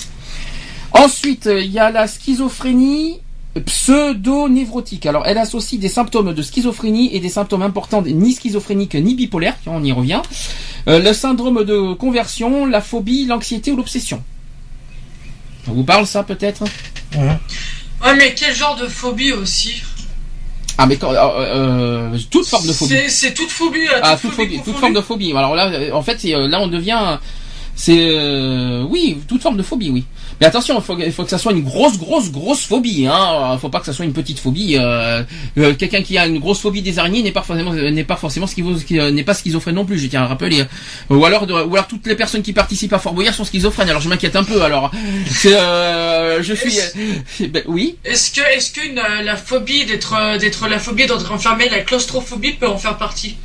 Ensuite, 0.92 1.46
euh, 1.46 1.60
il 1.62 1.70
y 1.72 1.78
a 1.78 1.90
la 1.90 2.06
schizophrénie 2.06 3.20
pseudo-névrotique. 3.64 5.06
Alors, 5.06 5.24
elle 5.26 5.38
associe 5.38 5.80
des 5.80 5.88
symptômes 5.88 6.32
de 6.34 6.42
schizophrénie 6.42 7.14
et 7.14 7.20
des 7.20 7.28
symptômes 7.28 7.62
importants 7.62 8.02
ni 8.02 8.32
schizophréniques 8.32 8.94
ni 8.94 9.14
bipolaires, 9.14 9.56
on 9.66 9.82
y 9.84 9.92
revient. 9.92 10.20
Euh, 10.88 10.98
le 11.00 11.12
syndrome 11.12 11.64
de 11.64 11.92
conversion, 11.94 12.66
la 12.66 12.80
phobie, 12.80 13.26
l'anxiété 13.26 13.70
ou 13.72 13.76
l'obsession. 13.76 14.22
Ça 15.66 15.72
vous 15.72 15.84
parle 15.84 16.06
ça 16.06 16.22
peut-être? 16.22 16.64
Ouais, 17.14 18.14
mais 18.16 18.34
quel 18.34 18.54
genre 18.54 18.76
de 18.76 18.86
phobie 18.86 19.32
aussi? 19.32 19.82
Ah 20.78 20.86
mais 20.86 20.96
quand, 20.96 21.12
euh, 21.12 21.16
euh, 21.16 22.18
toute 22.30 22.46
forme 22.46 22.66
de 22.66 22.72
phobie. 22.72 22.94
C'est- 23.08 23.34
toute 23.34 23.50
phobie. 23.50 23.86
euh, 23.86 24.00
Ah, 24.02 24.12
toute 24.16 24.30
toute 24.30 24.32
phobie, 24.32 24.60
toute 24.64 24.76
forme 24.78 24.94
de 24.94 25.00
phobie. 25.02 25.32
Alors 25.36 25.54
là, 25.54 25.70
en 25.94 26.02
fait, 26.02 26.22
là, 26.24 26.60
on 26.60 26.66
devient, 26.68 27.18
c'est, 27.74 27.96
euh, 27.98 28.84
oui, 28.88 29.18
toute 29.26 29.42
forme 29.42 29.56
de 29.56 29.62
phobie, 29.62 29.90
oui. 29.90 30.04
Mais 30.40 30.46
attention, 30.46 30.76
il 30.78 30.82
faut, 30.82 30.96
faut 31.12 31.24
que 31.24 31.30
ça 31.30 31.38
soit 31.38 31.52
une 31.52 31.62
grosse, 31.62 31.98
grosse, 31.98 32.30
grosse 32.30 32.64
phobie. 32.64 33.06
Hein. 33.06 33.56
Faut 33.60 33.68
pas 33.68 33.80
que 33.80 33.86
ça 33.86 33.92
soit 33.92 34.04
une 34.04 34.12
petite 34.12 34.38
phobie. 34.40 34.76
Euh, 34.76 35.22
euh, 35.58 35.74
Quelqu'un 35.74 36.02
qui 36.02 36.18
a 36.18 36.26
une 36.26 36.38
grosse 36.38 36.58
phobie 36.60 36.82
des 36.82 36.98
araignées 36.98 37.22
n'est 37.22 37.32
pas 37.32 37.42
forcément, 37.42 37.72
euh, 37.72 37.90
n'est 37.90 38.04
pas 38.04 38.16
forcément 38.16 38.46
schizo- 38.46 38.82
qui, 38.84 38.98
euh, 38.98 39.10
n'est 39.10 39.22
pas 39.24 39.34
schizophrène 39.34 39.76
non 39.76 39.84
plus. 39.84 39.98
Je 39.98 40.06
tiens 40.08 40.22
à 40.22 40.26
rappeler. 40.26 40.64
Ou 41.10 41.24
alors, 41.24 41.46
de- 41.46 41.52
ou 41.54 41.74
alors 41.74 41.86
toutes 41.86 42.06
les 42.06 42.16
personnes 42.16 42.42
qui 42.42 42.52
participent 42.52 42.92
à 42.92 42.98
Fort 42.98 43.14
Boyard 43.14 43.34
sont 43.34 43.44
schizophrènes. 43.44 43.88
Alors 43.88 44.00
je 44.02 44.08
m'inquiète 44.08 44.36
un 44.36 44.44
peu. 44.44 44.62
Alors, 44.62 44.90
euh, 45.46 46.42
je 46.42 46.54
suis, 46.54 46.78
euh, 46.78 47.46
ben, 47.48 47.62
oui. 47.66 47.96
Est-ce 48.04 48.32
que, 48.32 48.40
est-ce 48.56 48.72
qu'une 48.72 48.98
euh, 48.98 49.22
la 49.22 49.36
phobie 49.36 49.84
d'être, 49.86 50.14
euh, 50.18 50.38
d'être 50.38 50.68
la 50.68 50.78
phobie 50.78 51.06
d'être 51.06 51.30
enfermé, 51.32 51.68
la 51.68 51.80
claustrophobie 51.80 52.52
peut 52.54 52.68
en 52.68 52.78
faire 52.78 52.96
partie? 52.98 53.36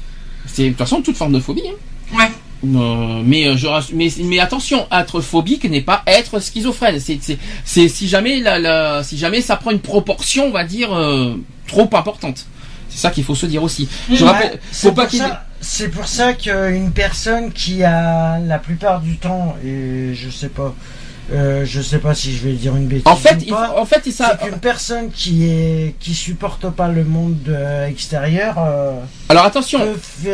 C'est 0.46 0.64
de 0.64 0.70
toute 0.70 0.78
façon 0.78 1.02
toute 1.02 1.18
forme 1.18 1.34
de 1.34 1.40
phobie. 1.40 1.64
hein. 1.68 2.18
Ouais. 2.18 2.30
Euh, 2.66 3.22
mais, 3.24 3.48
euh, 3.48 3.56
je, 3.56 3.68
mais 3.94 4.10
mais 4.24 4.40
attention, 4.40 4.88
être 4.92 5.22
phobique 5.22 5.64
n'est 5.70 5.82
pas 5.82 6.02
être 6.08 6.40
schizophrène. 6.40 7.00
C'est 7.00 7.88
si 7.88 8.08
jamais 8.08 8.40
la, 8.40 8.58
la 8.60 9.04
si 9.04 9.18
jamais 9.18 9.42
ça 9.42 9.56
prend 9.58 9.72
une 9.72 9.80
proportion, 9.80 10.46
on 10.48 10.52
va 10.52 10.64
dire 10.64 10.92
euh, 10.94 11.36
trop 11.68 11.90
importante. 11.94 12.46
C'est 12.90 12.98
ça 13.00 13.12
qu'il 13.12 13.24
faut 13.24 13.36
se 13.36 13.46
dire 13.46 13.62
aussi. 13.62 13.88
Je 14.12 14.24
Ouais, 14.24 14.32
rappelle, 14.32 14.60
c'est 14.72 14.88
faut 14.90 14.94
pas 14.96 15.04
pour 15.04 15.12
qu'il 15.12 15.20
ça- 15.20 15.46
C'est 15.62 15.90
pour 15.90 16.08
ça 16.08 16.34
qu'une 16.34 16.92
personne 16.92 17.52
qui 17.52 17.84
a 17.84 18.40
la 18.40 18.58
plupart 18.60 19.02
du 19.02 19.18
temps, 19.18 19.56
et 19.64 20.14
je 20.16 20.30
sais 20.30 20.50
pas, 20.50 20.74
euh, 21.34 21.66
je 21.66 21.82
sais 21.82 22.00
pas 22.00 22.14
si 22.16 22.34
je 22.36 22.44
vais 22.48 22.54
dire 22.54 22.76
une 22.76 22.88
bêtise. 22.88 23.06
en 23.06 23.16
fait, 23.16 23.36
ou 23.36 23.44
il, 23.46 23.50
pas, 23.50 23.76
en 23.78 23.86
fait, 23.86 24.02
il 24.06 24.14
ça. 24.14 24.38
c'est 24.40 24.48
qu'une 24.50 24.60
personne 24.60 25.10
qui 25.12 25.46
est 25.46 25.96
qui 26.00 26.14
supporte 26.14 26.70
pas 26.70 26.88
le 26.88 27.04
monde 27.04 27.38
euh, 27.50 27.88
extérieur 27.88 28.56
euh, 28.60 28.94
Alors 29.30 29.44
attention, 29.46 29.80
peut, 30.24 30.30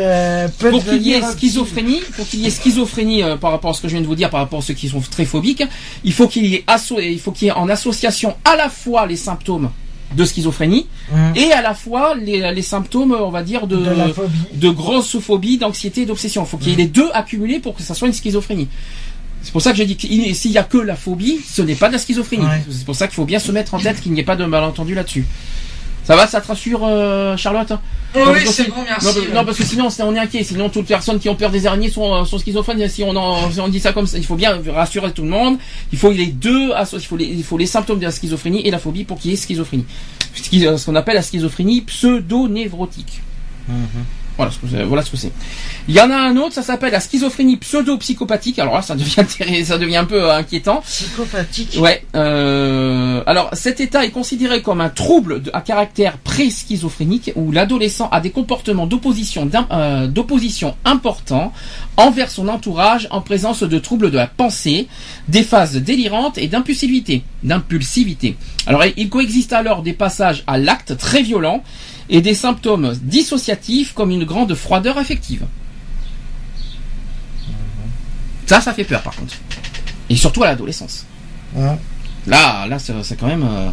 peut 0.58 0.70
pour 0.70 0.84
qu'il 0.84 1.02
y 1.02 1.12
ait 1.14 1.22
schizophrénie, 1.22 2.00
pour 2.16 2.26
qu'il 2.28 2.40
y 2.40 2.46
ait 2.46 2.50
schizophrénie 2.50 3.22
euh, 3.22 3.36
par 3.36 3.50
rapport 3.50 3.70
à 3.70 3.74
ce 3.74 3.80
que 3.82 3.88
je 3.88 3.94
viens 3.94 4.02
de 4.02 4.06
vous 4.06 4.14
dire, 4.14 4.30
par 4.30 4.40
rapport 4.40 4.60
à 4.60 4.62
ceux 4.62 4.74
qui 4.74 4.88
sont 4.88 5.00
très 5.00 5.24
phobiques, 5.24 5.64
il 6.04 6.12
faut 6.12 6.28
qu'il 6.28 6.46
y 6.46 6.54
ait 6.54 6.64
asso- 6.66 7.00
il 7.02 7.18
faut 7.18 7.32
qu'il 7.32 7.46
y 7.46 7.50
ait 7.50 7.54
en 7.54 7.68
association 7.68 8.36
à 8.44 8.56
la 8.56 8.68
fois 8.68 9.06
les 9.06 9.16
symptômes 9.16 9.70
de 10.14 10.24
schizophrénie 10.24 10.86
Hum, 11.12 11.32
et 11.36 11.52
à 11.52 11.60
la 11.60 11.74
fois 11.74 12.14
les, 12.14 12.50
les 12.54 12.62
symptômes, 12.62 13.12
on 13.18 13.30
va 13.30 13.42
dire, 13.42 13.66
de, 13.66 13.76
de 13.76 14.12
phobie. 14.12 14.38
de 14.54 14.70
grosses 14.70 15.18
phobies, 15.18 15.58
d'anxiété 15.58 16.06
d'obsession. 16.06 16.44
Il 16.44 16.48
faut 16.48 16.56
qu'il 16.56 16.70
y 16.70 16.72
ait 16.72 16.76
les 16.76 16.86
deux 16.86 17.10
accumulés 17.12 17.58
pour 17.58 17.74
que 17.74 17.82
ça 17.82 17.92
soit 17.94 18.06
une 18.08 18.14
schizophrénie. 18.14 18.68
C'est 19.44 19.52
pour 19.52 19.62
ça 19.62 19.70
que 19.70 19.76
j'ai 19.76 19.84
dit 19.86 19.96
qu'il- 19.96 20.34
s'il 20.34 20.50
y 20.50 20.58
a 20.58 20.64
que 20.64 20.78
la 20.78 20.96
phobie, 20.96 21.38
ce 21.48 21.62
n'est 21.62 21.74
pas 21.76 21.86
de 21.88 21.92
la 21.92 21.98
schizophrénie. 21.98 22.44
Ouais. 22.44 22.64
C'est 22.70 22.84
pour 22.84 22.96
ça 22.96 23.06
qu'il 23.06 23.14
faut 23.14 23.24
bien 23.26 23.38
se 23.38 23.52
mettre 23.52 23.74
en 23.74 23.78
tête 23.78 24.00
qu'il 24.00 24.10
n'y 24.12 24.20
ait 24.20 24.24
pas 24.24 24.34
de 24.36 24.44
malentendu 24.44 24.94
là-dessus. 24.94 25.24
Ça 26.04 26.16
va, 26.16 26.26
ça 26.26 26.40
te 26.42 26.48
rassure, 26.48 26.80
euh, 26.84 27.34
Charlotte 27.36 27.72
Oh, 28.16 28.18
Non, 28.18 28.24
oui, 28.26 28.32
parce 28.44 28.44
que 28.44 28.62
c'est 28.62 28.68
bon, 28.68 28.76
merci. 28.86 29.06
non, 29.06 29.12
parce- 29.14 29.34
non, 29.34 29.44
parce 29.46 29.56
que 29.58 29.64
sinon 29.64 29.88
on 30.00 30.14
est 30.14 30.18
inquiet. 30.18 30.44
Sinon, 30.44 30.68
toutes 30.68 30.82
les 30.88 30.94
personnes 30.94 31.18
qui 31.18 31.28
ont 31.30 31.34
peur 31.34 31.50
des 31.50 31.66
araignées 31.66 31.90
sont, 31.90 32.12
euh, 32.14 32.24
sont 32.26 32.38
schizophrènes. 32.38 32.86
Si 32.88 33.02
on, 33.02 33.16
en, 33.16 33.50
si 33.50 33.58
on 33.60 33.68
dit 33.68 33.80
ça 33.80 33.92
comme 33.92 34.06
ça, 34.06 34.18
il 34.18 34.24
faut 34.24 34.36
bien 34.36 34.60
rassurer 34.72 35.10
tout 35.12 35.22
le 35.22 35.28
monde. 35.28 35.56
Il 35.92 35.98
faut 35.98 36.10
les 36.10 36.26
deux, 36.26 36.70
il 36.92 37.00
faut 37.00 37.16
les, 37.16 37.24
il 37.24 37.42
faut 37.42 37.56
les 37.58 37.66
symptômes 37.66 37.98
de 37.98 38.04
la 38.04 38.10
schizophrénie 38.12 38.66
et 38.66 38.70
la 38.70 38.78
phobie 38.78 39.04
pour 39.04 39.18
qu'il 39.18 39.30
y 39.30 39.34
ait 39.34 39.36
schizophrénie. 39.36 39.84
Ce 40.34 40.84
qu'on 40.86 40.94
appelle 40.94 41.14
la 41.16 41.22
schizophrénie 41.22 41.80
pseudo-névrotique. 41.80 43.20
Voilà 44.36 44.50
ce 44.50 44.58
que 44.58 44.66
c'est. 44.68 44.82
Voilà. 44.82 45.02
Il 45.86 45.94
y 45.94 46.00
en 46.00 46.10
a 46.10 46.16
un 46.16 46.36
autre, 46.36 46.54
ça 46.54 46.62
s'appelle 46.62 46.92
la 46.92 47.00
schizophrénie 47.00 47.56
pseudo-psychopathique. 47.56 48.58
Alors 48.58 48.74
là, 48.74 48.82
ça 48.82 48.96
devient 48.96 49.64
ça 49.64 49.78
devient 49.78 49.96
un 49.96 50.04
peu 50.04 50.24
euh, 50.24 50.36
inquiétant. 50.36 50.80
Psychopathique. 50.80 51.78
Ouais. 51.80 52.04
Euh, 52.16 53.22
alors, 53.26 53.50
cet 53.52 53.80
état 53.80 54.04
est 54.04 54.10
considéré 54.10 54.62
comme 54.62 54.80
un 54.80 54.88
trouble 54.88 55.42
à 55.52 55.60
caractère 55.60 56.18
pré-schizophrénique 56.18 57.32
où 57.36 57.52
l'adolescent 57.52 58.08
a 58.10 58.20
des 58.20 58.30
comportements 58.30 58.86
d'opposition 58.86 59.48
euh, 59.70 60.06
d'opposition 60.08 60.74
importants 60.84 61.52
envers 61.96 62.30
son 62.30 62.48
entourage 62.48 63.06
en 63.10 63.20
présence 63.20 63.62
de 63.62 63.78
troubles 63.78 64.10
de 64.10 64.16
la 64.16 64.26
pensée, 64.26 64.88
des 65.28 65.44
phases 65.44 65.76
délirantes 65.76 66.38
et 66.38 66.48
d'impulsivité. 66.48 67.22
D'impulsivité. 67.44 68.36
Alors, 68.66 68.82
il 68.96 69.08
coexiste 69.08 69.52
alors 69.52 69.82
des 69.82 69.92
passages 69.92 70.42
à 70.46 70.58
l'acte 70.58 70.96
très 70.96 71.22
violents 71.22 71.62
et 72.08 72.20
des 72.20 72.34
symptômes 72.34 72.94
dissociatifs 73.02 73.92
comme 73.94 74.10
une 74.10 74.24
grande 74.24 74.54
froideur 74.54 74.98
affective. 74.98 75.46
Ça, 78.46 78.60
ça 78.60 78.74
fait 78.74 78.84
peur 78.84 79.02
par 79.02 79.16
contre. 79.16 79.34
Et 80.10 80.16
surtout 80.16 80.42
à 80.42 80.46
l'adolescence. 80.46 81.06
Ouais. 81.54 81.76
Là, 82.26 82.66
là, 82.66 82.78
c'est 82.78 82.92
c'est 83.02 83.16
quand 83.16 83.26
même, 83.26 83.42
euh, 83.42 83.70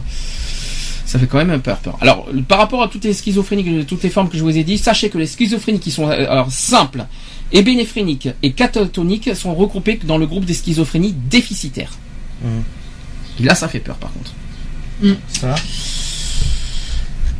ça 1.05 1.19
fait 1.19 1.27
quand 1.27 1.43
même 1.43 1.61
peur, 1.61 1.77
peur. 1.79 1.97
Alors, 2.01 2.27
par 2.47 2.57
rapport 2.57 2.83
à 2.83 2.87
toutes 2.87 3.03
les 3.03 3.13
schizophrénies, 3.13 3.85
toutes 3.85 4.03
les 4.03 4.09
formes 4.09 4.29
que 4.29 4.37
je 4.37 4.43
vous 4.43 4.57
ai 4.57 4.63
dit, 4.63 4.77
sachez 4.77 5.09
que 5.09 5.17
les 5.17 5.27
schizophrénies 5.27 5.79
qui 5.79 5.91
sont 5.91 6.09
euh, 6.09 6.29
alors, 6.29 6.51
simples, 6.51 7.05
ébénéphréniques 7.51 8.29
et 8.43 8.53
catatoniques 8.53 9.35
sont 9.35 9.53
regroupées 9.55 9.99
dans 10.03 10.17
le 10.17 10.25
groupe 10.25 10.45
des 10.45 10.53
schizophrénies 10.53 11.13
déficitaires. 11.29 11.93
Et 13.39 13.43
là, 13.43 13.55
ça 13.55 13.67
fait 13.67 13.79
peur, 13.79 13.97
par 13.97 14.11
contre. 14.13 14.33
Ça. 15.27 15.55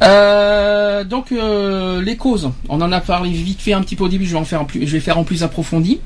Euh, 0.02 1.04
donc 1.04 1.32
euh, 1.32 2.02
les 2.02 2.18
causes, 2.18 2.52
on 2.70 2.82
en 2.82 2.92
a 2.92 3.02
parlé 3.02 3.30
vite 3.32 3.62
fait 3.62 3.74
un 3.74 3.82
petit 3.82 3.96
peu 3.96 4.06
au 4.06 4.08
début, 4.08 4.26
je 4.26 4.32
vais 4.32 4.40
en 4.40 4.46
faire 4.46 4.62
en 4.62 4.66
plus, 4.66 4.88
je 4.88 4.92
vais 4.94 5.00
faire 5.00 5.18
en 5.18 5.24
plus 5.24 5.44
approfondi. 5.44 6.00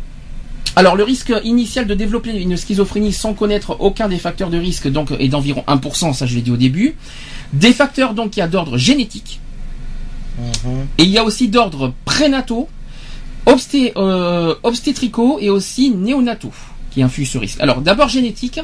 Alors 0.75 0.97
le 0.97 1.03
risque 1.03 1.33
initial 1.45 1.87
de 1.87 1.93
développer 1.93 2.31
une 2.37 2.57
schizophrénie 2.57 3.13
sans 3.13 3.33
connaître 3.33 3.77
aucun 3.79 4.09
des 4.09 4.17
facteurs 4.17 4.49
de 4.49 4.57
risque 4.57 4.89
donc 4.89 5.11
est 5.19 5.29
d'environ 5.29 5.63
1%, 5.67 6.13
ça 6.13 6.25
je 6.25 6.35
l'ai 6.35 6.41
dit 6.41 6.51
au 6.51 6.57
début. 6.57 6.95
Des 7.53 7.71
facteurs 7.71 8.13
donc 8.13 8.31
qui 8.31 8.41
a 8.41 8.47
d'ordre 8.47 8.77
génétique 8.77 9.39
Mhm. 10.37 10.87
et 10.97 11.03
il 11.03 11.09
y 11.09 11.17
a 11.17 11.23
aussi 11.23 11.47
d'ordre 11.47 11.93
prénataux, 12.03 12.67
obsté- 13.45 13.93
euh, 13.95 14.53
obstétricaux 14.63 15.37
et 15.39 15.49
aussi 15.49 15.91
néonataux 15.91 16.51
qui 16.91 17.01
influent 17.01 17.25
ce 17.25 17.37
risque. 17.37 17.61
Alors 17.61 17.79
d'abord 17.79 18.09
génétique, 18.09 18.59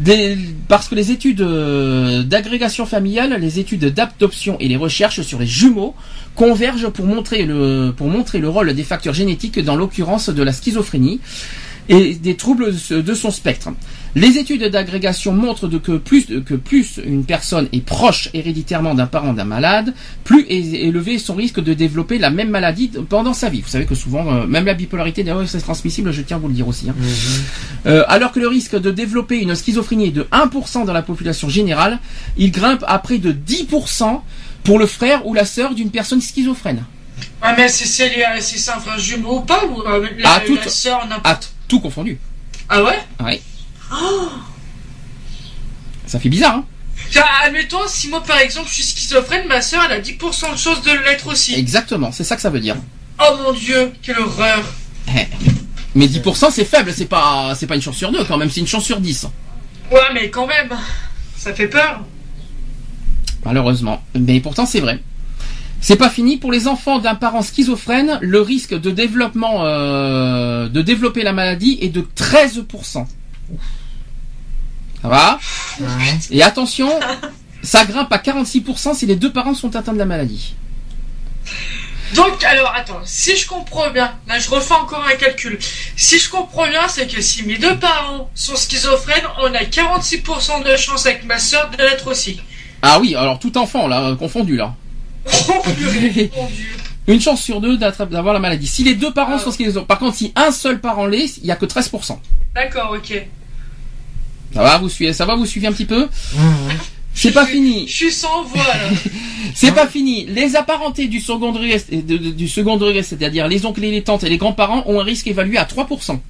des- 0.00 0.36
parce 0.68 0.88
que 0.88 0.94
les 0.94 1.10
études 1.10 1.40
euh, 1.40 2.22
d'agrégation 2.22 2.84
familiale, 2.86 3.36
les 3.40 3.58
études 3.58 3.86
d'adoption 3.86 4.56
et 4.60 4.68
les 4.68 4.76
recherches 4.76 5.22
sur 5.22 5.38
les 5.38 5.46
jumeaux 5.46 5.94
convergent 6.34 6.88
pour 6.90 7.06
montrer 7.06 7.44
le, 7.44 7.92
pour 7.96 8.08
montrer 8.08 8.38
le 8.38 8.48
rôle 8.48 8.72
des 8.74 8.84
facteurs 8.84 9.14
génétiques 9.14 9.58
dans 9.58 9.76
l'occurrence 9.76 10.28
de 10.28 10.42
la 10.42 10.52
schizophrénie 10.52 11.20
et 11.88 12.14
des 12.14 12.34
troubles 12.36 12.74
de 12.90 13.14
son 13.14 13.30
spectre. 13.30 13.68
Les 14.18 14.38
études 14.38 14.64
d'agrégation 14.64 15.32
montrent 15.34 15.68
que, 15.68 15.98
plus, 15.98 16.24
que 16.46 16.54
plus 16.54 16.98
une 17.04 17.26
personne 17.26 17.68
est 17.74 17.82
proche 17.84 18.30
héréditairement 18.32 18.94
d'un 18.94 19.04
parent 19.06 19.34
d'un 19.34 19.44
malade, 19.44 19.92
plus 20.24 20.46
est 20.48 20.56
élevé 20.86 21.14
est 21.16 21.18
son 21.18 21.34
risque 21.34 21.60
de 21.62 21.74
développer 21.74 22.16
la 22.16 22.30
même 22.30 22.48
maladie 22.48 22.90
pendant 23.10 23.34
sa 23.34 23.50
vie. 23.50 23.60
Vous 23.60 23.68
savez 23.68 23.84
que 23.84 23.94
souvent, 23.94 24.26
euh, 24.32 24.46
même 24.46 24.64
la 24.64 24.72
bipolarité, 24.72 25.22
d'ailleurs, 25.22 25.46
c'est 25.46 25.60
transmissible, 25.60 26.12
je 26.12 26.22
tiens 26.22 26.38
à 26.38 26.40
vous 26.40 26.48
le 26.48 26.54
dire 26.54 26.66
aussi. 26.66 26.88
hein. 26.88 26.94
Euh, 27.84 28.04
alors 28.08 28.32
que 28.32 28.40
le 28.40 28.48
risque 28.48 28.74
de 28.80 28.90
développer 28.90 29.36
une 29.38 29.54
schizophrénie 29.54 30.06
est 30.06 30.12
de 30.12 30.26
1% 30.32 30.86
dans 30.86 30.94
la 30.94 31.02
population 31.02 31.50
générale, 31.50 31.98
il 32.38 32.50
grimpe 32.50 32.84
à 32.88 32.98
près 32.98 33.18
de 33.18 33.32
10% 33.32 34.22
pour 34.64 34.78
le 34.78 34.86
frère 34.86 35.26
ou 35.26 35.34
la 35.34 35.44
sœur 35.44 35.74
d'une 35.74 35.90
personne 35.90 36.22
schizophrène. 36.22 36.84
Ah, 37.42 37.54
mais 37.56 37.68
c'est 37.68 37.84
c'est 37.84 38.70
un 38.70 38.80
frère 38.80 38.98
jumeau 38.98 39.38
ou 39.38 39.40
pas 39.42 39.62
Ou 39.66 39.82
euh, 39.82 40.06
la, 40.18 40.30
Ah, 40.36 40.40
tout- 40.46 40.56
la 40.56 40.68
sœur, 40.68 41.02
À 41.02 41.06
n'importe. 41.06 41.52
tout 41.68 41.80
confondu. 41.80 42.18
Ah 42.70 42.82
ouais? 42.82 42.98
Ouais. 43.22 43.42
Ça 46.06 46.20
fait 46.20 46.28
bizarre, 46.28 46.56
hein 46.56 46.64
Tiens, 47.10 47.24
admettons, 47.44 47.86
si 47.86 48.08
moi 48.08 48.22
par 48.22 48.38
exemple 48.38 48.68
je 48.68 48.74
suis 48.74 48.82
schizophrène, 48.82 49.46
ma 49.48 49.60
sœur 49.60 49.82
elle 49.86 49.92
a 49.92 50.00
10% 50.00 50.52
de 50.52 50.56
chance 50.56 50.82
de 50.82 50.90
l'être 51.04 51.26
aussi. 51.26 51.54
Exactement, 51.54 52.10
c'est 52.10 52.24
ça 52.24 52.36
que 52.36 52.42
ça 52.42 52.50
veut 52.50 52.60
dire. 52.60 52.76
Oh 53.20 53.36
mon 53.42 53.52
dieu, 53.52 53.92
quelle 54.02 54.18
horreur. 54.18 54.64
Eh. 55.08 55.26
Mais 55.94 56.06
10% 56.06 56.50
c'est 56.50 56.64
faible, 56.64 56.92
c'est 56.94 57.06
pas 57.06 57.54
c'est 57.54 57.66
pas 57.66 57.76
une 57.76 57.82
chance 57.82 57.96
sur 57.96 58.10
deux 58.10 58.24
quand 58.24 58.38
même, 58.38 58.50
c'est 58.50 58.60
une 58.60 58.66
chance 58.66 58.84
sur 58.84 59.00
10. 59.00 59.26
Ouais, 59.92 60.00
mais 60.14 60.30
quand 60.30 60.46
même, 60.46 60.70
ça 61.36 61.54
fait 61.54 61.68
peur. 61.68 62.00
Malheureusement. 63.44 64.02
Mais 64.14 64.40
pourtant 64.40 64.66
c'est 64.66 64.80
vrai. 64.80 65.00
C'est 65.80 65.96
pas 65.96 66.10
fini 66.10 66.38
pour 66.38 66.50
les 66.50 66.66
enfants 66.66 66.98
d'un 66.98 67.14
parent 67.14 67.42
schizophrène, 67.42 68.18
le 68.20 68.40
risque 68.40 68.74
de 68.74 68.90
développement 68.90 69.64
euh, 69.64 70.68
de 70.68 70.82
développer 70.82 71.22
la 71.22 71.32
maladie 71.32 71.78
est 71.80 71.90
de 71.90 72.00
13%. 72.00 73.06
Ça 75.06 75.10
va 75.10 75.38
Ouais. 75.80 76.18
Et 76.30 76.42
attention, 76.42 76.90
ça 77.62 77.84
grimpe 77.84 78.12
à 78.12 78.18
46% 78.18 78.94
si 78.94 79.06
les 79.06 79.16
deux 79.16 79.32
parents 79.32 79.54
sont 79.54 79.74
atteints 79.76 79.92
de 79.92 79.98
la 79.98 80.04
maladie. 80.04 80.54
Donc, 82.14 82.42
alors, 82.44 82.72
attends, 82.74 83.00
si 83.04 83.36
je 83.36 83.46
comprends 83.48 83.90
bien, 83.90 84.12
là 84.28 84.38
je 84.38 84.48
refais 84.48 84.74
encore 84.74 85.04
un 85.06 85.16
calcul. 85.16 85.58
Si 85.96 86.18
je 86.18 86.30
comprends 86.30 86.68
bien, 86.68 86.86
c'est 86.88 87.06
que 87.12 87.20
si 87.20 87.42
mes 87.44 87.58
deux 87.58 87.76
parents 87.78 88.30
sont 88.34 88.54
schizophrènes, 88.56 89.24
on 89.42 89.52
a 89.54 89.62
46% 89.64 90.64
de 90.64 90.76
chance 90.76 91.06
avec 91.06 91.24
ma 91.24 91.38
sœur 91.38 91.68
de 91.70 91.76
l'être 91.78 92.06
aussi. 92.08 92.40
Ah 92.82 92.98
oui, 93.00 93.14
alors 93.16 93.38
tout 93.40 93.56
enfant 93.58 93.88
là, 93.88 94.14
confondu 94.16 94.56
là. 94.56 94.74
Oh 95.48 95.62
purée, 95.76 96.30
mon 96.36 96.46
dieu. 96.46 96.66
Une 97.08 97.20
chance 97.20 97.42
sur 97.42 97.60
deux 97.60 97.76
d'avoir 97.76 98.32
la 98.34 98.38
maladie. 98.40 98.66
Si 98.68 98.82
les 98.84 98.94
deux 98.94 99.12
parents 99.12 99.36
Ah. 99.36 99.40
sont 99.40 99.50
schizophrènes, 99.52 99.86
par 99.86 99.98
contre 99.98 100.16
si 100.16 100.32
un 100.36 100.52
seul 100.52 100.80
parent 100.80 101.06
l'est, 101.06 101.38
il 101.38 101.46
y 101.46 101.50
a 101.50 101.56
que 101.56 101.66
13%. 101.66 102.18
D'accord, 102.54 102.94
ok. 102.96 103.26
Ça 104.54 104.62
va, 104.62 104.78
vous 104.78 104.88
suivez, 104.88 105.12
ça 105.12 105.26
va, 105.26 105.34
vous 105.36 105.46
suivez 105.46 105.66
un 105.66 105.72
petit 105.72 105.84
peu 105.86 106.08
Mhm. 106.34 106.72
C'est 107.18 107.32
pas 107.32 107.46
fini. 107.46 107.88
Je 107.88 107.94
suis 107.94 108.12
sans 108.12 108.42
voix 108.44 108.58
là. 108.62 108.90
C'est 109.54 109.72
pas 109.72 109.86
fini. 109.86 110.26
Les 110.26 110.54
apparentés 110.54 111.06
du 111.08 111.18
second 111.20 111.50
degré, 111.52 111.82
de- 111.90 112.16
de- 112.18 112.30
du 112.30 112.46
second 112.46 112.76
degré, 112.76 113.02
c'est-à-dire 113.02 113.48
les 113.48 113.64
oncles 113.64 113.84
et 113.84 113.90
les 113.90 114.02
tantes 114.02 114.22
et 114.24 114.28
les 114.28 114.36
grands-parents, 114.36 114.82
ont 114.86 115.00
un 115.00 115.04
risque 115.04 115.26
évalué 115.26 115.56
à 115.56 115.64
3%. 115.64 116.20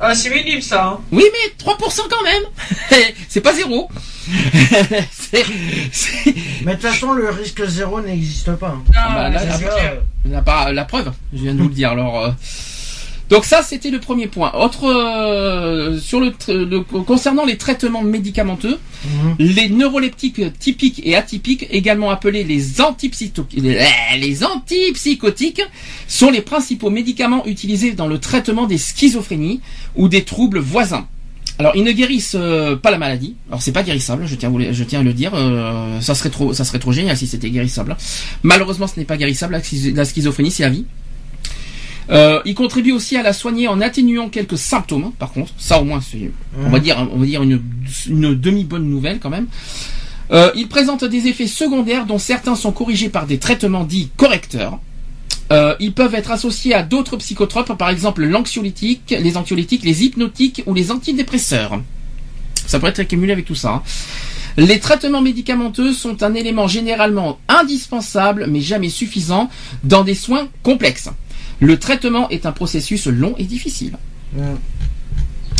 Ah, 0.00 0.14
c'est 0.14 0.30
minime 0.30 0.60
ça. 0.62 0.86
Hein. 0.86 0.98
Oui, 1.12 1.24
mais 1.30 1.52
3% 1.62 2.02
quand 2.10 2.22
même. 2.24 2.42
c'est 3.28 3.40
pas 3.42 3.52
zéro. 3.54 3.88
Mais 6.64 6.74
de 6.74 6.80
toute 6.80 6.90
façon, 6.90 7.12
le 7.12 7.28
risque 7.30 7.64
zéro 7.66 8.00
n'existe 8.00 8.52
pas. 8.56 8.68
hein. 8.68 8.82
Ah, 8.94 9.12
bah, 9.14 9.28
là, 9.30 9.42
euh, 9.42 10.00
la, 10.24 10.72
la 10.72 10.84
preuve. 10.84 11.12
Je 11.32 11.42
viens 11.42 11.54
de 11.54 11.58
vous 11.62 11.68
le 11.68 11.74
dire. 11.74 11.90
Alors. 11.90 12.24
euh, 12.24 12.30
Donc 13.30 13.44
ça, 13.46 13.62
c'était 13.62 13.90
le 13.90 14.00
premier 14.00 14.26
point. 14.26 14.52
Autre 14.54 14.84
euh, 14.84 15.98
sur 15.98 16.20
le, 16.20 16.32
le- 16.48 16.80
concernant 16.82 17.44
les 17.46 17.56
traitements 17.56 18.02
médicamenteux, 18.02 18.78
mhm. 19.04 19.34
les 19.38 19.68
neuroleptiques 19.70 20.40
typiques 20.58 21.00
et 21.04 21.16
atypiques, 21.16 21.66
également 21.70 22.10
appelés 22.10 22.44
les, 22.44 22.62
antipsyto- 22.80 23.46
les, 23.56 24.44
antipsychotiques, 24.44 25.62
sont 26.06 26.30
les 26.30 26.42
principaux 26.42 26.90
médicaments 26.90 27.46
utilisés 27.46 27.92
dans 27.92 28.06
le 28.08 28.18
traitement 28.18 28.66
des 28.66 28.78
schizophrénies 28.78 29.60
ou 29.96 30.08
des 30.08 30.24
troubles 30.24 30.58
voisins. 30.58 31.06
Alors, 31.58 31.72
ils 31.76 31.84
ne 31.84 31.92
guérissent 31.92 32.36
euh, 32.38 32.74
pas 32.76 32.90
la 32.90 32.98
maladie. 32.98 33.36
Alors, 33.48 33.62
c'est 33.62 33.70
pas 33.72 33.84
guérissable. 33.84 34.26
Je 34.26 34.34
tiens, 34.34 34.48
à 34.48 34.52
vous 34.52 34.58
le- 34.58 34.72
je 34.72 34.84
tiens 34.84 35.00
à 35.00 35.02
le 35.04 35.12
dire. 35.12 35.32
euh, 35.34 36.00
ça 36.00 36.14
serait 36.14 36.30
trop, 36.30 36.52
ça 36.52 36.64
serait 36.64 36.80
trop 36.80 36.92
génial 36.92 37.16
si 37.16 37.26
c'était 37.28 37.48
guérissable. 37.50 37.96
Malheureusement, 38.42 38.86
ce 38.88 38.98
n'est 38.98 39.06
pas 39.06 39.16
guérissable. 39.16 39.52
La, 39.52 39.60
schiz- 39.60 39.94
la 39.94 40.04
schizophrénie, 40.04 40.50
c'est 40.50 40.64
à 40.64 40.68
vie. 40.68 40.84
Euh, 42.10 42.40
il 42.44 42.54
contribue 42.54 42.92
aussi 42.92 43.16
à 43.16 43.22
la 43.22 43.32
soigner 43.32 43.66
en 43.68 43.80
atténuant 43.80 44.28
quelques 44.28 44.58
symptômes. 44.58 45.12
Par 45.18 45.32
contre, 45.32 45.52
ça 45.58 45.80
au 45.80 45.84
moins, 45.84 46.00
c'est, 46.00 46.30
on 46.58 46.68
va 46.70 46.78
dire, 46.78 47.08
on 47.12 47.18
va 47.18 47.26
dire 47.26 47.42
une, 47.42 47.62
une 48.08 48.34
demi 48.34 48.64
bonne 48.64 48.88
nouvelle 48.88 49.20
quand 49.20 49.30
même. 49.30 49.46
Euh, 50.30 50.50
il 50.54 50.68
présente 50.68 51.04
des 51.04 51.26
effets 51.28 51.46
secondaires 51.46 52.06
dont 52.06 52.18
certains 52.18 52.56
sont 52.56 52.72
corrigés 52.72 53.08
par 53.08 53.26
des 53.26 53.38
traitements 53.38 53.84
dits 53.84 54.10
correcteurs. 54.16 54.78
Euh, 55.52 55.74
ils 55.80 55.92
peuvent 55.92 56.14
être 56.14 56.30
associés 56.30 56.74
à 56.74 56.82
d'autres 56.82 57.18
psychotropes, 57.18 57.76
par 57.76 57.90
exemple 57.90 58.24
l'anxiolytique, 58.24 59.14
les 59.18 59.36
anxiolytiques, 59.36 59.84
les 59.84 60.04
hypnotiques 60.04 60.62
ou 60.66 60.72
les 60.72 60.90
antidépresseurs. 60.90 61.80
Ça 62.66 62.80
peut 62.80 62.86
être 62.86 63.00
accumulé 63.00 63.32
avec 63.32 63.44
tout 63.44 63.54
ça. 63.54 63.70
hein. 63.70 63.82
Les 64.56 64.78
traitements 64.78 65.20
médicamenteux 65.20 65.92
sont 65.92 66.22
un 66.22 66.32
élément 66.34 66.68
généralement 66.68 67.38
indispensable, 67.48 68.46
mais 68.48 68.60
jamais 68.60 68.88
suffisant, 68.88 69.50
dans 69.82 70.04
des 70.04 70.14
soins 70.14 70.48
complexes. 70.62 71.10
Le 71.60 71.78
traitement 71.78 72.28
est 72.30 72.46
un 72.46 72.52
processus 72.52 73.06
long 73.06 73.34
et 73.38 73.44
difficile. 73.44 73.96
Ouais. 74.36 74.44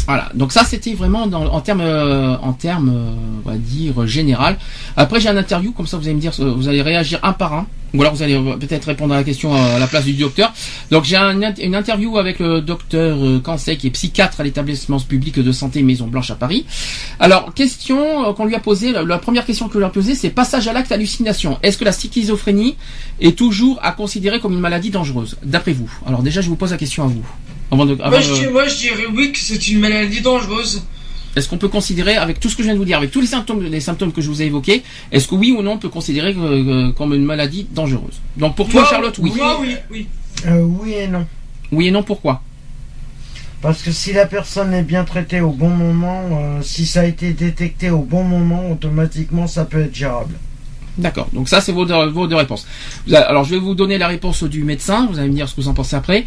Voilà, 0.07 0.31
donc 0.35 0.53
ça 0.53 0.65
c'était 0.65 0.95
vraiment 0.95 1.23
en 1.23 1.61
termes, 1.61 1.81
euh, 1.81 2.37
en 2.39 2.53
termes, 2.53 2.93
euh, 2.95 3.43
on 3.45 3.49
va 3.49 3.57
dire 3.57 4.07
général. 4.07 4.59
Après 4.97 5.21
j'ai 5.21 5.29
un 5.29 5.37
interview, 5.37 5.73
comme 5.73 5.87
ça 5.87 5.97
vous 5.97 6.05
allez 6.05 6.15
me 6.15 6.21
dire, 6.21 6.33
euh, 6.41 6.53
vous 6.55 6.69
allez 6.69 6.83
réagir 6.83 7.21
un 7.23 7.33
par 7.33 7.55
un, 7.55 7.67
ou 7.95 8.03
alors 8.03 8.15
vous 8.15 8.23
allez 8.23 8.35
euh, 8.35 8.57
peut-être 8.57 8.85
répondre 8.87 9.15
à 9.15 9.19
la 9.19 9.25
question 9.25 9.55
à 9.55 9.79
la 9.79 9.87
place 9.87 10.05
du 10.05 10.15
docteur. 10.15 10.53
Donc 10.91 11.05
j'ai 11.05 11.17
une 11.17 11.75
interview 11.75 12.19
avec 12.19 12.41
le 12.41 12.61
docteur 12.61 13.17
euh, 13.17 13.41
Cancey 13.41 13.77
qui 13.77 13.87
est 13.87 13.91
psychiatre 13.91 14.41
à 14.41 14.45
l'établissement 14.45 14.99
public 15.01 15.39
de 15.39 15.53
santé 15.53 15.83
Maison 15.83 16.09
Blanche 16.09 16.31
à 16.31 16.35
Paris. 16.35 16.67
Alors 17.21 17.55
question 17.55 18.29
euh, 18.29 18.33
qu'on 18.33 18.45
lui 18.45 18.55
a 18.57 18.61
posée, 18.61 18.93
la, 18.93 19.19
première 19.19 19.47
question 19.47 19.69
qu'on 19.69 19.79
lui 19.79 19.85
a 19.85 19.91
posée, 19.91 20.15
c'est 20.15 20.31
passage 20.31 20.67
à 20.69 20.73
l'acte 20.73 20.93
hallucination. 20.93 21.59
Est-ce 21.63 21.79
que 21.79 21.85
la 21.85 21.93
schizophrénie 21.93 22.77
est 23.21 23.39
toujours 23.39 23.79
à 23.83 23.93
considérer 23.93 24.41
comme 24.41 24.53
une 24.53 24.61
maladie 24.61 24.91
dangereuse, 24.91 25.37
d'après 25.45 25.73
vous? 25.73 25.91
Alors 26.07 26.23
déjà 26.23 26.41
je 26.41 26.49
vous 26.49 26.57
pose 26.57 26.73
la 26.73 26.79
question 26.79 27.05
à 27.05 27.07
vous. 27.07 27.25
Avant 27.71 27.87
de, 27.87 27.95
avant 28.01 28.11
Moi, 28.11 28.21
je, 28.21 28.49
moi, 28.49 28.67
dirais 28.67 29.07
oui 29.15 29.33
que 29.33 29.39
c'est 29.39 29.69
une 29.69 29.81
maladie 29.81 30.21
dangereuse. 30.21 30.83
est-ce 31.35 31.49
qu'on 31.49 31.59
peut 31.59 31.69
considérer, 31.69 32.15
avec 32.17 32.39
tout 32.39 32.49
ce 32.49 32.55
que 32.57 32.63
je 32.63 32.67
viens 32.69 32.75
de 32.75 32.79
vous 32.79 32.85
dire, 32.85 32.99
avec 32.99 33.11
tous 33.11 33.21
les 33.21 33.27
symptômes, 33.27 33.63
les 33.65 33.81
symptômes 33.81 34.13
que 34.13 34.21
je 34.21 34.29
vous 34.29 34.41
ai 34.43 34.47
évoqués, 34.47 34.83
est-ce 35.11 35.27
que 35.27 35.35
oui 35.35 35.51
ou 35.57 35.63
non 35.63 35.73
on 35.73 35.79
peut 35.79 35.89
considérer 35.89 36.33
que- 36.35 36.39
que- 36.39 36.91
comme 36.93 37.13
une 37.15 37.25
maladie 37.25 37.67
dangereuse? 37.73 38.21
Donc 38.37 38.55
pour 38.55 38.69
toi, 38.69 38.83
Moi, 38.83 38.91
Charlotte, 38.91 39.19
oui. 39.19 39.33
Moi, 39.35 39.59
oui, 39.61 39.77
oui. 39.91 40.07
Euh, 40.47 40.61
oui 40.63 40.93
et 40.93 41.09
non. 41.09 41.27
Oui 41.73 41.89
et 41.89 41.91
non, 41.91 42.03
pourquoi? 42.05 42.43
Parce 43.63 43.83
que 43.83 43.91
si 43.93 44.13
la 44.13 44.27
personne 44.27 44.75
est 44.75 44.83
bien 44.83 45.05
traitée 45.05 45.41
au 45.41 45.51
bon 45.51 45.71
moment, 45.71 46.23
euh, 46.33 46.63
si 46.63 46.85
ça 46.87 47.01
a 47.01 47.05
été 47.07 47.33
détecté 47.33 47.89
au 47.91 48.01
bon 48.03 48.23
moment, 48.23 48.71
automatiquement 48.71 49.47
ça 49.47 49.65
peut 49.65 49.81
être 49.81 49.95
gérable. 49.95 50.35
D'accord. 50.99 51.29
Donc 51.33 51.49
ça, 51.49 51.61
c'est 51.61 51.73
vos 51.73 51.85
deux, 51.85 52.07
vos 52.07 52.27
deux 52.27 52.37
réponses. 52.37 52.67
Alors, 53.13 53.45
je 53.45 53.51
vais 53.55 53.61
vous 53.61 53.75
donner 53.75 53.99
la 53.99 54.07
réponse 54.09 54.45
du 54.45 54.63
médecin. 54.65 55.09
Vous 55.11 55.19
allez 55.19 55.29
me 55.29 55.35
dire 55.35 55.49
ce 55.49 55.55
que 55.55 55.61
vous 55.61 55.69
en 55.69 55.75
pensez 55.75 55.97
après. 55.97 56.25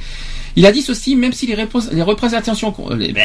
Il 0.57 0.65
a 0.65 0.71
dit 0.71 0.81
ceci, 0.81 1.15
même 1.15 1.33
si 1.33 1.45
les, 1.45 1.55
les 1.91 2.01
représentations, 2.01 2.71
qu'on- 2.71 2.89
les- 2.95 3.11
bleh, 3.13 3.21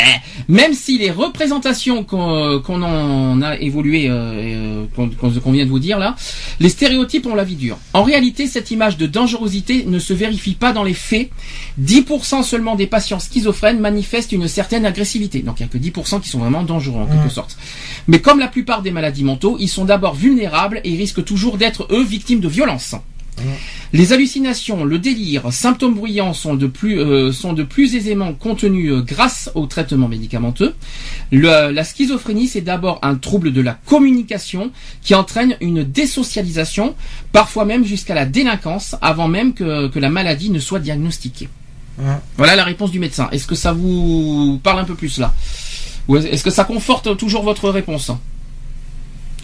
même 0.48 0.74
si 0.74 0.98
les 0.98 1.10
représentations 1.10 2.04
qu'on 2.04 2.60
qu'on 2.62 2.82
en 2.82 3.40
a 3.40 3.56
évolué, 3.58 4.08
euh, 4.10 4.84
euh, 4.98 5.08
qu'on 5.42 5.50
vient 5.52 5.64
de 5.64 5.70
vous 5.70 5.78
dire 5.78 5.98
là, 5.98 6.14
les 6.60 6.68
stéréotypes 6.68 7.24
ont 7.26 7.34
la 7.34 7.44
vie 7.44 7.56
dure. 7.56 7.78
En 7.94 8.02
réalité, 8.02 8.46
cette 8.46 8.70
image 8.70 8.98
de 8.98 9.06
dangerosité 9.06 9.84
ne 9.86 9.98
se 9.98 10.12
vérifie 10.12 10.52
pas 10.54 10.72
dans 10.74 10.84
les 10.84 10.92
faits. 10.92 11.30
10% 11.80 12.42
seulement 12.42 12.74
des 12.74 12.86
patients 12.86 13.18
schizophrènes 13.18 13.80
manifestent 13.80 14.32
une 14.32 14.46
certaine 14.46 14.84
agressivité. 14.84 15.40
Donc 15.40 15.58
il 15.60 15.62
n'y 15.62 15.68
a 15.70 15.72
que 15.72 15.78
10% 15.78 16.20
qui 16.20 16.28
sont 16.28 16.38
vraiment 16.38 16.62
dangereux 16.62 17.00
en 17.00 17.06
quelque 17.06 17.30
sorte. 17.32 17.56
Mais 18.08 18.20
comme 18.20 18.38
la 18.40 18.48
plupart 18.48 18.82
des 18.82 18.90
maladies 18.90 19.24
mentaux, 19.24 19.56
ils 19.58 19.68
sont 19.68 19.86
d'abord 19.86 20.14
vulnérables 20.14 20.80
et 20.84 20.94
risquent 20.96 21.24
toujours 21.32 21.56
d'être 21.56 21.88
eux 21.90 22.04
victimes 22.04 22.40
de 22.40 22.48
violences. 22.48 22.94
Les 23.94 24.12
hallucinations, 24.12 24.84
le 24.84 24.98
délire, 24.98 25.50
symptômes 25.50 25.94
bruyants 25.94 26.34
sont 26.34 26.54
de 26.54 26.66
plus, 26.66 27.00
euh, 27.00 27.32
sont 27.32 27.54
de 27.54 27.62
plus 27.62 27.94
aisément 27.94 28.34
contenus 28.34 28.92
euh, 28.92 29.00
grâce 29.00 29.50
au 29.54 29.64
traitement 29.66 30.06
médicamenteux. 30.08 30.74
Le- 31.30 31.70
la 31.70 31.84
schizophrénie, 31.84 32.46
c'est 32.48 32.60
d'abord 32.60 32.98
un 33.00 33.14
trouble 33.14 33.50
de 33.54 33.62
la 33.62 33.72
communication 33.86 34.70
qui 35.00 35.14
entraîne 35.14 35.56
une 35.62 35.82
désocialisation, 35.82 36.94
parfois 37.32 37.64
même 37.64 37.86
jusqu'à 37.86 38.14
la 38.14 38.26
délinquance, 38.26 38.94
avant 39.00 39.28
même 39.28 39.54
que, 39.54 39.88
que 39.88 39.98
la 39.98 40.10
maladie 40.10 40.50
ne 40.50 40.58
soit 40.58 40.78
diagnostiquée. 40.80 41.48
Ouais. 41.98 42.18
Voilà 42.36 42.54
la 42.56 42.64
réponse 42.64 42.90
du 42.90 42.98
médecin. 42.98 43.28
Est-ce 43.32 43.46
que 43.46 43.54
ça 43.54 43.72
vous 43.72 44.60
parle 44.62 44.80
un 44.80 44.84
peu 44.84 44.94
plus 44.94 45.16
là? 45.18 45.32
Ou 46.08 46.16
est-ce 46.18 46.44
que 46.44 46.50
ça 46.50 46.64
conforte 46.64 47.16
toujours 47.16 47.44
votre 47.44 47.70
réponse 47.70 48.10
Ou 48.10 48.18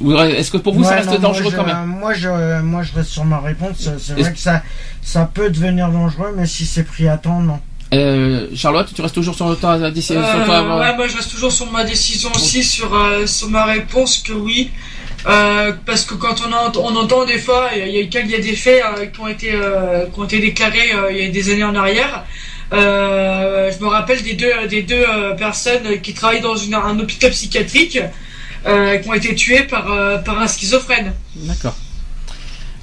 est-ce 0.00 0.50
que 0.50 0.56
pour 0.58 0.74
vous 0.74 0.84
ça 0.84 0.96
reste 0.96 1.10
non, 1.10 1.18
dangereux 1.18 1.50
moi, 1.50 1.52
quand 1.56 1.66
même 1.66 1.86
Moi 1.86 2.14
je, 2.14 2.60
moi, 2.62 2.82
je 2.82 2.92
reste 2.94 3.10
sur 3.10 3.24
ma 3.24 3.40
réponse. 3.40 3.88
C'est 3.98 4.18
vrai 4.18 4.32
que 4.32 4.38
ça, 4.38 4.62
ça 5.02 5.30
peut 5.32 5.50
devenir 5.50 5.88
dangereux, 5.90 6.32
mais 6.36 6.46
si 6.46 6.66
c'est 6.66 6.84
pris 6.84 7.08
à 7.08 7.16
temps, 7.16 7.40
non. 7.40 7.58
Euh, 7.94 8.48
Charlotte, 8.54 8.86
tu 8.94 9.00
restes 9.00 9.14
toujours 9.14 9.34
sur 9.34 9.58
ta 9.58 9.90
décision 9.90 10.20
Euh, 10.20 10.34
sur 10.34 10.46
ta- 10.46 10.62
ouais, 10.78 10.94
moi 10.96 11.08
je 11.08 11.16
reste 11.16 11.30
toujours 11.30 11.50
sur 11.50 11.70
ma 11.72 11.84
décision 11.84 12.30
aussi, 12.34 12.62
sur, 12.62 12.94
euh, 12.94 13.26
sur 13.26 13.48
ma 13.48 13.64
réponse 13.64 14.18
que 14.18 14.32
oui. 14.34 14.70
Euh, 15.26 15.72
parce 15.86 16.04
que 16.04 16.14
quand 16.14 16.36
on, 16.46 16.52
ent- 16.52 16.76
on 16.80 16.94
entend 16.96 17.24
des 17.24 17.38
fois, 17.38 17.70
il 17.74 17.78
y, 17.78 17.82
a- 17.82 17.86
il 17.86 17.94
y 17.94 18.16
a- 18.16 18.20
il 18.20 18.30
y 18.30 18.34
a 18.34 18.38
des 18.40 18.54
faits 18.54 18.82
euh, 18.98 19.06
qui, 19.06 19.20
ont 19.20 19.26
été, 19.26 19.50
euh, 19.54 20.04
qui 20.12 20.20
ont 20.20 20.24
été 20.24 20.38
déclarés 20.38 20.92
euh, 20.94 21.10
il 21.10 21.16
y 21.24 21.26
a 21.26 21.30
des 21.30 21.50
années 21.50 21.64
en 21.64 21.74
arrière. 21.74 22.24
Euh, 22.72 23.70
je 23.76 23.82
me 23.82 23.88
rappelle 23.88 24.22
des 24.22 24.34
deux, 24.34 24.52
des 24.68 24.82
deux 24.82 25.02
euh, 25.08 25.34
personnes 25.34 26.00
qui 26.02 26.12
travaillent 26.12 26.42
dans 26.42 26.56
une, 26.56 26.74
un 26.74 26.98
hôpital 27.00 27.30
psychiatrique 27.30 27.96
euh, 27.96 28.06
qui 28.98 29.08
ont 29.08 29.14
été 29.14 29.34
tuées 29.34 29.64
par, 29.64 29.90
euh, 29.90 30.18
par 30.18 30.38
un 30.40 30.46
schizophrène. 30.46 31.12
D'accord. 31.34 31.76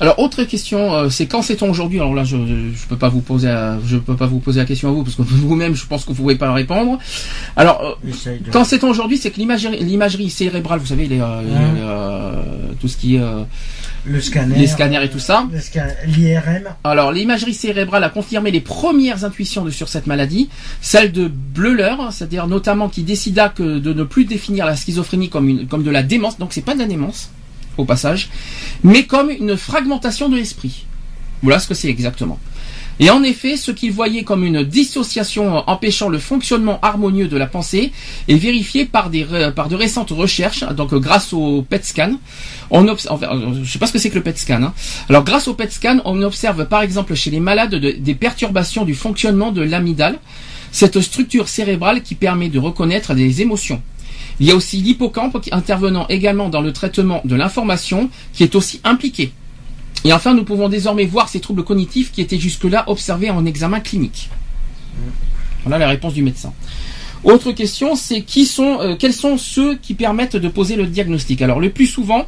Alors 0.01 0.19
autre 0.19 0.43
question, 0.43 0.93
euh, 0.93 1.09
c'est 1.09 1.25
quand 1.25 1.41
sait-on 1.41 1.69
aujourd'hui? 1.69 1.99
Alors 1.99 2.13
là, 2.13 2.23
je 2.25 2.35
je 2.35 2.85
peux 2.89 2.97
pas 2.97 3.07
vous 3.09 3.21
poser, 3.21 3.47
la- 3.47 3.77
je 3.85 3.95
peux 3.97 4.15
pas 4.15 4.25
vous 4.25 4.39
poser 4.39 4.59
la 4.59 4.65
question 4.65 4.89
à 4.89 4.91
vous 4.91 5.03
parce 5.03 5.15
que 5.15 5.21
vous-même, 5.25 5.73
je 5.75 5.85
pense 5.85 6.03
que 6.03 6.09
vous 6.09 6.15
pouvez 6.23 6.35
pas 6.35 6.51
répondre. 6.53 6.99
Alors 7.55 7.81
euh, 8.03 8.07
de- 8.43 8.51
quand 8.51 8.65
sait-on 8.65 8.89
aujourd'hui, 8.89 9.17
c'est 9.17 9.31
que 9.31 9.37
l'imagerie, 9.39 10.29
cérébrale, 10.29 10.79
vous 10.79 10.85
savez, 10.87 11.07
les, 11.07 11.21
euh, 11.21 11.41
les, 11.41 11.81
euh, 11.81 12.73
tout 12.81 12.87
ce 12.89 12.97
qui 12.97 13.15
est 13.15 13.19
euh, 13.21 13.43
Le 14.05 14.19
scanner. 14.19 14.55
les 14.57 14.67
scanners 14.67 15.03
et 15.05 15.09
tout 15.09 15.19
ça. 15.19 15.47
L'IRM. 16.07 16.63
Alors, 16.83 17.11
l'imagerie 17.13 17.53
cérébrale 17.53 18.03
a 18.03 18.09
confirmé 18.09 18.51
les 18.51 18.61
premières 18.61 19.23
intuitions 19.23 19.63
de, 19.63 19.69
sur 19.71 19.87
cette 19.87 20.07
maladie, 20.07 20.49
celle 20.81 21.11
de 21.13 21.27
Bleuler, 21.29 21.95
c'est-à-dire 22.11 22.47
notamment 22.47 22.89
qui 22.89 23.03
décida 23.03 23.47
que 23.49 23.79
de 23.79 23.93
ne 23.93 24.03
plus 24.03 24.25
définir 24.25 24.65
la 24.65 24.75
schizophrénie 24.75 25.29
comme, 25.29 25.47
une, 25.47 25.67
comme 25.67 25.83
de 25.83 25.89
la 25.91 26.03
démence, 26.03 26.37
donc 26.37 26.51
c'est 26.51 26.61
pas 26.65 26.73
de 26.73 26.79
la 26.79 26.85
démence, 26.85 27.29
au 27.77 27.85
passage, 27.85 28.29
mais 28.83 29.03
comme 29.05 29.29
une 29.29 29.57
fragmentation 29.57 30.29
de 30.29 30.35
l'esprit. 30.35 30.85
Voilà 31.43 31.59
ce 31.59 31.67
que 31.67 31.73
c'est 31.73 31.89
exactement. 31.89 32.39
Et 32.97 33.09
en 33.09 33.23
effet, 33.23 33.57
ce 33.57 33.71
qu'il 33.71 33.91
voyait 33.91 34.23
comme 34.23 34.45
une 34.45 34.63
dissociation 34.63 35.67
empêchant 35.69 36.07
le 36.07 36.17
fonctionnement 36.17 36.79
harmonieux 36.81 37.27
de 37.27 37.35
la 37.35 37.45
pensée 37.45 37.91
est 38.29 38.35
vérifié 38.37 38.85
par, 38.85 39.09
des, 39.09 39.25
de 39.25 39.75
récentes 39.75 40.11
recherches, 40.11 40.63
donc 40.73 40.93
grâce 40.95 41.33
au 41.33 41.61
PET 41.61 41.83
scan. 41.83 42.13
On 42.71 42.85
obs- 42.87 43.07
enfin, 43.09 43.27
euh, 43.33 43.59
je 43.63 43.69
sais 43.69 43.79
pas 43.79 43.87
ce 43.87 43.91
que 43.91 43.99
c'est 43.99 44.09
que 44.09 44.15
le 44.15 44.23
PET 44.23 44.37
scan. 44.37 44.63
hein. 44.63 44.73
Alors 45.09 45.25
grâce 45.25 45.49
au 45.49 45.53
PET 45.53 45.71
scan, 45.73 45.99
on 46.05 46.21
observe 46.23 46.65
par 46.67 46.81
exemple 46.83 47.15
chez 47.15 47.31
les 47.31 47.41
malades 47.41 47.75
de- 47.75 47.91
des 47.91 48.15
perturbations 48.15 48.85
du 48.85 48.95
fonctionnement 48.95 49.51
de 49.51 49.61
l'amygdale, 49.61 50.17
cette 50.71 51.01
structure 51.01 51.49
cérébrale 51.49 52.01
qui 52.01 52.15
permet 52.15 52.47
de 52.47 52.59
reconnaître 52.59 53.13
les 53.13 53.41
émotions. 53.41 53.81
Il 54.39 54.47
y 54.47 54.51
a 54.51 54.55
aussi 54.55 54.77
l'hippocampe 54.77 55.37
intervenant 55.51 56.07
également 56.07 56.49
dans 56.49 56.61
le 56.61 56.73
traitement 56.73 57.21
de 57.23 57.35
l'information 57.35 58.09
qui 58.33 58.43
est 58.43 58.55
aussi 58.55 58.81
impliqué. 58.83 59.31
Et 60.03 60.13
enfin, 60.13 60.33
nous 60.33 60.43
pouvons 60.43 60.69
désormais 60.69 61.05
voir 61.05 61.29
ces 61.29 61.39
troubles 61.39 61.63
cognitifs 61.63 62.11
qui 62.11 62.21
étaient 62.21 62.37
jusque-là 62.37 62.83
observés 62.87 63.29
en 63.29 63.45
examen 63.45 63.79
clinique. 63.79 64.29
Voilà 65.63 65.79
la 65.79 65.87
réponse 65.87 66.13
du 66.13 66.21
médecin. 66.21 66.53
Autre 67.23 67.51
question, 67.53 67.95
c'est 67.95 68.21
qui 68.21 68.45
sont, 68.45 68.79
euh, 68.81 68.95
quels 68.95 69.13
sont 69.13 69.37
ceux 69.39 69.75
qui 69.77 69.95
permettent 69.95 70.35
de 70.35 70.47
poser 70.47 70.75
le 70.75 70.85
diagnostic? 70.85 71.41
Alors 71.41 71.59
le 71.59 71.71
plus 71.71 71.87
souvent, 71.87 72.27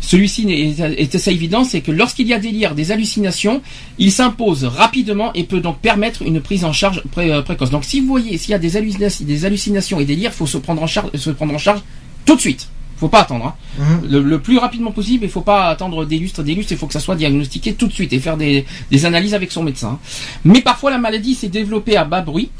celui-ci 0.00 0.46
est, 0.50 1.14
assez 1.14 1.30
évident, 1.30 1.64
c'est 1.64 1.80
que 1.82 1.92
lorsqu'il 1.92 2.26
y 2.26 2.32
a 2.34 2.38
délire, 2.38 2.74
des 2.74 2.90
hallucinations, 2.92 3.62
il 3.98 4.10
s'impose 4.10 4.64
rapidement 4.64 5.32
et 5.34 5.44
peut 5.44 5.60
donc 5.60 5.78
permettre 5.80 6.22
une 6.22 6.40
prise 6.40 6.64
en 6.64 6.72
charge 6.72 7.02
pré- 7.12 7.30
euh, 7.32 7.42
précoce. 7.42 7.70
Donc 7.70 7.84
si 7.84 8.00
vous 8.00 8.06
voyez, 8.06 8.38
s'il 8.38 8.50
y 8.50 8.54
a 8.54 8.58
des, 8.58 8.76
hallucinations, 8.76 9.24
des 9.26 9.44
hallucinations 9.44 10.00
et 10.00 10.04
délires, 10.04 10.30
il 10.32 10.36
faut 10.36 10.46
se 10.46 10.58
prendre 10.58 10.82
en 10.82 10.86
charge, 10.86 11.10
se 11.14 11.30
prendre 11.30 11.54
en 11.54 11.58
charge 11.58 11.80
tout 12.24 12.34
de 12.34 12.40
suite. 12.40 12.68
Faut 12.96 13.08
pas 13.08 13.20
attendre. 13.22 13.46
hein. 13.46 13.54
Mhm. 14.02 14.10
Le, 14.10 14.20
le 14.22 14.38
plus 14.40 14.58
rapidement 14.58 14.90
possible, 14.92 15.24
il 15.24 15.30
faut 15.30 15.40
pas 15.40 15.68
attendre 15.68 16.04
des 16.04 16.18
lustres, 16.18 16.42
des 16.42 16.54
lustres, 16.54 16.72
il 16.72 16.76
faut 16.78 16.86
que 16.86 16.92
ça 16.92 17.00
soit 17.00 17.14
diagnostiqué 17.16 17.72
tout 17.72 17.86
de 17.86 17.92
suite 17.94 18.12
et 18.12 18.18
faire 18.18 18.36
des, 18.36 18.66
des 18.90 19.06
analyses 19.06 19.32
avec 19.32 19.52
son 19.52 19.62
médecin. 19.62 19.98
Mais 20.44 20.60
parfois 20.60 20.90
la 20.90 20.98
maladie 20.98 21.34
s'est 21.34 21.48
développée 21.48 21.96
à 21.96 22.04
bas 22.04 22.20
bruit. 22.20 22.50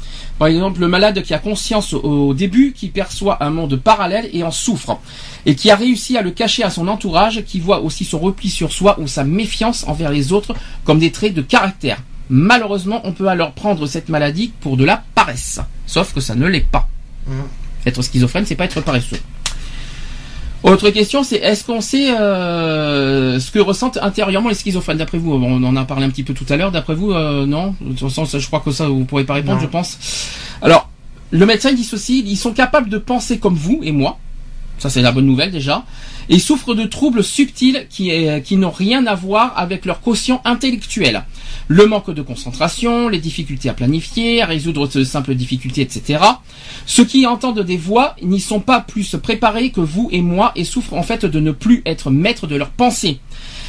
Par 0.41 0.47
exemple, 0.47 0.79
le 0.79 0.87
malade 0.87 1.21
qui 1.21 1.35
a 1.35 1.37
conscience 1.37 1.93
au, 1.93 2.33
début, 2.33 2.73
qui 2.75 2.87
perçoit 2.87 3.43
un 3.43 3.51
monde 3.51 3.75
parallèle 3.75 4.27
et 4.33 4.41
en 4.41 4.49
souffre, 4.49 4.99
et 5.45 5.53
qui 5.53 5.69
a 5.69 5.75
réussi 5.75 6.17
à 6.17 6.23
le 6.23 6.31
cacher 6.31 6.63
à 6.63 6.71
son 6.71 6.87
entourage, 6.87 7.43
qui 7.43 7.59
voit 7.59 7.81
aussi 7.81 8.05
son 8.05 8.17
repli 8.17 8.49
sur 8.49 8.71
soi 8.71 8.99
ou 8.99 9.05
sa 9.05 9.23
méfiance 9.23 9.85
envers 9.87 10.09
les 10.09 10.33
autres 10.33 10.55
comme 10.83 10.97
des 10.97 11.11
traits 11.11 11.35
de 11.35 11.43
caractère. 11.43 12.01
Malheureusement, 12.31 13.01
on 13.03 13.11
peut 13.11 13.27
alors 13.27 13.51
prendre 13.51 13.85
cette 13.85 14.09
maladie 14.09 14.51
pour 14.61 14.77
de 14.77 14.83
la 14.83 15.03
paresse. 15.13 15.59
Sauf 15.85 16.11
que 16.11 16.21
ça 16.21 16.33
ne 16.33 16.47
l'est 16.47 16.61
pas. 16.61 16.89
Mhm. 17.27 17.43
Être 17.85 18.01
schizophrène, 18.01 18.47
c'est 18.47 18.55
pas 18.55 18.65
être 18.65 18.81
paresseux. 18.81 19.19
Autre 20.63 20.91
question, 20.91 21.23
c'est 21.23 21.37
est-ce 21.37 21.63
qu'on 21.65 21.81
sait 21.81 22.11
euh, 22.11 23.39
ce 23.39 23.49
que 23.49 23.57
ressentent 23.57 23.97
intérieurement 23.97 24.49
les 24.49 24.55
schizophrènes 24.55 24.97
D'après 24.97 25.17
vous, 25.17 25.33
on 25.33 25.63
en 25.63 25.75
a 25.75 25.85
parlé 25.85 26.05
un 26.05 26.09
petit 26.09 26.23
peu 26.23 26.35
tout 26.35 26.45
à 26.49 26.55
l'heure. 26.57 26.71
D'après 26.71 26.93
vous, 26.93 27.11
euh, 27.11 27.47
non? 27.47 27.75
De 27.81 27.89
toute 27.89 27.99
façon, 28.09 28.25
ça, 28.25 28.37
je 28.37 28.45
crois 28.45 28.59
que 28.59 28.71
ça, 28.71 28.87
vous 28.87 29.03
pourrez 29.05 29.23
pas 29.23 29.33
répondre, 29.33 29.55
Non. 29.57 29.61
je 29.63 29.67
pense. 29.67 29.97
Alors, 30.61 30.87
le 31.31 31.45
médecin 31.47 31.73
dit 31.73 31.83
ceci 31.83 32.23
ils 32.27 32.35
sont 32.37 32.51
capables 32.53 32.89
de 32.89 32.99
penser 32.99 33.39
comme 33.39 33.55
vous 33.55 33.79
et 33.81 33.91
moi. 33.91 34.19
Ça, 34.81 34.89
c'est 34.89 35.03
la 35.03 35.11
bonne 35.11 35.27
nouvelle 35.27 35.51
déjà. 35.51 35.85
Ils 36.27 36.41
souffrent 36.41 36.73
de 36.73 36.85
troubles 36.85 37.23
subtils 37.23 37.85
qui, 37.87 38.57
n'ont 38.57 38.71
rien 38.71 39.05
à 39.05 39.13
voir 39.13 39.53
avec 39.55 39.85
leur 39.85 40.01
quotient 40.01 40.41
intellectuel. 40.43 41.23
Le 41.67 41.85
manque 41.85 42.09
de 42.09 42.23
concentration, 42.23 43.07
les 43.07 43.19
difficultés 43.19 43.69
à 43.69 43.75
planifier, 43.75 44.41
à 44.41 44.47
résoudre 44.47 44.87
de 44.87 45.03
simples 45.03 45.35
difficultés, 45.35 45.81
etc. 45.81 46.23
Ceux 46.87 47.05
qui 47.05 47.27
entendent 47.27 47.59
des 47.59 47.77
voix 47.77 48.15
n'y 48.23 48.39
sont 48.39 48.59
pas 48.59 48.81
plus 48.81 49.15
préparés 49.21 49.69
que 49.69 49.81
vous 49.81 50.09
et 50.11 50.23
moi 50.23 50.51
et 50.55 50.63
souffrent 50.63 50.95
en 50.95 51.03
fait 51.03 51.27
de 51.27 51.39
ne 51.39 51.51
plus 51.51 51.83
être 51.85 52.09
maîtres 52.09 52.47
de 52.47 52.55
leurs 52.55 52.71
pensées. 52.71 53.19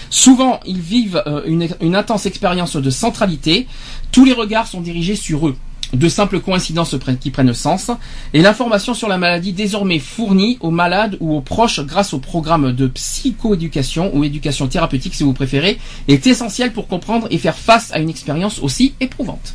Souvent, 0.09 0.61
ils 0.65 0.81
vivent 0.81 1.23
euh, 1.27 1.43
une 1.47 1.95
intense 1.95 2.25
expérience 2.25 2.77
de 2.77 2.89
centralité. 2.89 3.67
Tous 4.13 4.25
les 4.25 4.33
regards 4.33 4.67
sont 4.67 4.81
dirigés 4.81 5.17
sur 5.17 5.47
eux. 5.47 5.57
De 5.93 6.09
simples 6.09 6.41
coïncidences 6.41 6.97
qui 7.21 7.31
prennent 7.31 7.53
sens. 7.53 7.91
Et 8.33 8.41
l'information 8.41 8.95
sur 8.95 9.09
la 9.09 9.19
maladie 9.19 9.53
désormais 9.53 9.99
fournie 9.99 10.57
aux 10.61 10.71
malades 10.71 11.17
ou 11.21 11.37
aux 11.37 11.43
proches 11.43 11.81
grâce 11.81 12.15
au 12.15 12.19
programme 12.19 12.73
de 12.73 12.87
psychoéducation 12.87 14.11
ou 14.15 14.25
éducation 14.25 14.69
thérapeutique 14.69 15.15
si 15.15 15.23
vous 15.23 15.35
préférez 15.35 15.79
est 16.09 16.27
essentielle 16.27 16.73
pour 16.73 16.89
comprendre 16.89 17.27
et 17.31 17.39
faire 17.39 17.57
face 17.57 17.93
à 17.93 17.99
une 17.99 18.09
expérience 18.09 18.59
aussi 18.61 18.95
éprouvante. 19.01 19.55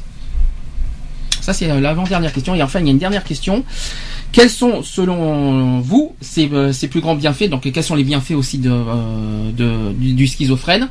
Ça, 1.47 1.53
c'est 1.53 1.71
euh, 1.71 1.79
l'avant-dernière 1.79 2.33
question. 2.33 2.55
Et 2.55 2.61
enfin, 2.61 2.81
il 2.81 2.85
y 2.85 2.89
a 2.89 2.91
une 2.91 2.97
dernière 2.97 3.23
question. 3.23 3.63
Quels 4.33 4.49
sont, 4.49 4.83
selon 4.83 5.79
vous, 5.79 6.13
ces, 6.19 6.49
euh, 6.51 6.73
plus 6.91 6.99
grands 6.99 7.15
bienfaits? 7.15 7.49
Donc, 7.49 7.71
quels 7.71 7.83
sont 7.83 7.95
les 7.95 8.03
bienfaits 8.03 8.33
aussi 8.33 8.57
de, 8.57 8.69
euh, 8.69 9.93
du 9.93 10.27
schizophrène? 10.27 10.89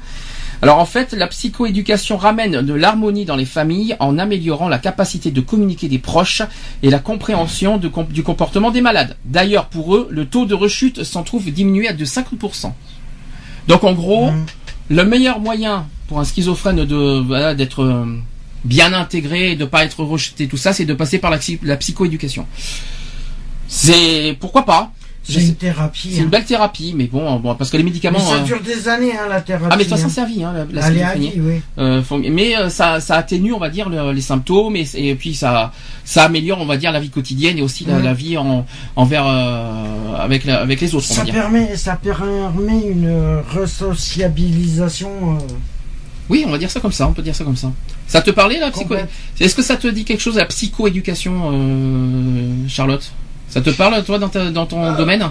Alors, 0.63 0.79
en 0.79 0.87
fait, 0.87 1.13
la 1.13 1.27
psychoéducation 1.27 2.17
ramène 2.17 2.63
de 2.63 2.73
l'harmonie 2.75 3.25
dans 3.25 3.37
les 3.37 3.45
familles 3.45 3.95
en 4.01 4.19
améliorant 4.19 4.69
la 4.69 4.79
capacité 4.79 5.31
de 5.31 5.41
communiquer 5.41 5.89
des 5.89 5.99
proches 5.99 6.43
et 6.83 6.91
la 6.91 6.99
compréhension 6.99 7.77
de 7.77 7.91
du 8.11 8.23
comportement 8.23 8.71
des 8.71 8.81
malades. 8.81 9.17
D'ailleurs, 9.25 9.67
pour 9.67 9.95
eux, 9.95 10.09
le 10.11 10.25
taux 10.27 10.47
de 10.47 10.55
rechute 10.55 11.05
s'en 11.05 11.23
trouve 11.23 11.51
diminué 11.51 11.89
à 11.89 11.93
de 11.93 12.05
50%. 12.05 12.73
Donc, 13.69 13.85
en 13.85 13.93
gros, 13.93 14.31
Mhm. 14.31 14.47
le 14.91 15.05
meilleur 15.05 15.41
moyen 15.41 15.87
pour 16.09 16.21
un 16.21 16.25
schizophrène 16.25 16.85
de 16.85 17.21
voilà, 17.21 17.55
d'être 17.55 17.83
euh, 17.83 18.07
bien 18.65 18.93
intégré, 18.93 19.57
de 19.57 19.65
pas 19.65 19.85
être 19.85 20.03
rejeté, 20.05 20.49
tout 20.49 20.57
ça, 20.57 20.73
c'est 20.73 20.85
de 20.87 20.95
passer 20.95 21.19
par 21.19 21.31
la 21.63 21.77
psychoéducation. 21.77 22.47
C'est 23.69 24.37
pourquoi 24.41 24.65
pas? 24.65 24.93
C'est 25.29 25.41
une 25.43 25.55
thérapie. 25.57 26.11
C'est 26.13 26.19
une 26.21 26.27
hein. 26.27 26.29
belle 26.29 26.45
thérapie, 26.45 26.93
mais 26.97 27.07
bon, 27.07 27.41
bon 27.41 27.55
parce 27.57 27.71
que 27.71 27.77
les 27.77 27.83
médicaments. 27.83 28.19
Mais 28.21 28.25
ça 28.25 28.37
euh, 28.41 28.45
dure 28.45 28.61
des 28.63 28.89
années, 28.89 29.13
hein, 29.13 29.27
la 29.29 29.41
thérapie. 29.41 29.67
Ah 29.71 29.77
mais 29.77 29.85
ça 29.85 29.97
hein. 29.97 29.99
s'en 29.99 30.09
servi, 30.09 30.45
hein, 30.45 30.53
la, 30.55 30.65
la 30.81 30.87
schizophrénie. 30.87 31.31
vie, 31.31 31.41
oui. 31.41 31.61
Euh, 31.79 32.03
mais 32.31 32.57
euh, 32.57 32.69
ça, 32.69 33.01
ça 33.01 33.17
atténue, 33.17 33.53
on 33.53 33.59
va 33.59 33.69
dire, 33.69 33.89
le- 33.89 34.13
les 34.13 34.21
symptômes 34.21 34.77
et, 34.77 34.87
et 34.95 35.15
puis 35.17 35.35
ça, 35.35 35.73
ça 36.05 36.25
améliore, 36.25 36.61
on 36.61 36.67
va 36.67 36.77
dire, 36.77 36.93
la 36.93 37.01
vie 37.01 37.11
quotidienne 37.11 37.59
et 37.59 37.63
aussi 37.63 37.85
la, 37.85 37.99
la 37.99 38.15
vie 38.15 38.37
en, 38.39 38.65
envers 38.95 39.27
euh, 39.27 40.15
avec, 40.19 40.45
la- 40.45 40.61
avec 40.61 40.81
les 40.81 40.95
autres, 40.95 41.07
on 41.11 41.15
va 41.15 41.19
Ça 41.21 41.25
dire. 41.25 41.35
permet, 41.35 41.77
ça 41.77 41.97
permet 41.97 42.87
une 42.89 43.41
resociabilisation. 43.53 45.11
euh, 45.35 45.39
Oui, 46.29 46.45
on 46.47 46.51
va 46.51 46.59
dire 46.59 46.71
ça 46.71 46.81
comme 46.81 46.93
ça, 46.93 47.09
on 47.09 47.13
peut 47.13 47.23
dire 47.23 47.35
ça 47.35 47.45
comme 47.45 47.57
ça. 47.57 47.73
Ça 48.07 48.21
te 48.23 48.31
parlait 48.31 48.61
la 48.61 48.71
psycho. 48.71 48.95
Est-ce 49.41 49.55
que 49.57 49.63
ça 49.63 49.77
te 49.77 49.89
dit 49.89 50.05
quelque 50.05 50.21
chose 50.23 50.37
la 50.37 50.45
psychoéducation, 50.45 51.53
Charlotte? 52.69 53.11
Ça 53.49 53.61
te 53.61 53.71
parle 53.71 54.05
toi 54.05 54.19
dans, 54.19 54.29
ta- 54.29 54.51
dans 54.51 54.67
ton 54.67 54.85
Euh, 54.85 54.93
domaine 54.97 55.31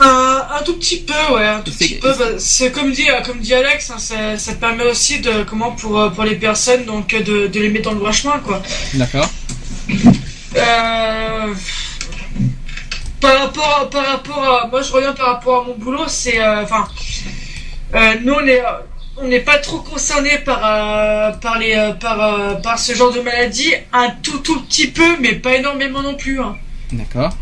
Un, 0.00 0.42
un 0.58 0.62
tout 0.62 0.74
petit 0.76 0.98
peu, 1.00 1.34
ouais, 1.34 1.46
un 1.46 1.60
tout 1.60 1.72
petit 1.72 1.96
peu. 1.96 2.12
bah, 2.16 2.24
C'est 2.38 2.70
comme 2.70 2.92
dit, 2.92 3.10
euh, 3.10 3.20
comme 3.22 3.40
dit 3.40 3.52
Alex, 3.54 3.90
hein, 3.90 3.98
ça, 3.98 4.38
ça 4.38 4.52
permet 4.54 4.84
aussi 4.84 5.18
de 5.20 5.42
comment 5.42 5.72
pour 5.72 5.98
euh, 5.98 6.10
pour 6.10 6.24
les 6.24 6.36
personnes 6.36 6.84
donc 6.84 7.12
euh, 7.14 7.20
de, 7.22 7.46
de 7.48 7.60
les 7.60 7.68
mettre 7.70 7.86
dans 7.86 7.92
le 7.94 7.98
droit 7.98 8.12
chemin, 8.12 8.38
quoi. 8.38 8.62
D'accord. 8.94 9.28
Euh, 10.56 11.54
par 13.20 13.38
rapport, 13.40 13.78
à- 13.82 13.90
par 13.90 14.06
rapport 14.06 14.44
à, 14.44 14.66
moi 14.68 14.82
je 14.82 14.92
reviens 14.92 15.12
par 15.12 15.26
rapport 15.34 15.62
à 15.62 15.66
mon 15.66 15.74
boulot, 15.74 16.04
c'est, 16.06 16.40
euh, 16.40 16.62
enfin, 16.62 16.86
euh, 17.94 18.14
nous 18.24 18.34
on 18.34 18.46
est, 18.46 18.62
on 19.16 19.26
n'est 19.26 19.40
pas 19.40 19.58
trop 19.58 19.78
concerné 19.78 20.38
par, 20.38 20.60
euh, 20.64 21.32
par 21.32 21.58
les, 21.58 21.74
euh, 21.74 21.92
par, 21.92 22.20
euh, 22.22 22.54
par 22.54 22.78
ce 22.78 22.94
genre 22.94 23.12
de 23.12 23.20
maladie, 23.20 23.72
un 23.92 24.10
tout 24.22 24.38
tout 24.38 24.60
petit 24.62 24.86
peu, 24.86 25.16
mais 25.20 25.32
pas 25.34 25.54
énormément 25.56 26.02
non 26.02 26.14
plus. 26.14 26.40
hein. 26.40 26.56
D'accord. 26.92 27.36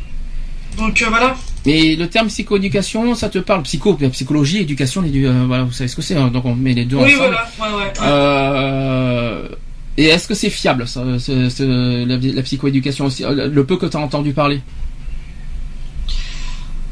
Donc 0.77 1.01
euh, 1.03 1.07
voilà. 1.09 1.37
Et 1.65 1.97
le 1.97 2.09
terme 2.09 2.29
psychoéducation, 2.29 3.15
ça 3.15 3.29
te 3.29 3.39
parle 3.39 3.63
Psycho, 3.63 3.95
psychologie, 3.95 4.59
éducation, 4.59 5.03
euh, 5.05 5.45
voilà, 5.47 5.65
vous 5.65 5.73
savez 5.73 5.89
ce 5.89 5.97
que 5.97 6.03
c'est, 6.03 6.15
hein, 6.17 6.29
donc 6.29 6.45
on 6.45 6.55
met 6.55 6.75
les 6.75 6.85
deux 6.85 6.97
Oui 6.97 7.15
ensemble. 7.15 7.17
voilà, 7.19 7.51
ouais 7.61 7.77
ouais. 7.79 7.85
ouais. 7.85 7.93
Euh, 8.03 9.49
et 9.97 10.05
est-ce 10.05 10.29
que 10.29 10.35
c'est 10.35 10.51
fiable, 10.51 10.87
ça, 10.87 11.03
ce- 11.19 11.49
ce- 11.49 12.05
la, 12.07 12.17
la 12.19 12.43
psychoéducation 12.43 13.07
aussi, 13.07 13.25
euh, 13.25 13.49
le 13.49 13.65
peu 13.67 13.77
que 13.79 13.87
tu 13.87 13.97
as 13.97 14.01
entendu 14.01 14.33
parler? 14.33 14.61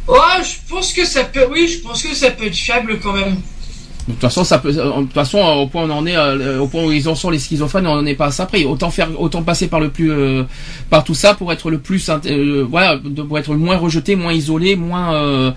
Ouais, 0.09 0.43
je 0.43 0.69
pense 0.69 0.93
que 0.93 1.05
ça 1.05 1.25
peut, 1.25 1.47
oui, 1.51 1.69
je 1.69 1.79
pense 1.87 2.03
que 2.03 2.15
ça 2.15 2.31
peut 2.31 2.47
être 2.47 2.55
fiable 2.57 2.99
quand 3.01 3.13
même. 3.15 3.37
De 4.07 4.13
toute 4.13 4.21
façon, 4.21 4.45
ça 4.45 4.59
peut, 4.59 4.69
euh, 4.69 4.97
de 4.97 5.03
toute 5.05 5.15
façon, 5.15 5.39
euh, 5.39 5.63
au 5.63 5.67
point 5.67 5.85
où 5.85 5.87
on 5.87 5.91
en 5.91 6.07
est, 6.07 6.15
euh, 6.17 6.61
au 6.61 6.67
point 6.67 6.85
où 6.85 6.93
ils 6.93 7.09
en 7.09 7.15
sont 7.15 7.31
les 7.31 7.39
schizophrènes, 7.39 7.87
on 7.87 7.97
n'en 7.97 8.05
est 8.05 8.15
pas 8.15 8.27
à 8.27 8.31
ça 8.31 8.45
près. 8.45 8.65
Autant 8.65 8.91
faire, 8.91 9.09
autant 9.19 9.43
passer 9.43 9.67
par 9.67 9.81
le 9.81 9.89
plus, 9.89 10.13
euh, 10.13 10.43
par 10.91 11.05
tout 11.05 11.15
ça 11.15 11.33
pour 11.33 11.51
être 11.53 11.71
le 11.71 11.79
plus, 11.79 12.11
euh, 12.11 12.67
voilà, 12.69 12.99
pour 13.27 13.39
être 13.39 13.55
moins 13.55 13.79
rejeté, 13.79 14.15
moins 14.15 14.35
isolé, 14.35 14.77
moins, 14.77 15.15
euh, 15.15 15.51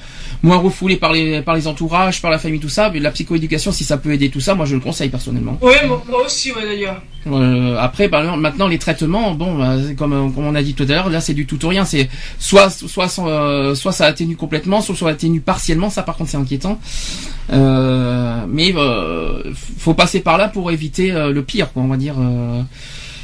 moins 0.43 0.57
refoulé 0.57 0.95
par 0.97 1.11
les, 1.13 1.41
par 1.41 1.55
les 1.55 1.67
entourages, 1.67 2.21
par 2.21 2.31
la 2.31 2.37
famille, 2.39 2.59
tout 2.59 2.69
ça. 2.69 2.89
Mais 2.93 2.99
la 2.99 3.11
psychoéducation, 3.11 3.71
si 3.71 3.83
ça 3.83 3.97
peut 3.97 4.11
aider 4.11 4.29
tout 4.29 4.39
ça, 4.39 4.55
moi 4.55 4.65
je 4.65 4.75
le 4.75 4.81
conseille 4.81 5.09
personnellement. 5.09 5.57
Ouais, 5.61 5.85
moi, 5.87 6.03
moi 6.09 6.25
aussi, 6.25 6.51
ouais 6.51 6.63
d'ailleurs. 6.63 7.01
Euh, 7.27 7.75
après, 7.79 8.07
par 8.07 8.21
exemple, 8.21 8.39
maintenant 8.39 8.67
les 8.67 8.77
traitements, 8.77 9.33
bon, 9.33 9.57
bah, 9.57 9.75
comme, 9.97 10.13
euh, 10.13 10.29
comme 10.29 10.45
on 10.45 10.55
a 10.55 10.61
dit 10.63 10.73
tout 10.75 10.83
à 10.83 10.87
l'heure, 10.87 11.09
là 11.09 11.19
c'est 11.19 11.33
du 11.33 11.45
tout 11.45 11.63
ou 11.65 11.67
rien. 11.67 11.83
C'est 11.83 12.09
soit, 12.39 12.69
soit, 12.69 13.09
euh, 13.19 13.75
soit 13.75 13.91
ça 13.91 14.05
atténue 14.05 14.35
complètement, 14.37 14.79
soit 14.81 14.95
ça 14.95 15.07
atténue 15.07 15.41
partiellement. 15.41 15.89
Ça, 15.89 16.03
par 16.03 16.15
contre, 16.15 16.29
c'est 16.29 16.37
inquiétant. 16.37 16.79
Euh, 17.51 18.45
mais 18.49 18.73
euh, 18.75 19.51
faut 19.77 19.93
passer 19.93 20.19
par 20.21 20.37
là 20.37 20.47
pour 20.47 20.71
éviter 20.71 21.11
le 21.11 21.41
pire, 21.43 21.71
quoi, 21.73 21.81
on 21.83 21.87
va 21.87 21.97
dire. 21.97 22.15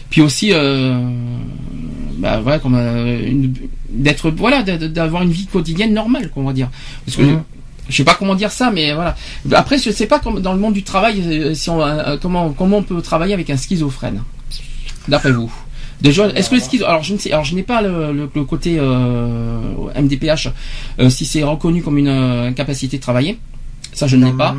Puis 0.09 0.21
aussi, 0.21 0.51
bah 2.17 2.39
voilà, 2.41 2.59
comme 2.59 2.75
une- 2.75 3.53
d'être, 3.93 4.29
voilà, 4.31 4.63
d'avoir 4.63 5.21
une 5.23 5.31
vie 5.31 5.45
quotidienne 5.47 5.93
normale, 5.93 6.29
quoi, 6.29 6.43
on 6.43 6.45
va 6.47 6.53
dire. 6.53 6.69
Parce 7.05 7.15
que 7.17 7.21
Mhm. 7.23 7.43
je 7.89 7.95
sais 7.95 8.03
pas 8.03 8.15
comment 8.15 8.35
dire 8.35 8.51
ça, 8.51 8.71
mais 8.71 8.93
voilà. 8.93 9.15
Après, 9.53 9.77
je 9.77 9.91
sais 9.91 10.07
pas 10.07 10.19
comme 10.19 10.39
dans 10.41 10.53
le 10.53 10.59
monde 10.59 10.73
du 10.73 10.83
travail, 10.83 11.21
euh, 11.25 11.53
si 11.53 11.69
on, 11.69 11.81
euh, 11.81 12.17
comment 12.21 12.49
comment 12.51 12.77
on 12.77 12.83
peut 12.83 13.01
travailler 13.01 13.33
avec 13.33 13.49
un 13.49 13.57
schizophrène, 13.57 14.21
d'après 15.07 15.31
vous? 15.31 15.51
Déjà, 16.01 16.27
est-ce 16.29 16.49
que 16.49 16.55
le 16.55 16.61
schizo, 16.61 16.85
alors 16.85 17.03
je 17.03 17.13
ne 17.13 17.17
sais, 17.19 17.31
alors 17.31 17.45
je 17.45 17.55
n'ai 17.55 17.63
pas 17.63 17.81
le, 17.81 18.11
le- 18.11 18.29
le 18.33 18.43
côté 18.43 18.77
euh, 18.77 19.59
MDPH, 19.95 20.49
euh, 20.99 21.09
si 21.09 21.25
c'est 21.25 21.43
reconnu 21.43 21.81
comme 21.81 21.97
une 21.97 22.09
euh, 22.09 22.47
incapacité 22.49 22.97
de 22.97 23.01
travailler, 23.01 23.39
ça 23.93 24.07
je 24.07 24.17
ne 24.17 24.25
l'ai 24.25 24.33
pas. 24.33 24.53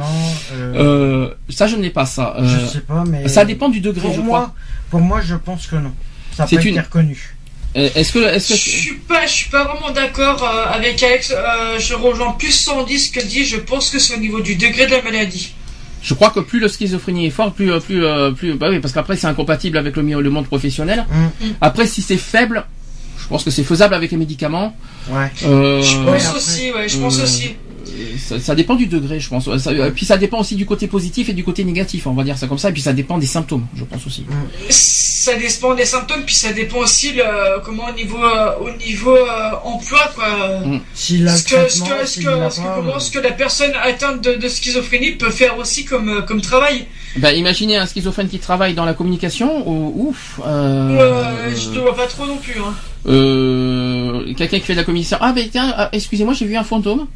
Euh, 0.55 0.74
Euh, 0.76 1.35
ça 1.51 1.66
je 1.66 1.76
ne 1.76 1.82
l'ai 1.82 1.91
pas 1.91 2.07
ça. 2.07 2.37
Euh, 2.39 2.47
je 2.61 2.66
sais 2.66 2.80
pas, 2.80 3.05
mais. 3.07 3.28
ça 3.28 3.45
dépend 3.45 3.68
du 3.68 3.80
degré, 3.80 4.07
Pour 4.09 4.14
je 4.14 4.20
moi, 4.22 4.39
crois. 4.39 4.55
pour 4.91 5.01
moi, 5.01 5.20
je 5.20 5.35
pense 5.35 5.66
que 5.66 5.76
non. 5.76 5.93
Ça 6.32 6.47
peut 6.47 6.64
une- 6.64 6.78
être 6.78 6.87
reconnu. 6.87 7.34
Euh, 7.77 7.89
Est-ce 7.95 8.12
que 8.12 8.18
est-ce 8.20 8.55
Je 8.55 8.59
suis 8.59 8.95
pas, 8.95 9.27
je 9.27 9.33
suis 9.33 9.51
pas 9.51 9.64
vraiment 9.64 9.91
d'accord 9.91 10.43
euh, 10.45 10.72
avec 10.72 11.03
Alex. 11.03 11.33
euh, 11.33 11.79
je 11.79 11.95
rejoins 11.95 12.33
plus 12.33 12.53
110 12.53 13.11
que 13.11 13.20
dit. 13.20 13.45
Je 13.45 13.57
pense 13.57 13.91
que 13.91 13.99
c'est 13.99 14.14
au 14.14 14.20
niveau 14.20 14.41
du 14.41 14.55
degré 14.55 14.87
de 14.87 14.93
la 14.93 15.03
maladie. 15.03 15.55
Je 16.03 16.12
crois 16.14 16.31
que 16.31 16.41
plus 16.41 16.61
le 16.61 16.68
schizophrénie 16.68 17.27
est 17.27 17.31
fort, 17.31 17.53
plus 17.53 17.72
euh, 17.72 17.81
plus 17.81 18.05
plus 18.37 18.55
bah 18.55 18.68
oui 18.68 18.79
parce 18.79 18.93
qu'après 18.93 19.16
c'est 19.16 19.27
incompatible 19.27 19.79
avec 19.79 19.97
le, 19.97 20.03
monde 20.03 20.47
professionnel. 20.47 21.07
Mm. 21.11 21.47
Après 21.62 21.87
si 21.87 22.03
c'est 22.03 22.18
faible, 22.18 22.66
je 23.25 23.27
pense 23.27 23.43
que 23.43 23.51
c'est 23.51 23.64
faisable 23.64 23.95
avec 23.95 24.11
les 24.11 24.18
médicaments. 24.18 24.77
Ouais. 25.09 25.33
Euh, 25.45 25.81
Je 25.83 25.97
pense 25.97 26.27
après, 26.27 26.39
aussi, 26.39 26.72
ouais, 26.72 26.89
je 26.89 26.99
pense 26.99 27.18
euh, 27.18 27.25
aussi. 27.25 27.55
Ça, 28.18 28.38
ça 28.40 28.55
dépend 28.55 28.74
du 28.74 28.86
degré, 28.86 29.20
je 29.20 29.28
pense. 29.28 29.44
Ça- 29.59 29.70
euh, 29.70 29.90
puis 29.90 30.05
ça 30.07 30.16
dépend 30.16 30.40
aussi 30.40 30.57
du 30.57 30.66
côté 30.66 30.86
positif 30.86 31.28
et 31.28 31.32
du 31.32 31.44
côté 31.44 31.64
négatif, 31.64 32.07
on 32.07 32.12
va 32.14 32.24
dire 32.24 32.36
ça 32.38 32.46
comme 32.46 32.59
ça. 32.59 32.70
Et 32.70 32.72
puis 32.72 32.82
ça 32.82 32.92
dépend 32.92 33.18
des 33.18 33.26
symptômes, 33.26 33.66
je 33.76 33.84
pense 33.84 34.07
aussi. 34.07 34.24
Ça 34.70 35.34
dépend 35.36 35.74
des 35.74 35.86
symptômes, 35.86 36.22
puis 36.26 36.34
ça 36.34 36.52
dépend 36.52 36.78
aussi 36.78 37.12
le, 37.12 37.61
comment 37.64 37.86
au 37.88 37.94
niveau, 37.94 38.22
euh, 38.22 38.50
au 38.61 38.70
niveau 38.86 39.16
euh, 39.16 39.50
emploi, 39.64 40.00
quoi. 40.14 40.61
Mm. 40.66 40.80
Ce 40.94 41.44
que, 41.44 41.68
ce 41.70 41.80
l'a 41.88 42.07
ce 42.07 42.20
que- 42.20 42.24
pas, 42.24 42.50
comment 42.76 42.98
ce 42.98 43.11
que 43.11 43.18
la 43.20 43.32
personne 43.32 43.72
atteinte 43.82 44.22
de, 44.22 44.34
de 44.34 44.48
schizophrénie 44.48 45.12
peut 45.12 45.30
faire 45.30 45.57
aussi 45.59 45.84
comme, 45.86 46.24
comme 46.26 46.40
travail. 46.42 46.86
Ben, 47.16 47.30
imaginez 47.30 47.76
un 47.76 47.86
schizophrène 47.86 48.28
qui 48.28 48.38
travaille 48.38 48.74
dans 48.74 48.84
la 48.84 48.92
communication, 48.92 49.66
ou 49.68 50.09
ouf. 50.09 50.40
Euh, 50.44 50.98
Euh, 51.00 51.55
je 51.57 51.68
te 51.74 51.78
vois 51.78 51.94
pas 51.96 52.07
trop 52.07 52.26
non 52.26 52.36
plus. 52.36 52.59
Hein. 52.61 52.74
euh, 53.07 54.34
quelqu'un 54.34 54.59
qui 54.59 54.64
fait 54.64 54.72
de 54.74 54.78
la 54.78 54.84
communication. 54.84 55.18
Ah 55.20 55.32
ben 55.32 55.48
tiens, 55.50 55.72
ah, 55.76 55.88
excusez-moi, 55.92 56.34
j'ai 56.34 56.46
vu 56.46 56.57
un 56.57 56.64
fantôme. 56.64 57.07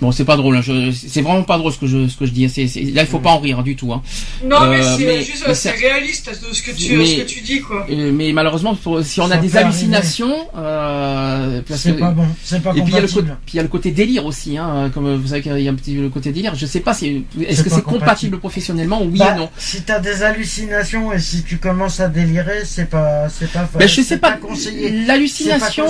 Bon, 0.00 0.12
c'est 0.12 0.24
pas 0.24 0.36
drôle. 0.36 0.56
hein, 0.56 0.62
je- 0.62 0.90
c'est 0.92 1.20
vraiment 1.20 1.42
pas 1.42 1.58
drôle 1.58 1.72
ce 1.72 1.78
que 1.78 1.86
je 1.86 2.08
ce 2.08 2.16
que 2.16 2.24
je 2.26 2.30
dis. 2.30 2.48
C'est- 2.48 2.66
là, 2.92 3.02
il 3.02 3.06
faut 3.06 3.18
pas 3.18 3.30
en 3.30 3.38
rire 3.38 3.58
hein, 3.58 3.62
du 3.62 3.76
tout. 3.76 3.92
Hein. 3.92 4.02
Non, 4.44 4.62
mais 4.70 4.80
Euh, 4.80 4.96
c'est 4.96 5.22
juste, 5.22 5.52
c'est 5.54 5.70
réaliste 5.72 6.30
de 6.30 6.54
ce 6.54 6.62
que 6.62 6.70
tu, 6.70 6.96
Mais- 6.96 7.06
ce 7.06 7.16
que 7.22 7.26
tu 7.28 7.40
dis, 7.42 7.60
quoi. 7.60 7.86
Euh, 7.90 8.10
mais 8.14 8.32
malheureusement, 8.32 8.74
pour- 8.74 9.02
si 9.02 9.20
on 9.20 9.30
a 9.30 9.36
des 9.36 9.56
hallucinations, 9.56 10.34
euh, 10.56 11.60
C'est 11.74 11.98
pas 11.98 12.10
bon. 12.12 12.24
C'est 12.42 12.62
pas 12.62 12.70
Et 12.70 12.82
puis 12.82 12.84
il 12.88 12.94
y, 12.94 12.98
a 12.98 13.00
le 13.00 13.06
côté, 13.06 13.20
compatible. 13.20 13.38
puis 13.44 13.54
il 13.54 13.56
y 13.56 13.60
a 13.60 13.62
le 13.62 13.68
côté 13.68 13.90
délire 13.90 14.24
aussi, 14.26 14.56
hein, 14.56 14.90
comme 14.94 15.16
vous 15.16 15.28
savez 15.28 15.42
qu'il 15.42 15.58
y 15.60 15.68
a 15.68 15.70
un 15.70 15.74
petit 15.74 15.94
le 15.94 16.08
côté 16.08 16.32
délire. 16.32 16.54
Je 16.54 16.66
sais 16.66 16.80
pas 16.80 16.94
si 16.94 17.24
est-ce 17.40 17.56
C'est 17.58 17.64
que 17.64 17.70
c'est 17.70 17.82
compatible. 17.82 17.98
compatible 18.00 18.38
professionnellement, 18.38 19.02
oui 19.02 19.18
Bah, 19.18 19.34
ou 19.34 19.38
non. 19.40 19.48
Si 19.58 19.82
t'as 19.82 19.98
des 20.00 20.22
hallucinations 20.22 21.12
et 21.12 21.18
si 21.18 21.42
tu 21.42 21.58
commences 21.58 22.00
à 22.00 22.08
délirer, 22.08 22.62
c'est 22.64 22.88
pas, 22.88 23.28
c'est 23.28 23.50
pas. 23.52 23.68
Mais 23.78 23.86
je 23.88 23.96
c'est 23.96 24.02
sais 24.02 24.16
pas, 24.18 24.38
l'hallucination. 25.06 25.86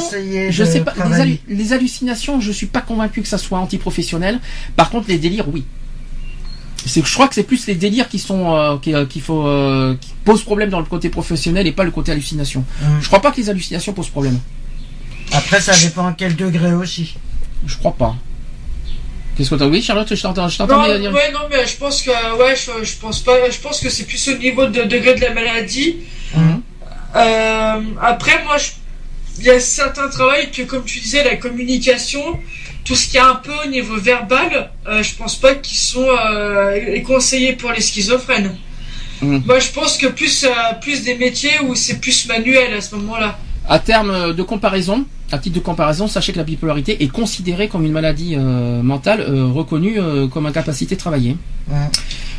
Je 0.50 0.64
sais 0.64 0.80
pas, 0.80 0.94
les 1.48 1.72
hallucinations, 1.72 2.40
je 2.40 2.52
suis 2.52 2.66
pas 2.66 2.80
convaincu 2.80 3.22
que 3.22 3.28
ça 3.28 3.38
soit 3.38 3.58
antiprofessionnel. 3.58 3.99
Par 4.76 4.90
contre, 4.90 5.08
les 5.08 5.18
délires, 5.18 5.46
oui. 5.52 5.64
C'est, 6.86 7.04
je 7.04 7.12
crois 7.12 7.28
que 7.28 7.34
c'est 7.34 7.42
plus 7.42 7.66
les 7.66 7.74
délires 7.74 8.08
qui 8.08 8.18
sont 8.18 8.56
euh, 8.56 8.78
qui, 8.78 8.94
euh, 8.94 9.04
qu'il 9.04 9.20
faut 9.20 9.46
euh, 9.46 9.94
qui 10.00 10.12
posent 10.24 10.42
problème 10.42 10.70
dans 10.70 10.78
le 10.80 10.86
côté 10.86 11.10
professionnel 11.10 11.66
et 11.66 11.72
pas 11.72 11.84
le 11.84 11.90
côté 11.90 12.10
hallucination. 12.12 12.64
Mm. 12.80 12.84
Je 13.02 13.06
crois 13.06 13.20
pas 13.20 13.30
que 13.32 13.36
les 13.36 13.50
hallucinations 13.50 13.92
posent 13.92 14.08
problème. 14.08 14.38
Après, 15.32 15.60
ça 15.60 15.76
dépend 15.76 16.06
à 16.06 16.12
quel 16.14 16.36
degré 16.36 16.72
aussi. 16.72 17.16
Je 17.66 17.76
crois 17.76 17.92
pas. 17.92 18.16
Qu'est-ce 19.36 19.50
que 19.50 19.54
t'as 19.56 19.66
Oui, 19.66 19.82
Charlotte, 19.82 20.12
je 20.14 20.20
t'entends, 20.22 20.48
je 20.48 20.60
Non, 20.62 20.68
t'entends 20.68 20.98
dire. 20.98 21.12
ouais, 21.12 21.30
non, 21.32 21.40
mais 21.50 21.66
je 21.66 21.76
pense 21.76 22.02
que, 22.02 22.10
ouais, 22.10 22.56
je, 22.56 22.82
je 22.84 22.96
pense 22.96 23.20
pas, 23.20 23.50
je 23.50 23.58
pense 23.58 23.80
que 23.80 23.90
c'est 23.90 24.04
plus 24.04 24.28
au 24.28 24.36
niveau 24.38 24.66
de 24.66 24.82
degré 24.84 25.14
de 25.14 25.20
la 25.20 25.34
maladie. 25.34 25.96
Euh, 27.16 27.80
après, 28.00 28.42
moi, 28.44 28.56
je- 28.58 28.70
il 29.38 29.44
y 29.44 29.50
a 29.50 29.60
certains 29.60 30.08
travails 30.08 30.50
que, 30.50 30.62
comme 30.62 30.84
tu 30.84 31.00
disais, 31.00 31.24
la 31.24 31.36
communication, 31.36 32.38
tout 32.84 32.94
ce 32.96 33.08
qui 33.08 33.16
est 33.16 33.20
un 33.20 33.36
peu 33.36 33.52
au 33.64 33.68
niveau 33.68 33.96
verbal, 33.96 34.70
euh, 34.88 35.02
je 35.02 35.14
pense 35.14 35.36
pas 35.36 35.54
qu'ils 35.54 35.78
sont 35.78 36.06
euh, 36.08 37.00
conseillés 37.02 37.52
pour 37.54 37.72
les 37.72 37.80
schizophrènes. 37.80 38.56
Mhm. 39.22 39.42
Moi, 39.46 39.58
je 39.58 39.70
pense 39.70 39.98
que 39.98 40.06
plus, 40.06 40.44
euh, 40.44 40.48
plus 40.80 41.02
des 41.02 41.14
métiers 41.16 41.60
où 41.66 41.74
c'est 41.74 42.00
plus 42.00 42.26
manuel 42.26 42.72
à 42.74 42.80
ce 42.80 42.94
moment-là. 42.96 43.38
À 43.68 43.78
terme 43.78 44.32
de 44.32 44.42
comparaison, 44.42 45.04
à 45.30 45.38
titre 45.38 45.56
de 45.56 45.60
comparaison, 45.60 46.08
sachez 46.08 46.32
que 46.32 46.38
la 46.38 46.44
bipolarité 46.44 47.02
est 47.04 47.08
considérée 47.08 47.68
comme 47.68 47.84
une 47.84 47.92
maladie 47.92 48.34
euh, 48.36 48.82
mentale 48.82 49.20
euh, 49.20 49.46
reconnue 49.46 50.00
euh, 50.00 50.26
comme 50.26 50.46
incapacité 50.46 50.94
de 50.96 51.00
travailler. 51.00 51.36
Ouais. 51.68 51.76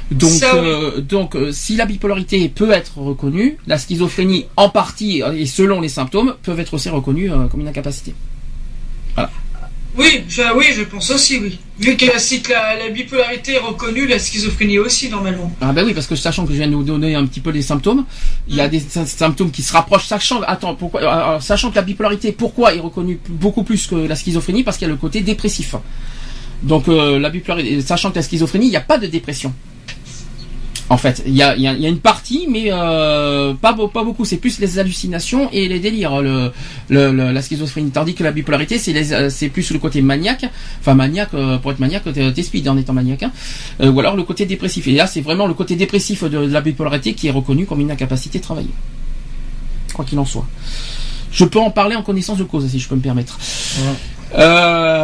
Donc, 0.10 0.32
Ça, 0.32 0.56
oui. 0.56 0.62
euh, 0.68 1.00
donc 1.00 1.36
euh, 1.36 1.52
si 1.54 1.78
la 1.78 1.86
bipolarité 1.86 2.50
peut 2.50 2.72
être 2.72 2.98
reconnue, 2.98 3.58
la 3.66 3.78
schizophrénie 3.78 4.48
en 4.58 4.68
partie 4.68 5.24
euh, 5.24 5.32
et 5.32 5.46
selon 5.46 5.80
les 5.80 5.88
symptômes 5.88 6.34
peuvent 6.44 6.60
être 6.60 6.74
aussi 6.74 6.90
reconnues 6.90 7.32
euh, 7.32 7.48
comme 7.48 7.62
une 7.62 7.68
incapacité. 7.70 8.14
Oui, 9.98 10.24
je, 10.30 10.42
oui, 10.56 10.66
je 10.74 10.84
pense 10.84 11.10
aussi, 11.12 11.38
oui. 11.40 11.60
Vu 11.78 11.98
que 11.98 12.06
si 12.18 12.42
que 12.42 12.52
la, 12.54 12.78
la 12.78 12.90
bipolarité 12.90 13.54
est 13.56 13.58
reconnue, 13.60 14.08
la 14.08 14.20
schizophrénie 14.20 14.80
aussi, 14.80 15.10
normalement. 15.10 15.52
Ah 15.60 15.74
ben 15.74 15.86
oui, 15.86 15.94
parce 15.94 16.08
que 16.08 16.16
sachant 16.16 16.46
que 16.46 16.54
je 16.54 16.58
viens 16.60 16.68
de 16.70 16.76
vous 16.76 16.84
donner 16.84 17.14
un 17.16 17.26
petit 17.26 17.42
peu 17.42 17.50
les 17.50 17.62
symptômes, 17.62 18.06
il 18.48 18.56
y 18.56 18.62
a 18.62 18.70
des 18.70 18.80
sy- 18.80 19.06
symptômes 19.06 19.52
qui 19.52 19.62
se 19.62 19.74
rapprochent, 19.74 20.06
sachant, 20.08 20.42
attends, 20.44 20.76
pourquoi, 20.76 21.02
euh, 21.02 21.36
euh, 21.36 21.40
sachant 21.42 21.72
que 21.72 21.76
la 21.76 21.82
bipolarité, 21.82 22.32
pourquoi 22.32 22.74
est 22.74 22.80
reconnue 22.80 23.20
beaucoup 23.30 23.64
plus 23.64 23.86
que 23.88 23.96
la 23.96 24.16
schizophrénie? 24.16 24.64
Parce 24.64 24.78
qu'il 24.78 24.88
y 24.88 24.92
a 24.92 24.94
le 24.94 24.98
côté 25.00 25.20
dépressif. 25.22 25.76
Donc 26.64 26.88
euh, 26.88 27.20
la 27.20 27.30
bipolarité, 27.30 27.82
sachant 27.82 28.12
que 28.12 28.16
la 28.16 28.22
schizophrénie, 28.24 28.68
il 28.68 28.72
n'y 28.72 28.78
a 28.78 28.82
pas 28.82 28.98
de 28.98 29.08
dépression. 29.08 29.54
En 30.92 30.98
fait, 30.98 31.24
il 31.26 31.34
y 31.34 31.42
a, 31.42 31.56
il 31.56 31.62
y 31.62 31.68
a- 31.68 31.74
il 31.74 31.80
y 31.82 31.86
a 31.86 31.90
une 31.90 32.00
partie, 32.12 32.48
mais 32.50 32.66
euh, 32.70 33.54
pas, 33.54 33.72
beau- 33.72 33.88
pas 33.88 34.04
beaucoup. 34.04 34.26
C'est 34.26 34.36
plus 34.46 34.60
les 34.60 34.78
hallucinations 34.78 35.50
et 35.54 35.70
les 35.70 35.80
délires, 35.80 36.22
le, 36.22 36.52
le- 36.90 37.14
le- 37.14 37.32
la 37.32 37.42
schizophrénie. 37.42 37.92
Tandis 37.92 38.14
que 38.14 38.24
la 38.26 38.34
bipolarité, 38.34 38.78
c'est 38.78 38.94
euh, 39.14 39.30
c'est 39.30 39.48
plus 39.48 39.72
le 39.72 39.80
côté 39.80 40.02
maniaque. 40.02 40.46
Enfin, 40.82 40.94
maniaque, 40.94 41.34
euh, 41.34 41.58
pour 41.60 41.72
être 41.72 41.80
maniaque, 41.80 42.04
t'es 42.36 42.44
speed 42.44 42.68
en 42.68 42.76
étant 42.76 42.92
maniaque. 42.92 43.24
hein. 43.24 43.32
Euh, 43.80 43.90
ou 43.90 43.98
alors 44.02 44.18
le 44.18 44.24
côté 44.24 44.46
dépressif. 44.46 44.86
Et 44.90 44.92
là, 44.92 45.08
c'est 45.08 45.22
vraiment 45.22 45.48
le 45.48 45.54
côté 45.54 45.78
dépressif 45.78 46.26
de, 46.26 46.30
de 46.46 46.52
la 46.52 46.60
bipolarité 46.60 47.14
qui 47.14 47.28
est 47.30 47.32
reconnu 47.32 47.66
comme 47.66 47.80
une 47.80 47.92
incapacité 47.92 48.40
de 48.40 48.44
travailler. 48.44 48.74
Quoi 49.94 50.04
qu'il 50.04 50.20
en 50.20 50.26
soit. 50.26 50.46
Je 51.32 51.46
peux 51.46 51.60
en 51.60 51.72
parler 51.72 51.96
en 51.96 52.04
connaissance 52.04 52.38
de 52.38 52.44
cause, 52.44 52.68
si 52.68 52.80
je 52.80 52.88
peux 52.90 52.96
me 52.96 53.06
permettre. 53.10 53.40
Euh, 53.80 55.01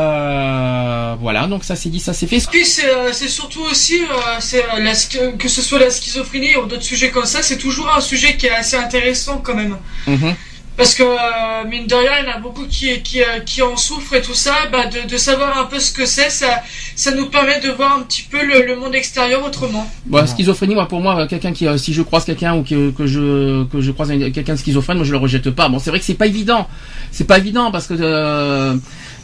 voilà, 1.27 1.45
donc 1.45 1.65
ça 1.65 1.75
c'est 1.75 1.89
dit, 1.89 1.99
ça 1.99 2.13
c'est 2.13 2.25
fait. 2.31 2.39
Puis 2.49 2.65
c'est 2.65 2.89
euh, 2.89 3.11
surtout 3.39 3.63
aussi, 3.71 3.99
euh, 3.99 4.39
euh, 4.53 4.79
la 4.87 4.93
que 5.37 5.49
ce 5.49 5.61
soit 5.61 5.79
la 5.85 5.89
schizophrénie 5.89 6.55
ou 6.55 6.65
d'autres 6.67 6.83
sujets 6.93 7.11
comme 7.15 7.25
ça, 7.25 7.39
c'est 7.47 7.57
toujours 7.57 7.89
un 7.93 7.99
sujet 8.11 8.37
qui 8.37 8.45
est 8.45 8.51
assez 8.61 8.77
intéressant 8.77 9.37
quand 9.45 9.55
même. 9.61 9.75
Mhm. 10.07 10.33
Parce 10.77 10.93
que, 10.93 11.01
euh, 11.03 11.67
mine 11.67 11.87
de 11.87 11.95
rien, 11.95 12.11
il 12.21 12.27
y 12.27 12.31
en 12.31 12.35
a 12.37 12.39
beaucoup 12.39 12.65
qui, 12.67 13.01
qui, 13.01 13.19
qui 13.49 13.61
en 13.63 13.75
souffrent 13.75 14.13
et 14.19 14.21
tout 14.21 14.35
ça, 14.45 14.53
bah, 14.71 14.85
de, 14.85 14.99
de 15.09 15.17
savoir 15.17 15.57
un 15.57 15.65
peu 15.65 15.79
ce 15.79 15.91
que 15.91 16.05
c'est, 16.05 16.29
ça, 16.29 16.61
ça 16.95 17.11
nous 17.17 17.25
permet 17.35 17.59
de 17.59 17.71
voir 17.71 17.97
un 17.97 18.03
petit 18.03 18.21
peu 18.21 18.41
le, 18.45 18.57
le 18.69 18.75
monde 18.81 18.93
extérieur 18.93 19.43
autrement. 19.43 19.85
Bon, 20.05 20.19
la 20.19 20.27
schizophrénie, 20.27 20.75
moi, 20.75 20.87
pour 20.87 21.01
moi, 21.01 21.27
quelqu'un 21.27 21.51
qui, 21.51 21.65
si 21.79 21.93
je 21.93 22.03
croise 22.03 22.25
quelqu'un 22.25 22.53
ou 22.57 22.63
que, 22.63 22.91
que 22.91 23.05
je 23.07 23.63
que 23.71 23.81
je 23.81 23.91
croise 23.91 24.11
un- 24.11 24.29
quelqu'un 24.29 24.53
de 24.53 24.59
schizophrène, 24.59 24.97
moi 24.97 25.05
je 25.05 25.11
le 25.11 25.17
rejette 25.17 25.49
pas. 25.49 25.67
Bon, 25.67 25.79
c'est 25.79 25.89
vrai 25.89 25.99
que 25.99 26.05
c'est 26.05 26.13
pas 26.23 26.27
évident, 26.27 26.67
c'est 27.11 27.25
pas 27.27 27.39
évident 27.39 27.71
parce 27.71 27.87
que 27.87 27.95
euh, 27.99 28.75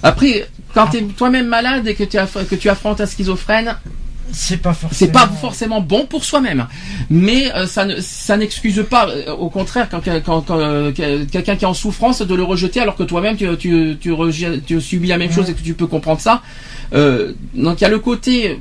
après, 0.03 0.47
quand 0.73 0.87
t'es 0.87 1.01
toi-même 1.01 1.47
malade 1.47 1.87
et 1.87 1.95
que 1.95 2.03
tu 2.03 2.17
que 2.49 2.55
tu 2.55 2.69
affrontes 2.69 3.01
un 3.01 3.05
schizophrène, 3.05 3.75
C'est 4.31 4.57
pas 4.57 4.73
forcément. 4.73 5.11
pas 5.11 5.27
forcément 5.27 5.81
bon 5.81 6.05
pour 6.05 6.23
soi-même, 6.23 6.67
mais 7.09 7.53
euh, 7.53 7.67
ça 7.67 7.85
ne 7.85 7.99
ça 7.99 8.35
n'excuse 8.35 8.83
pas. 8.89 9.07
euh, 9.09 9.31
au 9.33 9.49
contraire, 9.49 9.87
quand, 9.89 10.01
quand, 10.25 10.41
quand, 10.41 10.57
euh, 10.59 10.91
quelqu'un 10.91 11.55
qui 11.55 11.65
est 11.65 11.67
en 11.67 11.73
souffrance, 11.73 12.21
de 12.21 12.35
le 12.35 12.43
rejeter 12.43 12.79
alors 12.79 12.95
que 12.95 13.03
toi-même 13.03 13.37
tu 13.37 13.45
tu 13.57 13.97
tu, 14.01 14.11
tu 14.65 14.81
subis 14.81 15.07
la 15.07 15.17
même 15.17 15.31
chose 15.31 15.49
et 15.49 15.53
que 15.53 15.61
tu 15.61 15.73
peux 15.73 15.87
comprendre 15.87 16.19
ça. 16.19 16.41
Donc 16.91 17.79
il 17.79 17.81
y 17.81 17.85
a 17.85 17.89
le 17.89 17.99
côté 17.99 18.59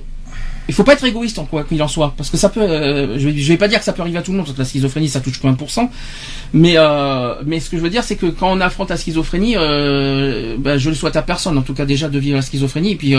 il 0.69 0.75
faut 0.75 0.85
pas 0.85 0.93
être 0.95 1.05
égoïste 1.05 1.39
en 1.39 1.45
quoi 1.45 1.65
qu'il 1.65 1.83
en 1.83 1.89
soit, 1.89 2.15
parce 2.17 2.31
que 2.31 2.37
ça 2.37 2.49
peut. 2.49 2.61
euh, 2.61 3.19
je, 3.19 3.29
vais, 3.29 3.41
vais 3.41 3.57
pas 3.57 3.69
dire 3.69 3.79
que 3.79 3.85
ça 3.85 3.93
peut 3.93 4.03
arriver 4.03 4.19
à 4.19 4.23
tout 4.23 4.31
le 4.31 4.37
monde, 4.39 4.47
parce 4.47 4.57
que 4.57 4.63
la 4.63 4.69
schizophrénie 4.69 5.09
ça 5.09 5.21
touche 5.21 5.41
que 5.41 5.47
1%. 5.47 5.89
Mais 6.55 6.75
euh, 6.77 7.35
mais 7.47 7.61
ce 7.61 7.71
que 7.71 7.77
je 7.77 7.83
veux 7.83 7.91
dire, 7.91 8.05
c'est 8.05 8.17
que 8.17 8.27
quand 8.27 8.53
on 8.53 8.61
affronte 8.61 8.91
la 8.91 8.97
schizophrénie, 8.97 9.55
euh, 9.57 10.57
ben, 10.59 10.79
je 10.79 10.89
le 10.91 10.95
souhaite 10.95 11.17
à 11.17 11.23
personne, 11.23 11.59
en 11.59 11.63
tout 11.63 11.75
cas 11.75 11.85
déjà 11.85 12.09
de 12.09 12.19
vivre 12.19 12.37
la 12.37 12.43
schizophrénie, 12.43 12.93
et 12.93 12.97
puis 12.97 13.15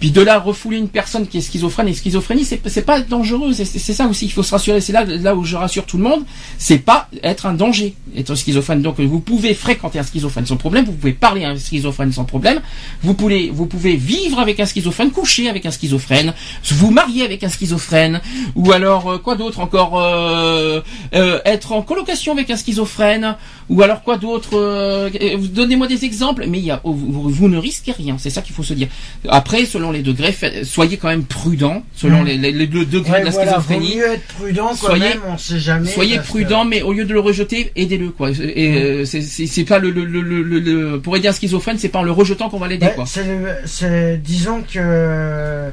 puis 0.00 0.10
de 0.12 0.20
là 0.20 0.38
refouler 0.38 0.78
une 0.78 0.88
personne 0.88 1.26
qui 1.26 1.38
est 1.38 1.40
schizophrène 1.40 1.88
et 1.88 1.94
schizophrénie, 1.94 2.44
c'est 2.44 2.60
c'est 2.68 2.82
pas 2.82 3.00
dangereux, 3.00 3.52
c'est 3.52 3.64
c'est 3.64 3.92
ça 3.92 4.06
aussi 4.06 4.26
qu'il 4.26 4.34
faut 4.34 4.42
se 4.42 4.52
rassurer. 4.52 4.80
C'est 4.80 4.92
là 4.92 5.04
là 5.04 5.34
où 5.34 5.44
je 5.44 5.56
rassure 5.56 5.84
tout 5.86 5.96
le 5.96 6.04
monde, 6.04 6.22
c'est 6.58 6.78
pas 6.78 7.08
être 7.22 7.46
un 7.46 7.54
danger, 7.54 7.94
être 8.16 8.34
schizophrène. 8.34 8.82
Donc 8.82 9.00
vous 9.00 9.20
pouvez 9.20 9.54
fréquenter 9.54 9.98
un 9.98 10.04
schizophrène 10.04 10.46
sans 10.46 10.56
problème, 10.56 10.84
vous 10.84 10.92
pouvez 10.92 11.12
parler 11.12 11.44
à 11.44 11.50
un 11.50 11.56
schizophrène 11.56 12.12
sans 12.12 12.24
problème, 12.24 12.60
vous 13.02 13.14
pouvez 13.14 13.50
vous 13.52 13.66
pouvez 13.66 13.96
vivre 13.96 14.38
avec 14.38 14.60
un 14.60 14.66
schizophrène, 14.66 15.10
coucher 15.10 15.48
avec 15.48 15.66
un 15.66 15.70
schizophrène, 15.70 16.32
vous 16.72 16.90
marier 16.90 17.24
avec 17.24 17.44
un 17.44 17.48
schizophrène, 17.48 18.20
ou 18.54 18.72
alors 18.72 19.10
euh, 19.12 19.18
quoi 19.18 19.34
d'autre 19.36 19.60
encore 19.60 20.00
euh, 20.00 20.80
euh, 21.14 21.40
être 21.44 21.72
en 21.72 21.82
colocation 21.82 22.32
avec 22.32 22.50
un 22.50 22.56
schizophrène, 22.56 23.36
ou 23.68 23.82
alors 23.82 24.02
quoi 24.02 24.16
d'autre 24.16 25.10
Donnez-moi 25.52 25.86
des 25.86 26.04
exemples, 26.04 26.44
mais 26.48 26.58
il 26.58 26.64
y 26.64 26.70
a, 26.70 26.80
vous, 26.84 27.28
vous 27.28 27.48
ne 27.48 27.58
risquez 27.58 27.92
rien, 27.92 28.16
c'est 28.18 28.30
ça 28.30 28.42
qu'il 28.42 28.54
faut 28.54 28.62
se 28.62 28.74
dire. 28.74 28.88
Après, 29.28 29.64
selon 29.66 29.90
les 29.90 30.02
degrés, 30.02 30.34
soyez 30.64 30.96
quand 30.96 31.08
même 31.08 31.24
prudent, 31.24 31.82
selon 31.94 32.22
Mm. 32.22 32.26
les, 32.26 32.36
les, 32.52 32.66
Ouais, 33.12 33.20
de 33.20 33.24
la 33.24 33.30
voilà, 33.30 33.58
vaut 33.58 33.60
schizophrénie. 33.62 33.96
mieux 33.96 34.12
être 34.12 34.26
prudent 34.34 34.68
quand 34.68 34.74
Soyez- 34.88 35.00
même, 35.00 35.20
on 35.28 35.38
sait 35.38 35.58
jamais. 35.58 35.90
Soyez 35.90 36.18
que- 36.18 36.22
prudent, 36.26 36.64
mais 36.64 36.82
au 36.82 36.92
lieu 36.92 37.04
de 37.04 37.12
le 37.12 37.20
rejeter, 37.20 37.70
aidez-le 37.76 38.10
quoi. 38.10 38.30
Et 38.30 38.74
euh, 38.76 39.04
c'est- 39.04 39.64
pas 39.64 39.78
le, 39.78 39.90
le, 39.90 40.04
le, 40.04 40.20
le- 40.22 40.42
le- 40.42 40.58
le- 40.60 41.00
pour 41.00 41.16
aider 41.16 41.28
un 41.28 41.32
schizophrène, 41.32 41.78
c'est 41.78 41.88
pas 41.88 41.98
en 42.00 42.02
le 42.02 42.10
rejetant 42.12 42.48
qu'on 42.48 42.58
va 42.58 42.68
l'aider 42.68 42.88
quoi. 42.94 43.04
c'est- 43.06 44.18
disons 44.22 44.62
que 44.62 45.70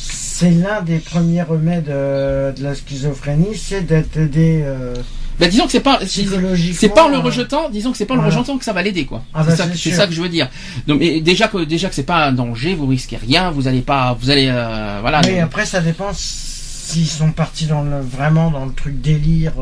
c'est 0.00 0.50
l'un 0.50 0.82
des 0.82 0.98
premiers 0.98 1.42
remèdes 1.42 1.88
euh, 1.88 2.52
de 2.52 2.62
la 2.62 2.74
schizophrénie, 2.74 3.56
c'est 3.56 3.82
d'être 3.82 4.16
aidé 4.16 4.62
euh, 4.64 4.94
Ben 5.40 5.48
disons 5.50 5.66
que 5.66 5.72
c'est 5.72 5.80
pas 5.80 5.98
c'est- 6.06 6.88
pas 6.94 7.04
en 7.04 7.08
le 7.08 7.16
euh, 7.16 7.20
rejetant, 7.20 7.68
disons 7.70 7.90
que 7.90 7.98
c'est 7.98 8.06
pas 8.06 8.14
en 8.14 8.18
le 8.18 8.26
rejetant 8.26 8.56
que 8.56 8.64
ça 8.64 8.72
va 8.72 8.82
l'aider 8.82 9.04
quoi. 9.04 9.24
Ah 9.34 9.40
c'est 9.42 9.50
bah, 9.50 9.56
ça, 9.56 10.06
que 10.06 10.12
je 10.14 10.22
veux 10.22 10.28
dire. 10.28 10.48
Donc 10.86 11.00
mais 11.00 11.20
déjà 11.20 11.48
que 11.48 11.64
déjà 11.64 11.88
que 11.88 11.94
c'est 11.94 12.04
pas 12.04 12.26
un 12.26 12.32
danger, 12.32 12.74
vous 12.74 12.86
risquez 12.86 13.16
rien, 13.16 13.50
vous 13.50 13.66
allez 13.66 13.80
pas, 13.80 14.16
vous 14.20 14.30
allez 14.30 14.48
euh, 14.48 14.98
voilà. 15.00 15.20
Mais 15.22 15.32
donc- 15.34 15.40
après, 15.42 15.66
ça 15.66 15.80
dépend 15.80 16.10
s'ils 16.14 17.06
sont 17.06 17.32
partis 17.32 17.66
dans 17.66 17.82
le, 17.82 18.00
vraiment 18.00 18.50
dans 18.50 18.64
le 18.64 18.72
truc 18.72 19.00
délire 19.00 19.54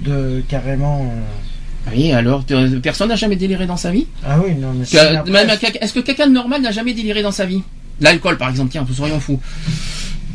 de 0.00 0.42
carrément. 0.48 1.12
Oui, 1.90 2.12
alors 2.12 2.44
personne 2.82 3.08
n'a 3.08 3.16
jamais 3.16 3.36
déliré 3.36 3.66
dans 3.66 3.78
sa 3.78 3.90
vie? 3.90 4.06
Ah 4.26 4.38
oui, 4.44 4.54
non, 4.54 4.74
mais 4.74 4.84
Est-ce 4.84 5.92
que 5.94 6.00
quelqu'un 6.00 6.26
de 6.26 6.32
normal 6.32 6.60
n'a 6.60 6.70
jamais 6.70 6.92
déliré 6.92 7.22
dans 7.22 7.32
sa 7.32 7.46
vie? 7.46 7.62
L'alcool 8.00 8.36
par 8.36 8.48
exemple, 8.50 8.70
tiens, 8.70 8.86
soyons 8.94 9.20
fous. 9.20 9.40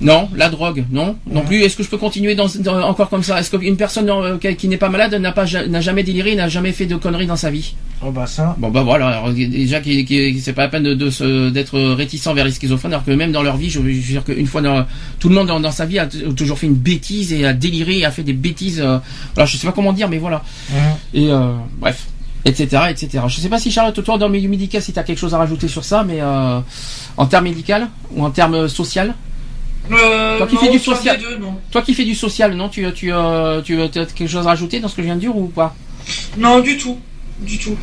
Non, 0.01 0.28
la 0.36 0.49
drogue, 0.49 0.84
non, 0.91 1.16
non 1.32 1.41
Ouais. 1.41 1.45
plus. 1.45 1.61
Est-ce 1.61 1.78
que 1.78 1.84
je 1.84 1.88
peux 1.89 1.97
continuer 1.99 2.36
dans, 2.36 2.47
dans- 2.59 2.82
encore 2.82 3.09
comme 3.09 3.24
ça? 3.24 3.39
Est-ce 3.39 3.55
qu'une 3.55 3.78
personne 3.78 4.09
euh, 4.09 4.38
qui, 4.38 4.68
n'est 4.68 4.76
pas 4.78 4.89
malade 4.89 5.14
n'a 5.16 5.32
pas 5.32 5.45
n'a 5.70 5.80
jamais 5.82 6.03
déliré, 6.03 6.36
n'a 6.36 6.49
jamais 6.49 6.74
fait 6.74 6.88
de 6.88 6.95
conneries 6.97 7.28
dans 7.28 7.38
sa 7.38 7.49
vie? 7.51 7.76
Oh 8.05 8.11
bah 8.11 8.26
ça. 8.28 8.53
Bon 8.57 8.70
bah 8.70 8.82
voilà, 8.84 9.07
alors, 9.09 9.32
déjà 9.32 9.80
qui, 9.80 10.03
qui, 10.03 10.41
c'est 10.41 10.51
pas 10.51 10.64
la 10.64 10.68
peine 10.68 10.84
de, 10.84 11.49
d'être 11.51 11.80
réticent 11.93 12.28
vers 12.34 12.43
les 12.43 12.51
schizophrènes, 12.51 12.91
alors 12.91 13.05
que 13.05 13.11
même 13.11 13.32
dans 13.32 13.43
leur 13.43 13.55
vie, 13.55 13.70
je 13.70 13.80
veux 13.80 13.93
dire 13.93 14.26
qu'une 14.26 14.47
fois 14.47 14.61
dans, 14.61 14.86
tout 15.20 15.30
le 15.30 15.36
monde 15.36 15.47
dans, 15.47 15.61
dans 15.61 15.72
sa 15.72 15.86
vie 15.86 15.99
a 15.99 16.07
toujours 16.36 16.59
fait 16.59 16.68
une 16.68 16.74
bêtise 16.76 17.32
et 17.32 17.45
a 17.45 17.53
déliré 17.53 17.99
et 17.99 18.05
a 18.05 18.11
fait 18.11 18.24
des 18.24 18.34
bêtises. 18.34 18.82
euh, 18.82 18.97
voilà, 19.36 19.45
je 19.45 19.55
sais 19.55 19.68
pas 19.68 19.72
comment 19.74 19.93
dire, 19.93 20.09
mais 20.09 20.18
voilà. 20.18 20.43
Et 21.14 21.30
euh, 21.32 21.53
bref, 21.80 22.07
etc., 22.45 22.83
etc. 22.89 23.23
Je 23.27 23.39
sais 23.39 23.49
pas 23.49 23.59
si 23.59 23.71
Charlotte, 23.71 24.03
toi 24.03 24.17
dans 24.17 24.27
le 24.27 24.33
milieu 24.33 24.49
médical, 24.49 24.81
si 24.81 24.93
tu 24.93 24.99
as 24.99 25.03
quelque 25.03 25.19
chose 25.19 25.33
à 25.33 25.37
rajouter 25.37 25.67
sur 25.67 25.83
ça, 25.83 26.03
mais 26.03 26.21
euh, 26.21 26.59
en 27.17 27.25
termes 27.25 27.45
médical 27.45 27.89
ou 28.11 28.23
en 28.23 28.31
termes 28.31 28.67
social, 28.67 29.13
Euh, 29.91 30.37
Toi 30.37 30.47
qui 30.47 30.55
non, 30.55 30.61
fais 30.61 30.71
du 30.71 30.79
social. 30.79 31.19
deux, 31.19 31.37
non. 31.37 31.55
toi 31.69 31.81
qui 31.81 31.93
fais 31.93 32.05
du 32.05 32.15
social, 32.15 32.53
non, 32.55 32.69
tu 32.69 32.85
tu 32.93 33.11
euh, 33.11 33.61
tu 33.61 33.81
as 33.81 33.87
quelque 33.89 34.27
chose 34.27 34.45
à 34.47 34.51
rajouter 34.51 34.79
dans 34.79 34.87
ce 34.87 34.95
que 34.95 35.01
je 35.01 35.07
viens 35.07 35.15
de 35.15 35.19
dire 35.19 35.35
ou 35.35 35.47
pas? 35.47 35.75
Non, 36.37 36.61
du 36.61 36.77
tout. 36.77 36.97
Du 37.41 37.57
tout. 37.57 37.75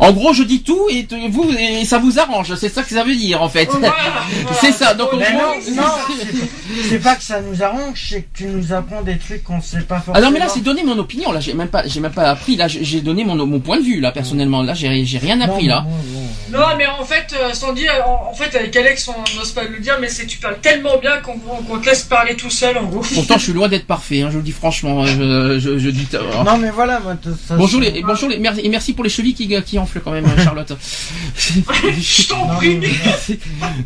En 0.00 0.12
gros, 0.12 0.32
je 0.32 0.42
dis 0.44 0.62
tout 0.62 0.86
et 0.90 1.06
vous 1.30 1.50
et 1.58 1.84
ça 1.84 1.98
vous 1.98 2.18
arrange, 2.18 2.54
c'est 2.54 2.68
ça 2.68 2.82
que 2.82 2.90
ça 2.90 3.02
veut 3.04 3.14
dire 3.16 3.42
en 3.42 3.48
fait. 3.48 3.68
Voilà, 3.78 3.94
C'est 4.60 4.72
ça, 4.72 4.94
donc, 4.94 5.12
au 5.12 5.16
Mais 5.16 5.32
non, 5.32 5.54
non, 5.76 5.82
c'est- 6.88 6.98
pas 6.98 7.14
que 7.16 7.22
ça 7.22 7.40
nous 7.40 7.62
arrange, 7.62 8.06
c'est 8.10 8.22
que 8.22 8.38
tu 8.38 8.46
nous 8.46 8.72
apprends 8.72 9.02
des 9.02 9.18
trucs 9.18 9.42
qu'on 9.44 9.60
sait 9.60 9.80
pas 9.80 9.96
forcément. 9.96 10.16
Ah 10.16 10.20
non 10.20 10.30
mais 10.30 10.38
là 10.38 10.48
c'est 10.48 10.62
donner 10.62 10.82
mon 10.84 10.98
opinion 10.98 11.32
là 11.32 11.40
j'ai 11.40 11.54
même 11.54 11.68
pas 11.68 11.82
j'ai 11.86 12.00
même 12.00 12.12
pas 12.12 12.30
appris 12.30 12.56
là 12.56 12.68
j'ai 12.68 13.00
donné 13.00 13.24
mon 13.24 13.34
mon 13.46 13.60
point 13.60 13.78
de 13.78 13.82
vue 13.82 14.00
là 14.00 14.12
personnellement 14.12 14.62
là 14.62 14.74
j'ai 14.74 15.04
j'ai 15.04 15.18
rien 15.18 15.40
appris 15.40 15.66
Non, 15.66 15.74
là. 15.74 15.86
Non, 16.50 16.64
mais 16.78 16.86
en 16.86 17.04
fait, 17.04 17.34
euh, 17.34 17.52
Sandy, 17.52 17.86
euh, 17.86 18.02
en, 18.06 18.30
en 18.30 18.34
fait, 18.34 18.56
avec 18.56 18.74
Alex, 18.74 19.08
on 19.08 19.38
n'ose 19.38 19.52
pas 19.52 19.64
le 19.64 19.78
dire, 19.80 19.96
mais 20.00 20.08
c'est 20.08 20.26
tu 20.26 20.38
parles 20.38 20.58
tellement 20.62 20.96
bien 20.98 21.18
qu'on 21.18 21.38
qu'on 21.38 21.78
te 21.78 21.86
laisse 21.86 22.04
parler 22.04 22.36
tout 22.36 22.50
seul, 22.50 22.76
en 22.78 22.84
gros. 22.84 23.00
Pourtant 23.14 23.36
je 23.38 23.44
suis 23.44 23.52
loin 23.52 23.68
d'être 23.68 23.86
parfait 23.86 24.22
hein, 24.22 24.28
je 24.30 24.36
le 24.38 24.42
dis 24.42 24.52
franchement 24.52 25.04
je 25.06 25.58
je, 25.58 25.78
je 25.78 25.90
dis 25.90 26.06
euh, 26.14 26.20
Non 26.44 26.56
mais 26.58 26.70
voilà, 26.70 27.00
moi, 27.00 27.14
t- 27.16 27.28
ça, 27.46 27.56
Bonjour 27.56 27.80
les 27.80 28.02
bonjour 28.02 28.28
les 28.28 28.38
merci 28.38 28.60
et 28.64 28.68
merci 28.68 28.92
pour 28.92 29.04
les 29.04 29.10
chevilles 29.10 29.34
qui 29.34 29.48
qui 29.62 29.78
quand 30.04 30.10
même 30.12 30.26
Charlotte. 30.42 30.72
Je 31.36 32.28
t'en 32.28 32.46
prie. 32.56 32.76
mais- 32.78 32.88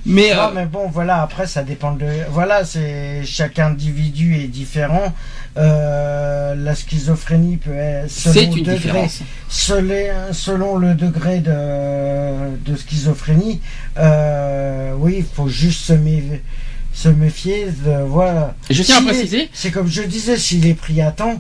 mais 0.07 0.33
euh, 0.33 0.37
Non 0.37 0.51
mais 0.55 0.67
bon 0.67 0.89
voilà 0.89 1.23
après 1.23 1.47
ça 1.47 1.63
dépend 1.63 1.93
de 1.93 2.07
voilà 2.31 2.65
c'est 2.65 3.23
chaque 3.25 3.59
individu 3.59 4.37
est 4.37 4.49
différent 4.49 5.13
Euh, 5.59 6.55
la 6.55 6.75
schizophrénie 6.75 7.59
peut 7.59 7.75
être 7.77 8.11
selon 8.11 8.57
une 8.57 8.63
degré 8.65 8.77
différence. 8.79 9.21
selon, 9.51 10.33
selon 10.33 10.77
le 10.79 10.95
degré 10.95 11.41
de, 11.41 12.57
de 12.65 12.75
schizophrénie 12.75 13.61
euh, 13.99 14.95
oui 14.97 15.17
il 15.19 15.25
faut 15.25 15.49
juste 15.49 15.85
se, 15.85 15.93
mé- 15.93 16.41
se 16.95 17.09
méfier 17.11 17.67
de, 17.85 18.03
voilà 18.07 18.55
je 18.71 18.83
tiens 18.83 19.01
à 19.01 19.03
préciser 19.03 19.51
c'est 19.53 19.71
comme 19.71 19.89
je 19.89 20.03
disais 20.03 20.39
s'il 20.39 20.67
est 20.67 20.73
pris 20.75 21.03
à 21.03 21.11
temps 21.13 21.39